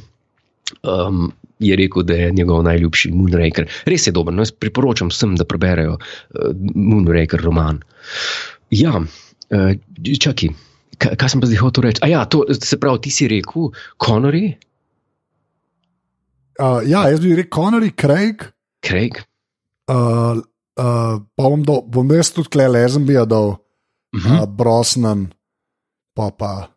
um, 0.84 1.30
je 1.64 1.78
rekel, 1.80 2.04
da 2.04 2.18
je 2.20 2.34
njegov 2.36 2.66
najljubši 2.68 3.14
Moonraker. 3.16 3.70
Res 3.88 4.10
je 4.10 4.12
dober, 4.12 4.36
no, 4.36 4.44
jaz 4.44 4.52
priporočam 4.52 5.14
vsem, 5.16 5.38
da 5.40 5.48
preberejo 5.48 5.96
uh, 5.96 6.52
Moonraker 6.76 7.40
roman. 7.40 7.80
Ja, 8.74 8.98
uh, 9.00 9.72
čakaj, 10.20 10.50
kaj, 10.98 11.16
kaj 11.20 11.30
sem 11.32 11.42
pa 11.44 11.50
zdaj 11.50 11.62
hotel 11.62 11.88
reči? 11.90 12.02
A 12.06 12.10
ja, 12.12 12.24
to 12.26 12.44
se 12.54 12.80
pravi, 12.82 13.06
ti 13.06 13.14
si 13.14 13.30
rekel, 13.32 13.72
Connery. 14.02 14.56
Uh, 16.56 16.82
ja, 16.88 17.06
jaz 17.12 17.22
bi 17.24 17.36
rekel 17.36 17.54
Connery, 17.54 17.92
Craig. 17.94 18.48
Craig. 18.86 19.22
Uh, 19.92 20.42
uh, 20.82 21.22
pa 21.36 21.44
bom, 21.44 21.62
do, 21.66 21.82
bom 21.86 22.16
jaz 22.16 22.32
tudi 22.34 22.50
tukaj 22.50 22.72
lezen, 22.72 23.06
bi 23.06 23.14
dal 23.14 23.54
uh 23.54 23.60
-huh. 24.14 24.42
uh, 24.42 24.48
Brosnan, 24.50 25.30
pa 26.16 26.32
pa 26.32 26.76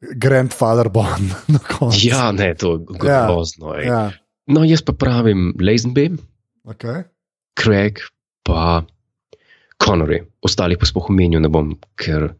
Grandfather 0.00 0.88
Bond. 0.88 1.32
ja, 2.08 2.32
ne, 2.32 2.54
to 2.54 2.72
je 2.72 2.98
grozno. 2.98 3.74
Ja, 3.74 3.84
ja. 3.84 4.12
No, 4.46 4.64
jaz 4.64 4.82
pa 4.82 4.92
pravim 4.92 5.54
Lazenbeam, 5.60 6.18
okay. 6.64 7.02
Craig, 7.58 7.98
pa 8.46 8.84
Connery, 9.82 10.22
ostalih 10.42 10.78
pa 10.80 10.88
spohomenju 10.88 11.40
ne 11.40 11.50
bom, 11.52 11.74
ker 12.00 12.30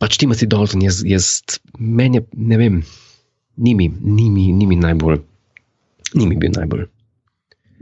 pač 0.00 0.16
ti 0.16 0.26
imaš 0.26 0.44
Dolphin, 0.48 0.84
jaz, 0.86 1.02
jaz 1.04 1.26
meni, 1.78 2.22
ne 2.32 2.58
vem, 2.60 2.82
nimi, 3.56 3.88
nimi, 3.90 4.50
nimi 4.52 4.76
najbolj, 4.80 5.20
nimi 6.14 6.38
bil 6.40 6.54
najbolj. 6.56 6.86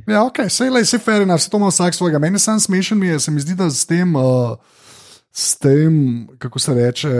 Ja, 0.06 0.24
ok, 0.26 0.44
vse 0.48 0.68
je 0.68 0.82
vse 0.82 0.98
fair, 1.00 1.24
da 1.26 1.38
se 1.38 1.50
to 1.50 1.56
ima 1.56 1.70
vsak 1.70 1.94
svojega. 1.94 2.18
Meni 2.18 2.38
sam 2.38 2.60
smešen 2.60 2.98
mi 2.98 3.06
je, 3.06 3.20
se 3.20 3.30
mi 3.30 3.40
zdi, 3.40 3.54
da 3.54 3.70
s 3.70 3.86
tem, 3.86 4.16
uh, 4.16 4.56
s 5.32 5.56
tem 5.58 6.26
kako 6.38 6.58
se 6.58 6.74
reče, 6.74 7.12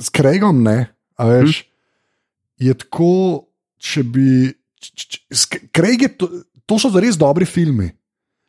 s 0.00 0.08
Kregom, 0.08 0.62
ne, 0.62 0.86
veš, 1.18 1.60
hm. 1.60 2.68
je 2.68 2.78
tako, 2.84 3.12
če 3.78 4.02
bi. 4.02 4.30
Kreg 5.74 6.02
je, 6.02 6.08
to, 6.16 6.30
to 6.66 6.78
so 6.78 6.90
res 6.94 7.18
dobri 7.18 7.46
filmi. 7.46 7.90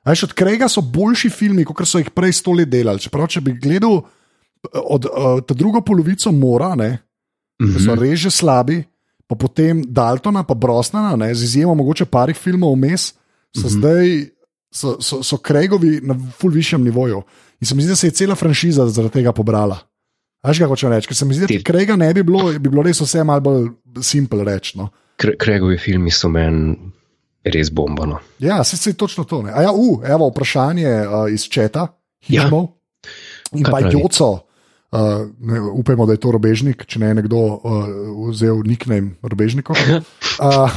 Veš, 0.08 0.24
od 0.30 0.34
Krega 0.34 0.70
so 0.72 0.82
boljši 0.82 1.30
filmi, 1.30 1.66
kot 1.66 1.84
so 1.88 2.00
jih 2.00 2.10
prej 2.16 2.34
sto 2.40 2.54
let 2.56 2.70
delali. 2.70 3.00
Čeprav, 3.00 3.28
če 3.28 3.42
bi 3.42 3.58
gledal 3.60 4.00
od 4.74 5.06
uh, 5.06 5.42
te 5.48 5.54
drugo 5.54 5.82
polovico 5.82 6.32
mora, 6.32 6.76
ne, 6.76 6.90
mm 7.62 7.68
-hmm. 7.68 7.86
so 7.86 7.96
res 7.96 8.20
že 8.20 8.32
slabi 8.32 8.84
pa 9.30 9.38
potem 9.38 9.86
Daltona, 9.86 10.42
pa 10.42 10.58
Brosnana, 10.58 11.14
ne, 11.14 11.30
z 11.38 11.46
izjemo 11.46 11.76
mogoče 11.78 12.10
parih 12.10 12.38
filmov 12.38 12.74
vmes, 12.74 13.14
so 13.54 13.62
mm 13.62 13.64
-hmm. 13.64 13.78
zdaj, 13.78 14.06
so, 14.74 14.98
so, 15.02 15.24
so 15.24 15.38
Kregovi 15.38 16.00
na 16.02 16.18
ful 16.38 16.52
višjem 16.52 16.84
nivoju. 16.84 17.22
In 17.62 17.68
se 17.68 17.76
mi 17.76 17.82
zdi, 17.82 17.92
da 17.92 17.96
se 17.96 18.08
je 18.08 18.12
cela 18.12 18.36
franšiza 18.36 18.88
zaradi 18.90 19.14
tega 19.14 19.32
pobrala. 19.32 19.78
Až 20.42 20.60
ga 20.60 20.68
hočem 20.68 20.90
reči, 20.92 21.08
ker 21.08 21.16
se 21.16 21.26
mi 21.26 21.34
zdi, 21.34 21.42
da 21.42 21.48
če 21.48 21.64
Krega 21.64 21.96
ne 21.96 22.14
bi 22.14 22.24
bilo, 22.24 22.52
bi 22.60 22.70
bilo 22.70 22.82
res 22.82 23.02
vse 23.02 23.24
malo 23.24 23.42
bolj 23.42 23.70
simpel 24.02 24.44
reči. 24.44 24.78
No. 24.78 24.90
Kregovi 25.18 25.78
filmi 25.78 26.12
so 26.12 26.30
meni 26.30 26.76
res 27.44 27.72
bombano. 27.72 28.20
Ja, 28.40 28.64
se 28.64 28.90
je 28.90 28.94
točno 28.94 29.24
to. 29.24 29.42
Ne. 29.42 29.52
A 29.56 29.62
ja, 29.62 29.72
uh, 29.72 30.04
evo 30.04 30.30
vprašanje 30.30 30.90
uh, 30.90 31.32
iz 31.32 31.48
četa, 31.48 31.88
Himov. 32.28 32.64
Ja. 32.64 33.60
In 33.60 33.66
pa 33.72 33.80
Joco. 33.80 34.46
Uh, 34.90 35.30
ne, 35.40 35.62
upajmo, 35.62 36.06
da 36.10 36.18
je 36.18 36.22
to 36.24 36.32
robežnik, 36.34 36.82
če 36.90 37.00
ne 37.00 37.12
je 37.12 37.18
nekdo 37.22 37.38
uh, 37.38 37.90
vzel 38.32 38.64
nickname 38.66 39.18
robežnikov. 39.22 39.78
Uh, 40.40 40.72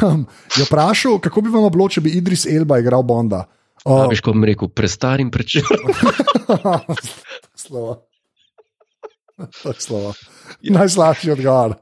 je 0.58 0.64
vprašal, 0.66 1.20
kako 1.22 1.44
bi 1.46 1.50
vam 1.54 1.68
bilo, 1.70 1.84
če 1.86 2.00
bi 2.02 2.16
Idris 2.18 2.48
Elba 2.50 2.80
igral 2.82 3.04
Bonda. 3.06 3.44
Uh, 3.86 4.08
Veš, 4.10 4.18
ko 4.26 4.34
bi 4.34 4.48
rekel, 4.50 4.72
prestar 4.74 5.22
in 5.22 5.30
prečrn. 5.30 5.62
Slovo. 7.62 8.00
Slovo. 9.84 10.14
Najslabši 10.62 11.30
odgovor. 11.30 11.74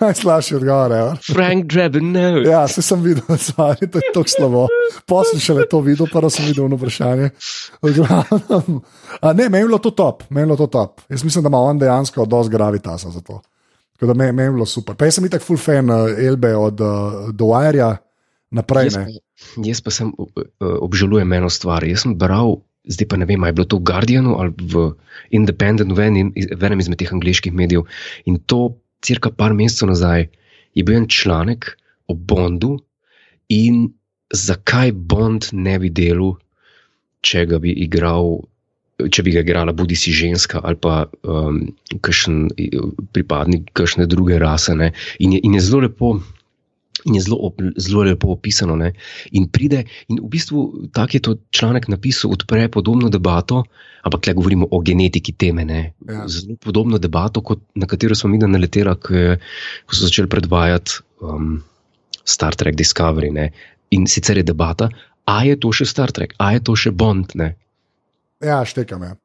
Najslabši 0.00 0.56
odgovor. 0.56 0.92
Ja. 0.92 1.16
Frank 1.32 1.64
Drebin, 1.64 2.12
ne. 2.12 2.42
Ja, 2.46 2.68
se 2.68 2.82
sem 2.82 3.02
videl, 3.02 3.24
da 3.56 3.74
je 3.80 3.90
to 3.90 4.00
tako 4.14 4.28
slabo. 4.28 4.64
Poslušaj, 5.06 5.44
še 5.44 5.56
le 5.60 5.68
to 5.70 5.80
videl, 5.84 6.08
pa 6.12 6.30
sem 6.30 6.48
videl 6.48 6.70
vprašanje. 6.74 7.30
Ne, 9.34 9.48
meni 9.48 9.62
je 9.62 9.68
bilo 9.68 9.78
to 9.78 9.90
top, 9.90 10.26
meni 10.30 10.46
je 10.46 10.50
bilo 10.50 10.58
to 10.58 10.66
top. 10.66 11.00
Jaz 11.08 11.24
mislim, 11.24 11.46
da 11.46 11.52
ima 11.52 11.62
on 11.62 11.78
dejansko 11.78 12.26
dosti 12.26 12.52
gravitasa 12.52 13.10
za 13.14 13.20
to. 13.20 13.40
Tako 13.98 14.12
da 14.12 14.14
meni 14.14 14.42
je 14.42 14.50
bilo 14.52 14.66
super. 14.66 14.94
Pa 14.94 15.08
jaz 15.08 15.18
sem 15.18 15.26
itak 15.26 15.42
full 15.42 15.58
fan 15.58 15.90
uh, 15.90 16.10
Elbe 16.18 16.54
od 16.56 16.80
uh, 16.80 16.88
Dwyerja 17.34 17.96
naprej. 18.50 18.90
Jaz 18.90 18.98
pa, 18.98 19.06
jaz 19.66 19.80
pa 19.82 19.94
sem 19.94 20.12
uh, 20.18 20.44
obžalujem 20.82 21.32
eno 21.32 21.50
stvar. 21.50 21.86
Jaz 21.86 22.06
sem 22.06 22.14
bral 22.18 22.58
zdaj 22.88 23.08
pa 23.08 23.16
ne 23.20 23.28
vem, 23.28 23.42
ali 23.42 23.52
je 23.52 23.58
bilo 23.60 23.68
to 23.68 23.78
v 23.78 23.86
Guardianu 23.88 24.36
ali 24.40 24.52
v 24.56 24.92
Independent, 25.30 25.92
v 25.92 26.00
enem, 26.08 26.28
v 26.32 26.62
enem 26.64 26.80
izmed 26.80 26.98
teh 27.00 27.12
angliških 27.12 27.52
medijev. 27.52 27.84
In 28.24 28.40
to, 28.48 28.78
cirka 29.04 29.30
par 29.30 29.54
mesecev 29.54 29.92
nazaj, 29.92 30.28
je 30.74 30.82
bil 30.84 31.02
en 31.02 31.08
članek 31.08 31.76
o 32.08 32.14
Bondu 32.14 32.78
in 33.52 33.92
zakaj 34.32 34.92
Bond 34.92 35.52
ne 35.52 35.78
bi 35.78 35.92
delal, 35.92 36.36
če 37.20 37.46
ga 37.48 37.60
bi 37.62 37.74
igral. 37.84 38.40
Če 38.98 39.22
bi 39.22 39.30
ga 39.30 39.44
igrala, 39.44 39.70
bodi 39.70 39.94
si 39.94 40.10
ženska 40.10 40.58
ali 40.66 40.74
pa 40.74 41.04
um, 41.22 41.60
kakšen 42.02 42.48
pripadnik 43.14 43.68
kakšne 43.70 44.08
druge 44.10 44.40
rase. 44.42 44.74
In 44.74 45.36
je, 45.36 45.38
in 45.38 45.54
je 45.54 45.60
zelo 45.62 45.84
lepo 45.84 46.16
in 47.04 47.14
je 47.14 47.22
zelo, 47.22 47.52
zelo 47.76 48.02
lepo 48.02 48.32
opisano. 48.32 48.76
Ne? 48.76 48.92
In 49.32 49.48
pride, 49.52 49.84
in 50.08 50.20
v 50.22 50.28
bistvu 50.28 50.88
tako 50.92 51.16
je 51.16 51.20
to 51.20 51.36
članek 51.50 51.88
napisal, 51.88 52.32
odpre 52.32 52.68
podobno 52.68 53.08
debato, 53.08 53.64
ampak 54.02 54.26
le 54.26 54.34
govorimo 54.34 54.68
o 54.70 54.80
genetiki 54.80 55.32
teme. 55.32 55.66
Ja. 56.08 56.26
Zelo 56.28 56.56
podobno 56.56 56.98
debato, 56.98 57.42
kot, 57.42 57.60
na 57.74 57.86
katero 57.86 58.14
smo 58.14 58.30
mi 58.30 58.38
naleteli, 58.38 58.94
ko 59.02 59.94
so 59.94 60.06
začeli 60.06 60.28
predvajati 60.28 61.02
um, 61.20 61.62
Star 62.24 62.54
Trek 62.54 62.76
Discovery. 62.76 63.32
Ne? 63.32 63.50
In 63.90 64.06
sicer 64.06 64.36
je 64.36 64.42
debata, 64.42 64.88
a 65.24 65.44
je 65.44 65.56
to 65.60 65.72
še 65.72 65.86
Star 65.88 66.12
Trek, 66.12 66.34
a 66.38 66.52
je 66.56 66.64
to 66.64 66.76
še 66.76 66.90
Bond. 66.90 67.34
Ne? 67.34 67.54
Ja, 68.44 68.62
štekam. 68.64 69.02
Ja, 69.02 69.16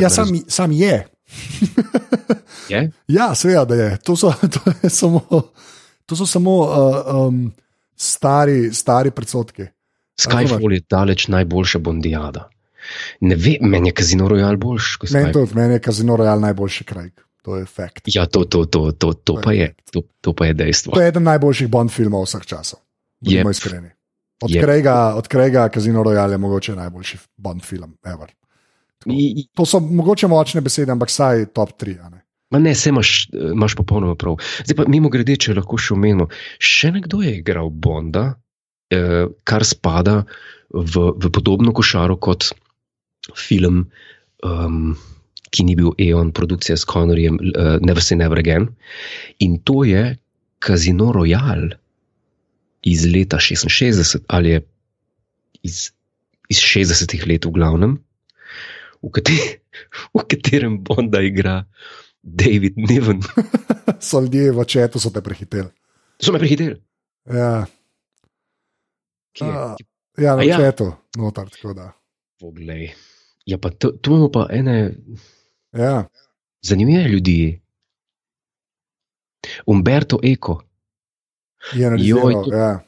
ja 0.00 0.10
sam, 0.10 0.32
sam 0.48 0.72
je. 0.72 1.06
je? 2.68 2.90
Ja, 3.08 3.34
seveda 3.34 3.74
je. 3.74 3.90
To, 4.04 4.16
so, 4.18 4.32
to 4.52 4.72
je 4.82 4.90
samo. 4.90 5.22
To 6.06 6.16
so 6.16 6.26
samo 6.26 6.58
uh, 6.62 7.26
um, 7.28 7.52
stari, 7.96 8.72
stari 8.74 9.10
predsotki. 9.10 9.66
Skyfall 10.16 10.72
je 10.72 10.80
daleč 10.90 11.28
najboljša 11.28 11.78
bondijada. 11.78 12.48
Ne 13.20 13.36
vem, 13.36 13.60
meni 13.60 13.88
je 13.88 13.94
Casino 13.98 14.28
Royale 14.28 14.56
boljši. 14.56 14.98
Meni, 15.12 15.32
meni 15.54 15.74
je 15.74 15.82
Casino 15.82 16.16
Royale 16.16 16.40
najboljši 16.40 16.84
kraj. 16.84 17.10
To 17.42 17.56
je 17.56 17.66
fakt. 17.66 18.02
Ja, 18.06 18.26
to, 18.26 18.44
to, 18.44 18.64
to, 18.64 18.92
to, 18.92 19.12
to, 19.12 19.12
to, 19.12 19.40
pa 19.44 19.52
je, 19.52 19.74
to, 19.92 20.02
to 20.20 20.32
pa 20.32 20.46
je 20.46 20.54
dejstvo. 20.54 20.94
To 20.94 21.00
je 21.00 21.08
eden 21.08 21.22
najboljših 21.22 21.68
Bond 21.70 21.92
filmov 21.94 22.24
vseh 22.26 22.46
časov. 22.46 22.80
Budimo 23.20 23.50
yep. 23.50 23.54
iskreni. 23.54 23.90
Od 24.42 24.50
yep. 24.50 25.28
Krega 25.28 25.68
Casino 25.74 26.02
Royale 26.02 26.34
je 26.34 26.38
mogoče 26.38 26.74
najboljši 26.76 27.18
Bond 27.36 27.62
film 27.64 27.96
ever. 28.04 28.32
To 29.54 29.66
so 29.66 29.80
mogoče 29.80 30.26
močne 30.26 30.60
besede, 30.60 30.92
ampak 30.92 31.10
saj 31.10 31.46
top 31.54 31.76
3. 31.82 31.98
Ma 32.56 32.62
ne, 32.64 32.72
se 32.74 32.88
imaš, 32.88 33.28
imaš 33.52 33.76
popolnoma 33.76 34.16
prav. 34.16 34.38
Zdaj 34.64 34.78
pa 34.78 34.88
mimo 34.88 35.12
grede, 35.12 35.36
če 35.36 35.58
lahko 35.58 35.76
še 35.76 35.92
omenimo, 35.92 36.30
še 36.56 36.94
nekdo 36.96 37.20
je 37.20 37.34
igral 37.36 37.68
Bonda, 37.68 38.30
eh, 38.88 39.26
kar 39.44 39.64
spada 39.68 40.22
v, 40.72 41.10
v 41.12 41.30
podobno 41.36 41.76
košaro 41.76 42.16
kot 42.16 42.48
film, 43.36 43.84
um, 44.40 44.96
ki 45.50 45.66
ni 45.68 45.76
bil 45.78 45.92
Eon, 46.00 46.32
produkcija 46.32 46.76
s 46.76 46.86
Connorjem, 46.88 47.38
uh, 47.52 47.76
Never 47.84 48.02
Say 48.02 48.18
Never 48.18 48.38
Again. 48.38 48.68
In 49.38 49.58
to 49.64 49.84
je 49.84 50.16
Casino 50.64 51.12
Royale 51.14 51.76
iz 52.86 53.04
leta 53.06 53.38
66 53.42 54.18
ali 54.26 54.50
je 54.56 54.62
iz, 55.62 55.90
iz 56.48 56.58
60-ih 56.62 57.26
let, 57.26 57.46
v 57.46 57.54
glavnem, 57.54 57.96
v, 59.02 59.10
kateri, 59.10 59.58
v 60.16 60.26
katerem 60.30 60.78
Bonda 60.82 61.22
igra. 61.22 61.64
David 62.26 62.74
Niven. 62.76 63.22
so 64.00 64.20
ljudje 64.20 64.52
v 64.52 64.64
četu, 64.64 64.98
so 64.98 65.10
te 65.14 65.22
prehiteli. 65.22 65.70
So 66.18 66.32
me 66.32 66.38
prehiteli. 66.42 66.74
Ja. 67.30 67.66
Uh, 69.40 69.76
ja, 70.18 70.36
na 70.36 70.42
ja. 70.42 70.56
četu, 70.58 70.90
notar. 71.16 71.48
Poglej. 72.40 72.94
Ja, 73.46 73.58
pa 73.58 73.70
tu 73.70 73.94
imamo 74.06 74.30
pa 74.32 74.46
ene. 74.50 74.94
Ja. 75.72 76.08
Zanimive 76.62 77.08
ljudi. 77.08 77.62
Umberto 79.66 80.18
Eko. 80.22 80.62
Ja, 81.74 81.94
Joj, 81.98 82.32
to, 82.32 82.56
ja. 82.56 82.80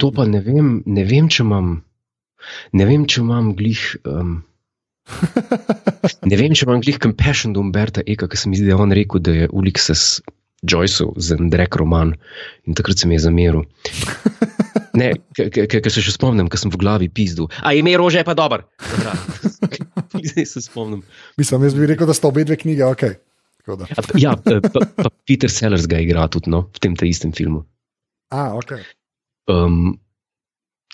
to 0.00 0.12
pa 0.12 0.24
ne 0.24 0.40
vem, 0.40 0.82
ne 0.86 1.04
vem, 1.04 1.28
če 1.28 1.42
imam, 1.42 1.72
ne 2.72 2.86
vem, 2.88 3.04
če 3.08 3.20
imam 3.20 3.52
glih. 3.56 3.82
Um, 4.04 4.40
ne 6.30 6.36
vem, 6.38 6.54
če 6.56 6.66
imam 6.66 6.82
glih 6.84 7.00
compassion 7.02 7.54
do 7.56 7.62
Umberta 7.64 8.04
Eka, 8.06 8.28
ker 8.30 8.40
se 8.40 8.50
mi 8.50 8.58
zdi, 8.58 8.68
da 8.68 8.76
je 8.76 8.82
on 8.84 8.94
rekel, 8.96 9.22
da 9.24 9.34
je 9.36 9.48
Ulysses 9.50 10.20
Joyce 10.62 11.06
za 11.16 11.36
Drek 11.40 11.76
roman 11.80 12.14
in 12.68 12.76
takrat 12.76 12.98
se 12.98 13.08
mi 13.08 13.16
je 13.16 13.24
zameril. 13.24 13.64
Ne, 14.98 15.12
ker 15.36 15.90
se 15.92 16.02
še 16.02 16.12
spomnim, 16.16 16.48
ker 16.50 16.60
sem 16.60 16.72
v 16.72 16.80
glavi 16.80 17.08
pizdu. 17.12 17.46
A 17.62 17.72
ime 17.78 17.94
rože 17.98 18.20
je 18.20 18.26
pa 18.26 18.34
dober. 18.34 18.66
Zdaj 20.30 20.46
se 20.50 20.62
spomnim. 20.64 21.04
Mislim, 21.38 21.64
jaz 21.64 21.76
bi 21.78 21.88
rekel, 21.88 22.10
da 22.10 22.16
sta 22.16 22.28
obe 22.28 22.44
dve 22.44 22.58
knjige 22.60 22.88
ok. 22.88 23.04
ja, 24.18 24.34
pa, 24.34 24.58
pa 24.98 25.10
Peter 25.28 25.52
Sellers 25.52 25.86
ga 25.86 26.00
igra 26.02 26.26
tudi 26.32 26.50
no, 26.50 26.64
v 26.74 26.82
tem 26.82 26.96
istem 27.06 27.30
filmu. 27.36 27.62
A, 28.34 28.50
ok. 28.58 28.80
Um, 29.50 29.94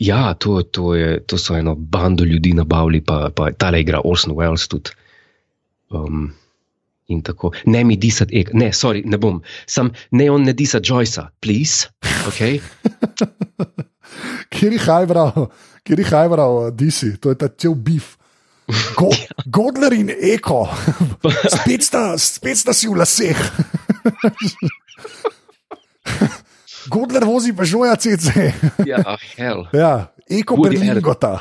Ja, 0.00 0.34
to, 0.34 0.62
to, 0.62 0.94
je, 0.94 1.20
to 1.24 1.38
so 1.38 1.56
eno 1.56 1.74
bando 1.74 2.24
ljudi 2.24 2.52
nabavili, 2.54 3.00
pa, 3.00 3.30
pa 3.34 3.50
ta 3.52 3.70
le 3.70 3.80
igra 3.80 4.00
Orson 4.04 4.34
Welles 4.36 4.68
tudi. 4.68 4.90
Um, 5.90 6.34
in 7.08 7.22
tako. 7.22 7.52
Ne 7.66 7.84
mi 7.84 7.96
disati, 7.96 8.44
ne, 8.52 8.72
sorry, 8.72 9.02
ne 9.04 9.18
bom. 9.18 9.40
Sam 9.66 9.90
ne 10.10 10.30
on 10.30 10.42
ne 10.42 10.52
disati 10.52 10.92
Joycea, 10.92 11.28
please. 11.40 11.88
Okay? 12.28 12.60
Kjer 14.52 14.72
je 14.72 14.78
hajbral, 14.78 15.48
kjer 15.84 16.00
je 16.00 16.06
hajbral, 16.10 16.70
disi, 16.76 17.16
to 17.20 17.32
je 17.32 17.38
ta 17.40 17.48
cel 17.48 17.74
bif. 17.74 18.16
Go, 18.96 19.10
Godler 19.56 19.94
in 19.94 20.10
Eko, 20.10 20.64
spet 21.54 21.86
sta, 21.86 22.18
spet 22.18 22.58
sta 22.58 22.74
si 22.74 22.90
v 22.90 22.98
laseh. 22.98 23.42
Godler 26.90 27.24
vozi 27.24 27.52
pa 27.56 27.64
žoja 27.64 27.96
CC. 27.96 28.52
ja, 28.86 29.16
hell. 29.36 29.66
Ja, 29.82 30.12
eko 30.30 30.56
Berlingota. 30.56 31.38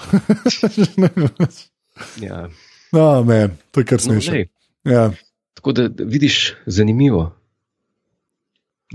ja. 2.28 2.48
No, 2.92 3.24
men, 3.24 3.58
to 3.72 3.84
je 3.84 3.86
kar 3.86 4.00
no, 4.00 4.06
smešno. 4.08 4.46
No, 4.86 4.92
ja. 4.92 5.06
Tako 5.56 5.72
da 5.72 5.90
vidiš, 5.98 6.54
zanimivo. 6.66 7.32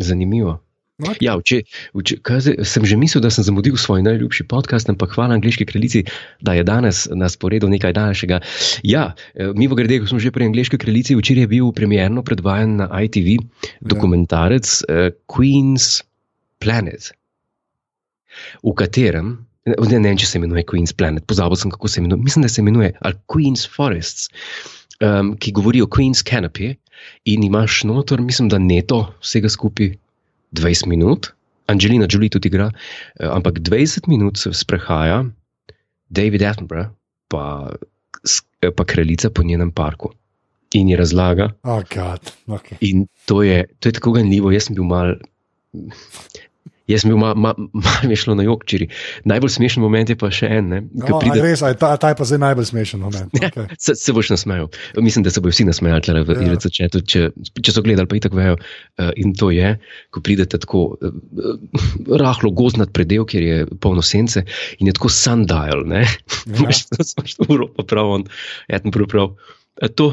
Zanimivo. 0.01 0.61
Okay. 1.01 1.25
Ja, 1.25 1.35
če, 1.41 1.63
če, 2.05 2.19
kaze, 2.25 2.55
sem 2.69 2.85
že 2.85 2.99
mislil, 3.01 3.23
da 3.25 3.31
sem 3.33 3.45
zamudil 3.47 3.77
svoj 3.81 4.03
najljubši 4.05 4.45
podcast, 4.51 4.91
ampak 4.93 5.15
hvala 5.17 5.39
angliški 5.39 5.65
kraljici, 5.69 6.05
da 6.45 6.55
je 6.59 6.65
danes 6.67 7.07
na 7.17 7.31
sporedu 7.33 7.71
nekaj 7.73 7.95
daljšega. 7.97 8.41
Ja, 8.85 9.15
eh, 9.33 9.55
mi 9.57 9.71
v 9.71 9.81
grede, 9.81 10.03
ko 10.03 10.11
smo 10.11 10.21
že 10.21 10.33
pri 10.35 10.51
angliški 10.51 10.81
kraljici, 10.81 11.17
včeraj 11.17 11.49
je 11.49 11.53
bil 11.57 11.73
premjerno 11.73 12.25
predvajan 12.27 12.77
na 12.85 12.91
ITV 12.93 13.29
ja. 13.33 13.41
dokumentarec 13.81 14.69
uh, 14.85 15.09
Queen's 15.25 16.05
Planet, 16.61 17.11
v 18.63 18.75
katerem, 18.79 19.33
ne, 19.67 19.77
ne 19.81 20.03
vem, 20.09 20.19
če 20.21 20.29
se 20.29 20.39
imenuje 20.39 20.65
Queen's 20.69 20.95
Planet, 20.97 21.27
pozabil 21.29 21.59
sem, 21.59 21.73
kako 21.73 21.91
se 21.91 22.01
imenuje, 22.03 22.23
mislim, 22.27 22.47
da 22.47 22.53
se 22.53 22.63
imenuje 22.63 22.93
Queen's 23.33 23.67
Forests, 23.69 24.31
um, 25.05 25.35
ki 25.41 25.55
govori 25.57 25.83
o 25.83 25.89
Queen's 25.91 26.23
Canopy 26.27 26.75
in 27.25 27.45
imaš 27.47 27.83
notor, 27.89 28.23
mislim, 28.23 28.51
da 28.53 28.61
neto 28.61 29.07
vsega 29.21 29.51
skupaj 29.53 29.95
20 30.57 30.89
minut. 30.91 31.33
Angelina 31.71 32.07
Jolie 32.11 32.31
tudi 32.31 32.51
igra, 32.51 32.71
eh, 33.21 33.29
ampak 33.31 33.61
20 33.63 34.09
minut 34.11 34.39
se 34.39 34.53
sprehaja 34.53 35.23
David 36.11 36.43
Attenborough, 36.43 36.91
pa, 37.31 37.71
pa 38.77 38.85
kraljica 38.85 39.31
po 39.31 39.43
njenem 39.47 39.71
parku. 39.71 40.11
In 40.75 40.89
ji 40.89 40.97
razlaga. 40.97 41.51
Oh 41.63 41.83
okay. 41.83 42.77
In 42.81 43.07
to 43.27 43.43
je, 43.43 43.67
to 43.79 43.89
je 43.89 43.93
tako 43.93 44.13
ganljivo. 44.13 44.51
Jaz 44.55 44.69
sem 44.69 44.77
bil 44.79 44.87
mal, 44.87 45.17
Jaz 46.91 47.05
sem 47.05 47.13
bil 47.13 47.21
malo 47.21 47.39
ma, 47.39 47.53
ma, 47.57 48.17
šlo 48.19 48.35
na 48.39 48.45
jog, 48.47 48.65
čiri. 48.69 48.89
Najbolj 49.29 49.53
smešen 49.57 49.85
moment 49.85 50.11
je 50.11 50.17
pa 50.19 50.31
še 50.35 50.51
en. 50.59 50.71
No, 50.91 51.21
pride... 51.23 51.39
Res, 51.45 51.63
aj, 51.67 51.77
ta, 51.81 51.93
ta 52.01 52.11
je 52.13 52.19
pa 52.19 52.27
zdaj 52.27 52.41
najbolj 52.43 52.71
smešen 52.73 53.05
moment. 53.05 53.31
Okay. 53.37 53.51
Ja, 53.71 53.77
se, 53.79 53.95
se 53.99 54.13
boš 54.15 54.31
nasmejal. 54.33 54.69
Mislim, 54.99 55.25
da 55.27 55.33
se 55.33 55.43
bodo 55.43 55.55
vsi 55.55 55.65
nasmejali, 55.69 56.03
tle, 56.07 56.23
v, 56.27 56.37
ja. 56.47 56.57
začetu, 56.61 57.03
če, 57.07 57.23
če 57.61 57.75
so 57.75 57.83
gledali, 57.85 58.09
pa 58.11 58.19
i 58.19 58.23
tako 58.23 58.39
vejo. 58.39 58.59
Uh, 59.01 59.11
in 59.21 59.35
to 59.39 59.51
je, 59.55 59.73
ko 60.15 60.23
pridete 60.25 60.61
tako 60.63 60.83
uh, 60.95 61.15
rahlo 62.21 62.53
gozdnat 62.57 62.93
predel, 62.97 63.27
kjer 63.29 63.47
je 63.47 63.63
polno 63.83 64.05
sence 64.07 64.45
in 64.79 64.91
je 64.91 64.97
tako 64.97 65.13
sundial. 65.15 65.87
Ja. 65.91 66.05
Smo 67.11 67.27
šli 67.27 67.47
v 67.47 67.49
Evropo, 67.49 67.87
prav 67.87 68.17
on, 68.19 68.29
etem 68.71 68.95
prav 68.95 69.11
prav. 69.11 69.33
To, 69.97 70.13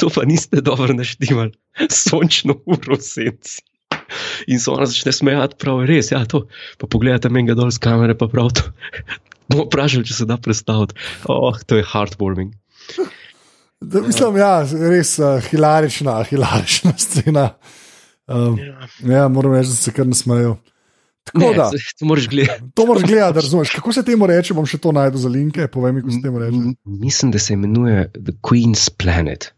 to 0.00 0.10
pa 0.10 0.24
niste 0.26 0.60
dobro 0.64 0.94
naštivali, 0.96 1.52
sončno 2.04 2.58
uro 2.66 2.98
senci. 3.00 3.62
In 4.46 4.60
so 4.62 4.74
ona 4.74 4.86
začne 4.90 5.12
smejati, 5.12 5.58
prav 5.60 5.82
je 5.82 5.90
res. 5.90 6.10
Ja, 6.12 6.24
to. 6.28 6.44
Pa 6.80 6.88
pogledajte 6.90 7.32
meni 7.32 7.54
dol 7.56 7.72
z 7.74 7.82
kamere, 7.82 8.16
pa 8.18 8.28
prav 8.30 8.52
to. 8.56 8.66
Bomo 9.50 9.66
vprašali, 9.68 10.06
če 10.08 10.18
se 10.20 10.28
da 10.28 10.38
predstaviti. 10.40 10.96
Oh, 11.28 11.56
to 11.68 11.76
je 11.80 11.84
heartwarming. 11.84 12.54
Da, 13.84 14.00
mislim, 14.00 14.38
ja, 14.40 14.52
res 14.88 15.18
uh, 15.20 15.36
hilarična, 15.44 16.22
hilarična 16.28 16.94
scena. 17.04 17.50
Um, 18.26 18.56
ja. 18.58 18.88
ja, 19.16 19.26
moram 19.28 19.52
reči, 19.52 19.74
da 19.74 19.76
se 19.76 19.92
kar 19.92 20.08
ne 20.08 20.16
smejo. 20.16 20.56
Ne, 21.34 21.50
da, 21.56 21.70
to 21.98 22.06
moraš 22.06 22.28
gledati. 22.28 22.62
To 22.76 22.86
moraš 22.86 23.02
gledati, 23.02 23.40
razumeš. 23.40 23.70
Kako 23.70 23.92
se 23.92 24.04
temu 24.04 24.26
reče, 24.28 24.54
bom 24.54 24.66
še 24.68 24.78
to 24.78 24.92
najdel 24.92 25.20
za 25.20 25.28
linke. 25.32 25.68
Povej 25.72 25.92
mi, 25.92 26.02
kako 26.04 26.16
se 26.16 26.22
temu 26.22 26.40
reče. 26.40 26.62
Mislim, 26.84 27.32
da 27.32 27.40
se 27.40 27.56
imenuje 27.56 28.10
The 28.12 28.36
Queen's 28.44 28.90
Planet. 28.92 29.52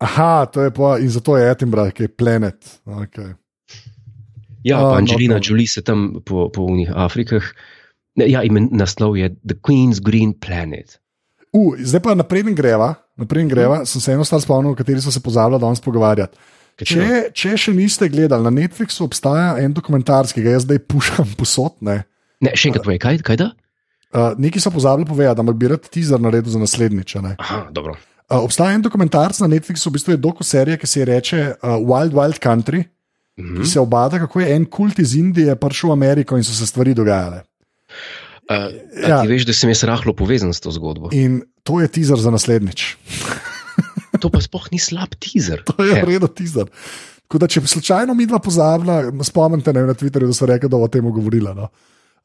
Aha, 0.00 0.46
to 0.46 0.62
je 0.62 0.70
pa 0.72 0.98
in 0.98 1.10
zato 1.12 1.36
je 1.36 1.50
Edinburgh, 1.50 1.92
ki 1.92 2.02
je 2.02 2.08
planet. 2.08 2.80
Okay. 2.84 3.34
Ja, 4.66 4.80
pa 4.80 4.96
Angelina 5.00 5.38
no, 5.38 5.40
Jolie 5.44 5.68
se 5.68 5.82
tam 5.82 6.20
po, 6.24 6.48
po 6.52 6.68
unih 6.68 6.90
Afrikah. 6.92 7.44
Ja, 8.20 8.42
imen 8.44 8.68
naslov 8.76 9.16
je 9.16 9.30
The 9.46 9.56
Queen's 9.56 10.02
Green 10.04 10.34
Planet. 10.36 10.98
Uh, 11.50 11.74
zdaj 11.78 12.02
pa 12.04 12.14
naprej 12.14 12.44
greva, 12.54 12.94
naprej 13.18 13.48
greva. 13.50 13.80
Hmm. 13.82 13.88
Sem 13.88 14.02
se 14.02 14.12
eno 14.14 14.26
stvar 14.26 14.42
spomnil, 14.44 14.74
o 14.74 14.78
kateri 14.78 15.00
smo 15.02 15.12
se 15.14 15.22
pozabili 15.22 15.60
danes 15.62 15.82
pogovarjati. 15.82 16.36
Če, 16.80 17.06
če 17.36 17.56
še 17.60 17.72
niste 17.76 18.08
gledali, 18.08 18.46
na 18.46 18.52
Netflixu 18.54 19.04
obstaja 19.04 19.58
en 19.60 19.74
dokumentarski, 19.76 20.40
ki 20.40 20.46
ga 20.46 20.54
jaz 20.56 20.64
zdaj 20.64 20.80
pušam 20.88 21.34
posod. 21.40 21.76
Ne, 21.84 22.02
ne 22.40 22.54
še 22.54 22.70
enkrat 22.70 22.86
povej, 22.86 23.00
kaj, 23.02 23.20
kaj 23.26 23.40
da? 23.40 23.50
Uh, 24.10 24.32
Nekaj 24.42 24.64
so 24.64 24.72
pozabili 24.74 25.06
povedati, 25.06 25.42
da 25.46 25.54
bi 25.54 25.68
rad 25.70 25.84
teaser 25.86 26.22
naredil 26.22 26.50
za 26.50 26.62
naslednjič. 26.62 27.18
Aha, 27.36 27.60
dobro. 27.74 27.94
Uh, 28.30 28.40
obstaja 28.40 28.74
en 28.74 28.82
dokumentarc 28.82 29.38
na 29.42 29.50
Netflixu, 29.50 29.90
v 29.90 29.98
bistvu 29.98 30.14
je 30.14 30.22
dokuserija, 30.22 30.78
ki 30.80 30.88
se 30.88 31.02
imenuje 31.02 31.44
uh, 31.52 31.76
Wild 31.82 32.16
Wild 32.16 32.40
Country, 32.42 32.86
-hmm. 33.40 33.62
ki 33.62 33.68
se 33.68 33.80
obada, 33.80 34.18
kako 34.18 34.40
je 34.40 34.56
en 34.56 34.64
kult 34.64 34.98
iz 34.98 35.14
Indije 35.14 35.56
prišel 35.56 35.90
v 35.90 35.92
Ameriko 35.92 36.36
in 36.36 36.44
so 36.44 36.52
se 36.52 36.66
stvari 36.66 36.94
dogajale. 36.94 37.42
Uh, 38.50 38.72
ja. 39.08 39.22
Ti 39.22 39.28
veš, 39.28 39.46
da 39.46 39.52
sem 39.54 39.70
jaz 39.70 39.84
rahlo 39.86 40.12
povezan 40.12 40.52
s 40.54 40.60
to 40.60 40.70
zgodbo. 40.70 41.08
In 41.12 41.42
to 41.62 41.80
je 41.80 41.88
teaser 41.88 42.18
za 42.18 42.30
naslednjič. 42.30 42.96
to 44.22 44.30
pa 44.30 44.40
sploh 44.40 44.66
ni 44.72 44.78
slab 44.78 45.14
teaser. 45.22 45.62
to 45.68 45.84
je 45.84 46.02
redo 46.04 46.26
teaser. 46.26 46.66
Da, 47.30 47.46
če 47.46 47.62
slučajno 47.62 48.14
mi 48.14 48.26
dva 48.26 48.40
pozabila, 48.42 49.04
spomnite 49.22 49.72
me 49.72 49.86
na 49.86 49.94
Twitterju, 49.94 50.26
da 50.26 50.34
so 50.34 50.48
rekli, 50.50 50.68
da 50.68 50.76
bo 50.76 50.88
o 50.88 50.90
tem 50.90 51.06
govorila. 51.06 51.54
No. 51.54 51.68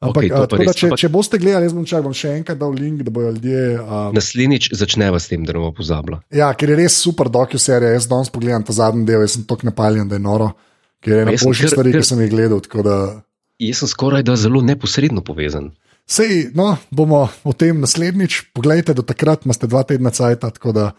Ampak, 0.02 0.26
okay, 0.26 0.32
a, 0.34 0.44
da, 0.44 0.72
če, 0.76 0.90
če 0.98 1.08
boste 1.08 1.38
gledali, 1.40 1.64
jaz 1.64 1.72
bom, 1.72 1.86
čak, 1.88 2.02
bom 2.04 2.12
še 2.12 2.34
enkrat 2.36 2.58
dal 2.60 2.74
link, 2.76 3.00
da 3.06 3.12
bodo 3.14 3.30
ljudje. 3.32 3.78
Um, 3.80 4.10
Naslednjič 4.18 4.68
začneva 4.76 5.20
s 5.22 5.30
tem, 5.30 5.46
da 5.46 5.54
bomo 5.56 5.70
pozabili. 5.72 6.18
Ja, 6.36 6.50
ker 6.58 6.74
je 6.74 6.76
res 6.82 6.98
super 7.00 7.30
dokuserija. 7.32 7.94
Jaz 7.94 8.10
danes 8.10 8.28
pogledam 8.34 8.66
ta 8.66 8.76
zadnji 8.76 9.06
del, 9.08 9.24
jaz 9.24 9.38
sem 9.38 9.46
tako 9.48 9.70
napaljen, 9.70 10.10
da 10.10 10.18
je 10.18 10.24
noro. 10.26 10.50
Ker 11.04 11.12
je 11.12 11.24
ena 11.24 11.34
boljših 11.42 11.72
stvari, 11.72 11.94
ki 11.96 12.04
sem 12.06 12.22
jih 12.24 12.30
gledal. 12.32 12.62
Da... 12.84 12.96
Jaz 13.62 13.82
sem 13.82 13.90
skoraj 13.92 14.24
da 14.26 14.36
zelo 14.40 14.62
neposredno 14.64 15.24
povezan. 15.24 15.72
Sej, 16.06 16.52
no, 16.54 16.76
bomo 16.94 17.24
o 17.44 17.52
tem 17.52 17.80
naslednjič. 17.82 18.52
Poglejte, 18.54 18.94
do 18.94 19.02
takrat 19.02 19.44
imate 19.44 19.66
dva 19.66 19.82
tedna 19.86 20.12
cajt, 20.14 20.46
tako 20.58 20.74
da 20.76 20.90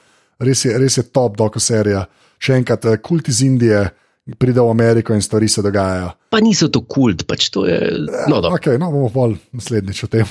res 0.43 0.65
je, 0.65 0.75
res 0.77 0.99
je 0.99 1.05
top 1.07 1.37
dokuserija. 1.39 2.05
Še 2.37 2.59
enkrat, 2.59 2.85
eh, 2.85 2.99
kult 3.01 3.31
iz 3.31 3.41
Indije 3.45 3.87
pride 4.35 4.61
v 4.61 4.69
Ameriko 4.69 5.15
in 5.15 5.21
stvari 5.21 5.47
se 5.47 5.61
dogajajo. 5.61 6.11
Pa 6.29 6.41
niso 6.43 6.67
to 6.67 6.83
kult, 6.83 7.23
pač 7.27 7.47
to 7.53 7.63
je. 7.65 7.79
No, 8.27 8.41
ja, 8.43 8.51
okay, 8.51 8.75
no 8.79 8.91
bomo 8.91 9.07
pa 9.13 9.29
naslednjič 9.55 10.03
o 10.03 10.11
tem. 10.11 10.27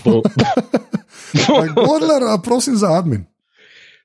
Godler, 1.80 2.28
prosim 2.44 2.76
za 2.76 2.92
admin. 2.98 3.24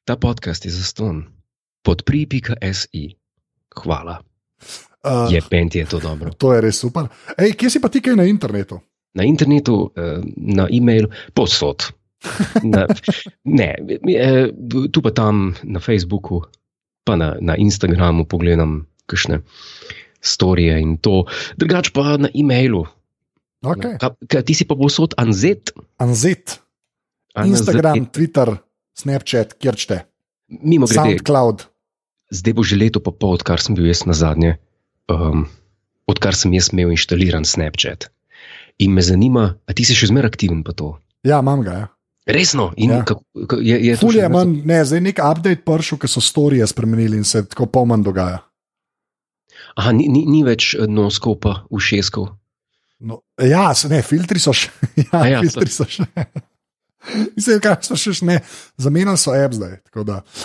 Ta 0.08 0.16
podcast 0.16 0.66
je 0.66 0.72
zaston. 0.72 1.26
Podpri.si. 1.84 3.06
Hvala. 3.76 4.22
Uh, 5.02 5.26
je 5.34 5.42
pent, 5.42 5.76
je 5.76 5.86
to 5.86 5.98
dobro. 6.00 6.30
To 6.38 6.54
je 6.54 6.62
res 6.62 6.78
super. 6.78 7.10
Ej, 7.34 7.58
kje 7.58 7.70
si 7.74 7.80
pa 7.82 7.90
ti 7.90 8.04
kaj 8.06 8.16
na 8.20 8.26
internetu? 8.30 8.78
Na 9.18 9.26
internetu, 9.28 9.90
eh, 9.98 10.22
na 10.38 10.70
e-mail, 10.72 11.10
posod. 11.34 11.90
Na, 12.64 12.86
ne, 13.60 13.70
eh, 14.08 14.54
tu 14.94 15.00
pa 15.02 15.12
tam 15.12 15.58
na 15.66 15.82
Facebooku, 15.82 16.46
pa 17.04 17.18
na, 17.18 17.34
na 17.42 17.58
Instagramu 17.58 18.30
pogledam 18.30 18.86
kakšne 19.10 19.42
storije 20.22 20.78
in 20.80 20.96
to, 21.02 21.26
drugač 21.58 21.90
pa 21.92 22.22
na 22.22 22.30
e-mailu. 22.30 22.86
Okay. 23.62 23.98
Ka, 23.98 24.14
ka, 24.30 24.46
ti 24.46 24.54
si 24.54 24.70
pa 24.70 24.78
posod 24.78 25.18
Anzet. 25.18 25.74
Anzet. 25.98 26.62
Instagram, 27.34 27.98
Anzet. 27.98 28.14
Twitter, 28.14 28.50
Snapchat, 28.98 29.58
kjer 29.58 29.76
čete. 29.78 29.98
Mimo 30.62 30.86
grede. 30.86 31.18
SoundCloud. 31.18 31.66
Zdaj 32.32 32.54
bo 32.54 32.62
že 32.64 32.80
leto 32.80 33.04
pa 33.04 33.12
pol, 33.12 33.36
odkar 33.38 33.60
sem 33.60 33.76
bil 33.76 33.90
jaz 33.90 34.06
na 34.08 34.16
zadnje, 34.16 34.56
um, 35.10 35.48
odkar 36.12 36.38
sem 36.38 36.54
jaz 36.54 36.70
imel 36.74 36.94
inštaliran 36.94 37.48
Snapchat. 37.48 38.10
In 38.82 38.94
me 38.94 39.02
zanima, 39.06 39.56
ali 39.68 39.78
ti 39.78 39.86
si 39.86 39.98
še 39.98 40.12
zmeraj 40.12 40.34
aktiven 40.34 40.62
pa 40.66 40.76
to? 40.78 40.96
Ja, 41.24 41.40
imam 41.40 41.64
ga. 41.66 41.80
Ja. 41.86 41.90
Resno, 42.32 42.70
in 42.78 42.92
ja. 42.94 43.02
kako 43.06 43.58
je, 43.62 43.78
je 43.88 43.98
to? 43.98 44.12
Je 44.14 44.30
manj, 44.30 44.62
ne, 44.66 44.84
zdaj 44.86 45.02
nek 45.02 45.20
update 45.26 45.66
pršel, 45.66 45.98
ki 46.02 46.10
so 46.10 46.22
storije 46.22 46.68
spremenili 46.70 47.18
in 47.18 47.26
se 47.26 47.42
tako 47.50 47.66
pomen 47.66 48.04
dogaja. 48.06 48.44
Aha, 49.76 49.94
ni, 49.96 50.08
ni, 50.12 50.26
ni 50.30 50.44
več 50.46 50.76
noskov, 50.90 51.40
pa 51.42 51.56
ušeskov. 51.74 52.30
No, 53.02 53.24
ja, 53.42 53.72
ne, 53.90 54.02
filtri 54.06 54.42
so 54.42 54.54
še. 54.54 54.70
Ja, 55.10 55.26
ja, 55.26 55.42
filtri 55.42 55.74
so 55.74 55.88
še. 55.90 56.06
Mislim, 57.36 57.62
da 57.64 57.74
so 57.82 57.98
še 57.98 58.14
ne, 58.28 58.38
zamenjali 58.78 59.18
so 59.18 59.34
app 59.34 59.58
zdaj. 59.58 59.80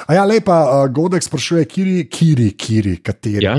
A 0.08 0.16
ja, 0.16 0.24
lepa, 0.24 0.56
uh, 0.64 0.86
Godek 0.88 1.24
sprašuje, 1.26 1.66
kiri, 1.68 1.98
kiri, 2.08 2.54
kiri, 2.56 2.96
kateri. 3.04 3.44
Ja? 3.44 3.58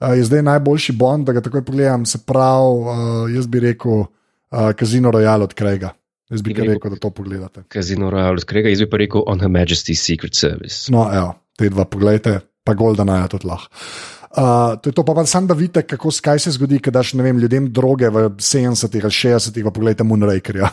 Uh, 0.00 0.14
je 0.16 0.24
zdaj 0.24 0.42
najboljši 0.42 0.92
bond, 0.92 1.26
da 1.26 1.32
ga 1.32 1.40
takoj 1.42 1.64
pogledam. 1.64 2.06
Se 2.06 2.18
pravi, 2.26 2.82
uh, 2.82 3.30
jaz 3.34 3.46
bi 3.46 3.60
rekel, 3.60 4.04
uh, 4.04 4.70
Casino 4.78 5.10
Royale 5.10 5.48
od 5.48 5.54
Krega. 5.54 5.90
Jaz 6.30 6.42
bi 6.42 6.52
rekel, 6.52 6.74
rekel, 6.74 6.90
da 6.90 6.96
to 6.96 7.10
pogledate. 7.10 7.64
Casino 7.72 8.10
Royale 8.10 8.38
od 8.38 8.44
Krega, 8.44 8.68
jaz 8.68 8.84
bi 8.84 8.90
pa 8.90 9.00
rekel 9.00 9.24
On 9.26 9.40
Her 9.40 9.48
Majesty's 9.48 10.04
Secret 10.04 10.36
Service. 10.36 10.92
No, 10.92 11.08
evo, 11.14 11.34
te 11.56 11.68
dva 11.68 11.84
pogledajte, 11.84 12.40
pa 12.64 12.74
Golden 12.74 13.08
Eye 13.08 13.28
tudi 13.32 13.48
lahko. 13.48 13.72
Uh, 14.28 14.76
to 14.80 14.90
je 14.90 14.92
to, 14.92 15.02
pa, 15.04 15.14
pa 15.14 15.24
samo 15.26 15.46
da 15.46 15.54
vidite, 15.54 15.82
kako 15.82 16.10
kaj 16.22 16.38
se 16.38 16.50
zgodi, 16.52 16.78
ker 16.84 16.92
daš 16.92 17.14
vem, 17.16 17.38
ljudem 17.38 17.70
droge 17.72 18.10
v 18.12 18.28
70-ih 18.36 19.04
ali 19.04 19.14
60-ih, 19.14 19.64
pa 19.64 19.72
pogledajte 19.72 20.04
Moonrakerja. 20.04 20.68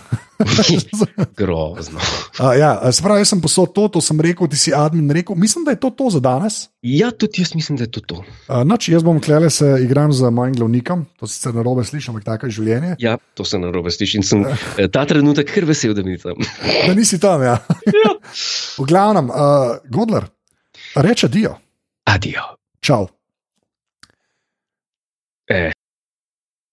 Grozno. 1.40 2.00
Uh, 2.36 2.52
ja, 2.60 2.92
spravi, 2.92 3.24
jaz 3.24 3.32
sem 3.32 3.42
posod 3.42 3.72
to, 3.72 3.88
to 3.88 4.02
sem 4.04 4.20
rekel, 4.20 4.50
ti 4.52 4.60
si 4.60 4.74
admin 4.76 5.08
rekel. 5.08 5.40
Mislim, 5.40 5.64
da 5.64 5.72
je 5.72 5.80
to 5.80 5.90
to 5.96 6.10
za 6.18 6.20
danes. 6.20 6.68
Ja, 6.84 7.14
tudi 7.16 7.42
jaz 7.42 7.56
mislim, 7.56 7.80
da 7.80 7.88
je 7.88 7.92
to 7.96 8.04
to. 8.04 8.20
Uh, 8.50 8.66
noč, 8.68 8.90
jaz 8.92 9.08
bom 9.08 9.22
klele 9.24 9.50
se 9.50 9.72
igram 9.86 10.14
z 10.14 10.30
mojim 10.36 10.60
glavnikom, 10.60 11.06
to 11.20 11.28
se 11.28 11.54
na 11.56 11.64
robe 11.64 11.88
sliši, 11.88 12.12
ampak 12.12 12.28
tako 12.28 12.52
je 12.52 12.58
življenje. 12.60 12.96
Ja, 13.00 13.16
to 13.40 13.48
se 13.48 13.60
na 13.60 13.72
robe 13.72 13.92
sliši 13.92 14.20
in 14.20 14.28
sem 14.28 14.44
eh, 14.44 14.88
ta 14.92 15.08
trenutek 15.08 15.48
kar 15.48 15.66
vesel, 15.66 15.96
da 15.96 16.04
nisem 16.04 16.36
tam. 16.36 16.44
da 16.88 16.94
nisi 16.94 17.24
tam, 17.24 17.48
ja. 17.48 17.56
ja. 18.04 18.16
v 18.76 18.92
glavnem, 18.92 19.32
uh, 19.32 19.80
Godler, 19.88 20.28
reče 21.00 21.32
adijo. 21.32 21.56
Adijo. 22.12 22.52
Čau. 22.84 23.15
Eh. 25.48 25.72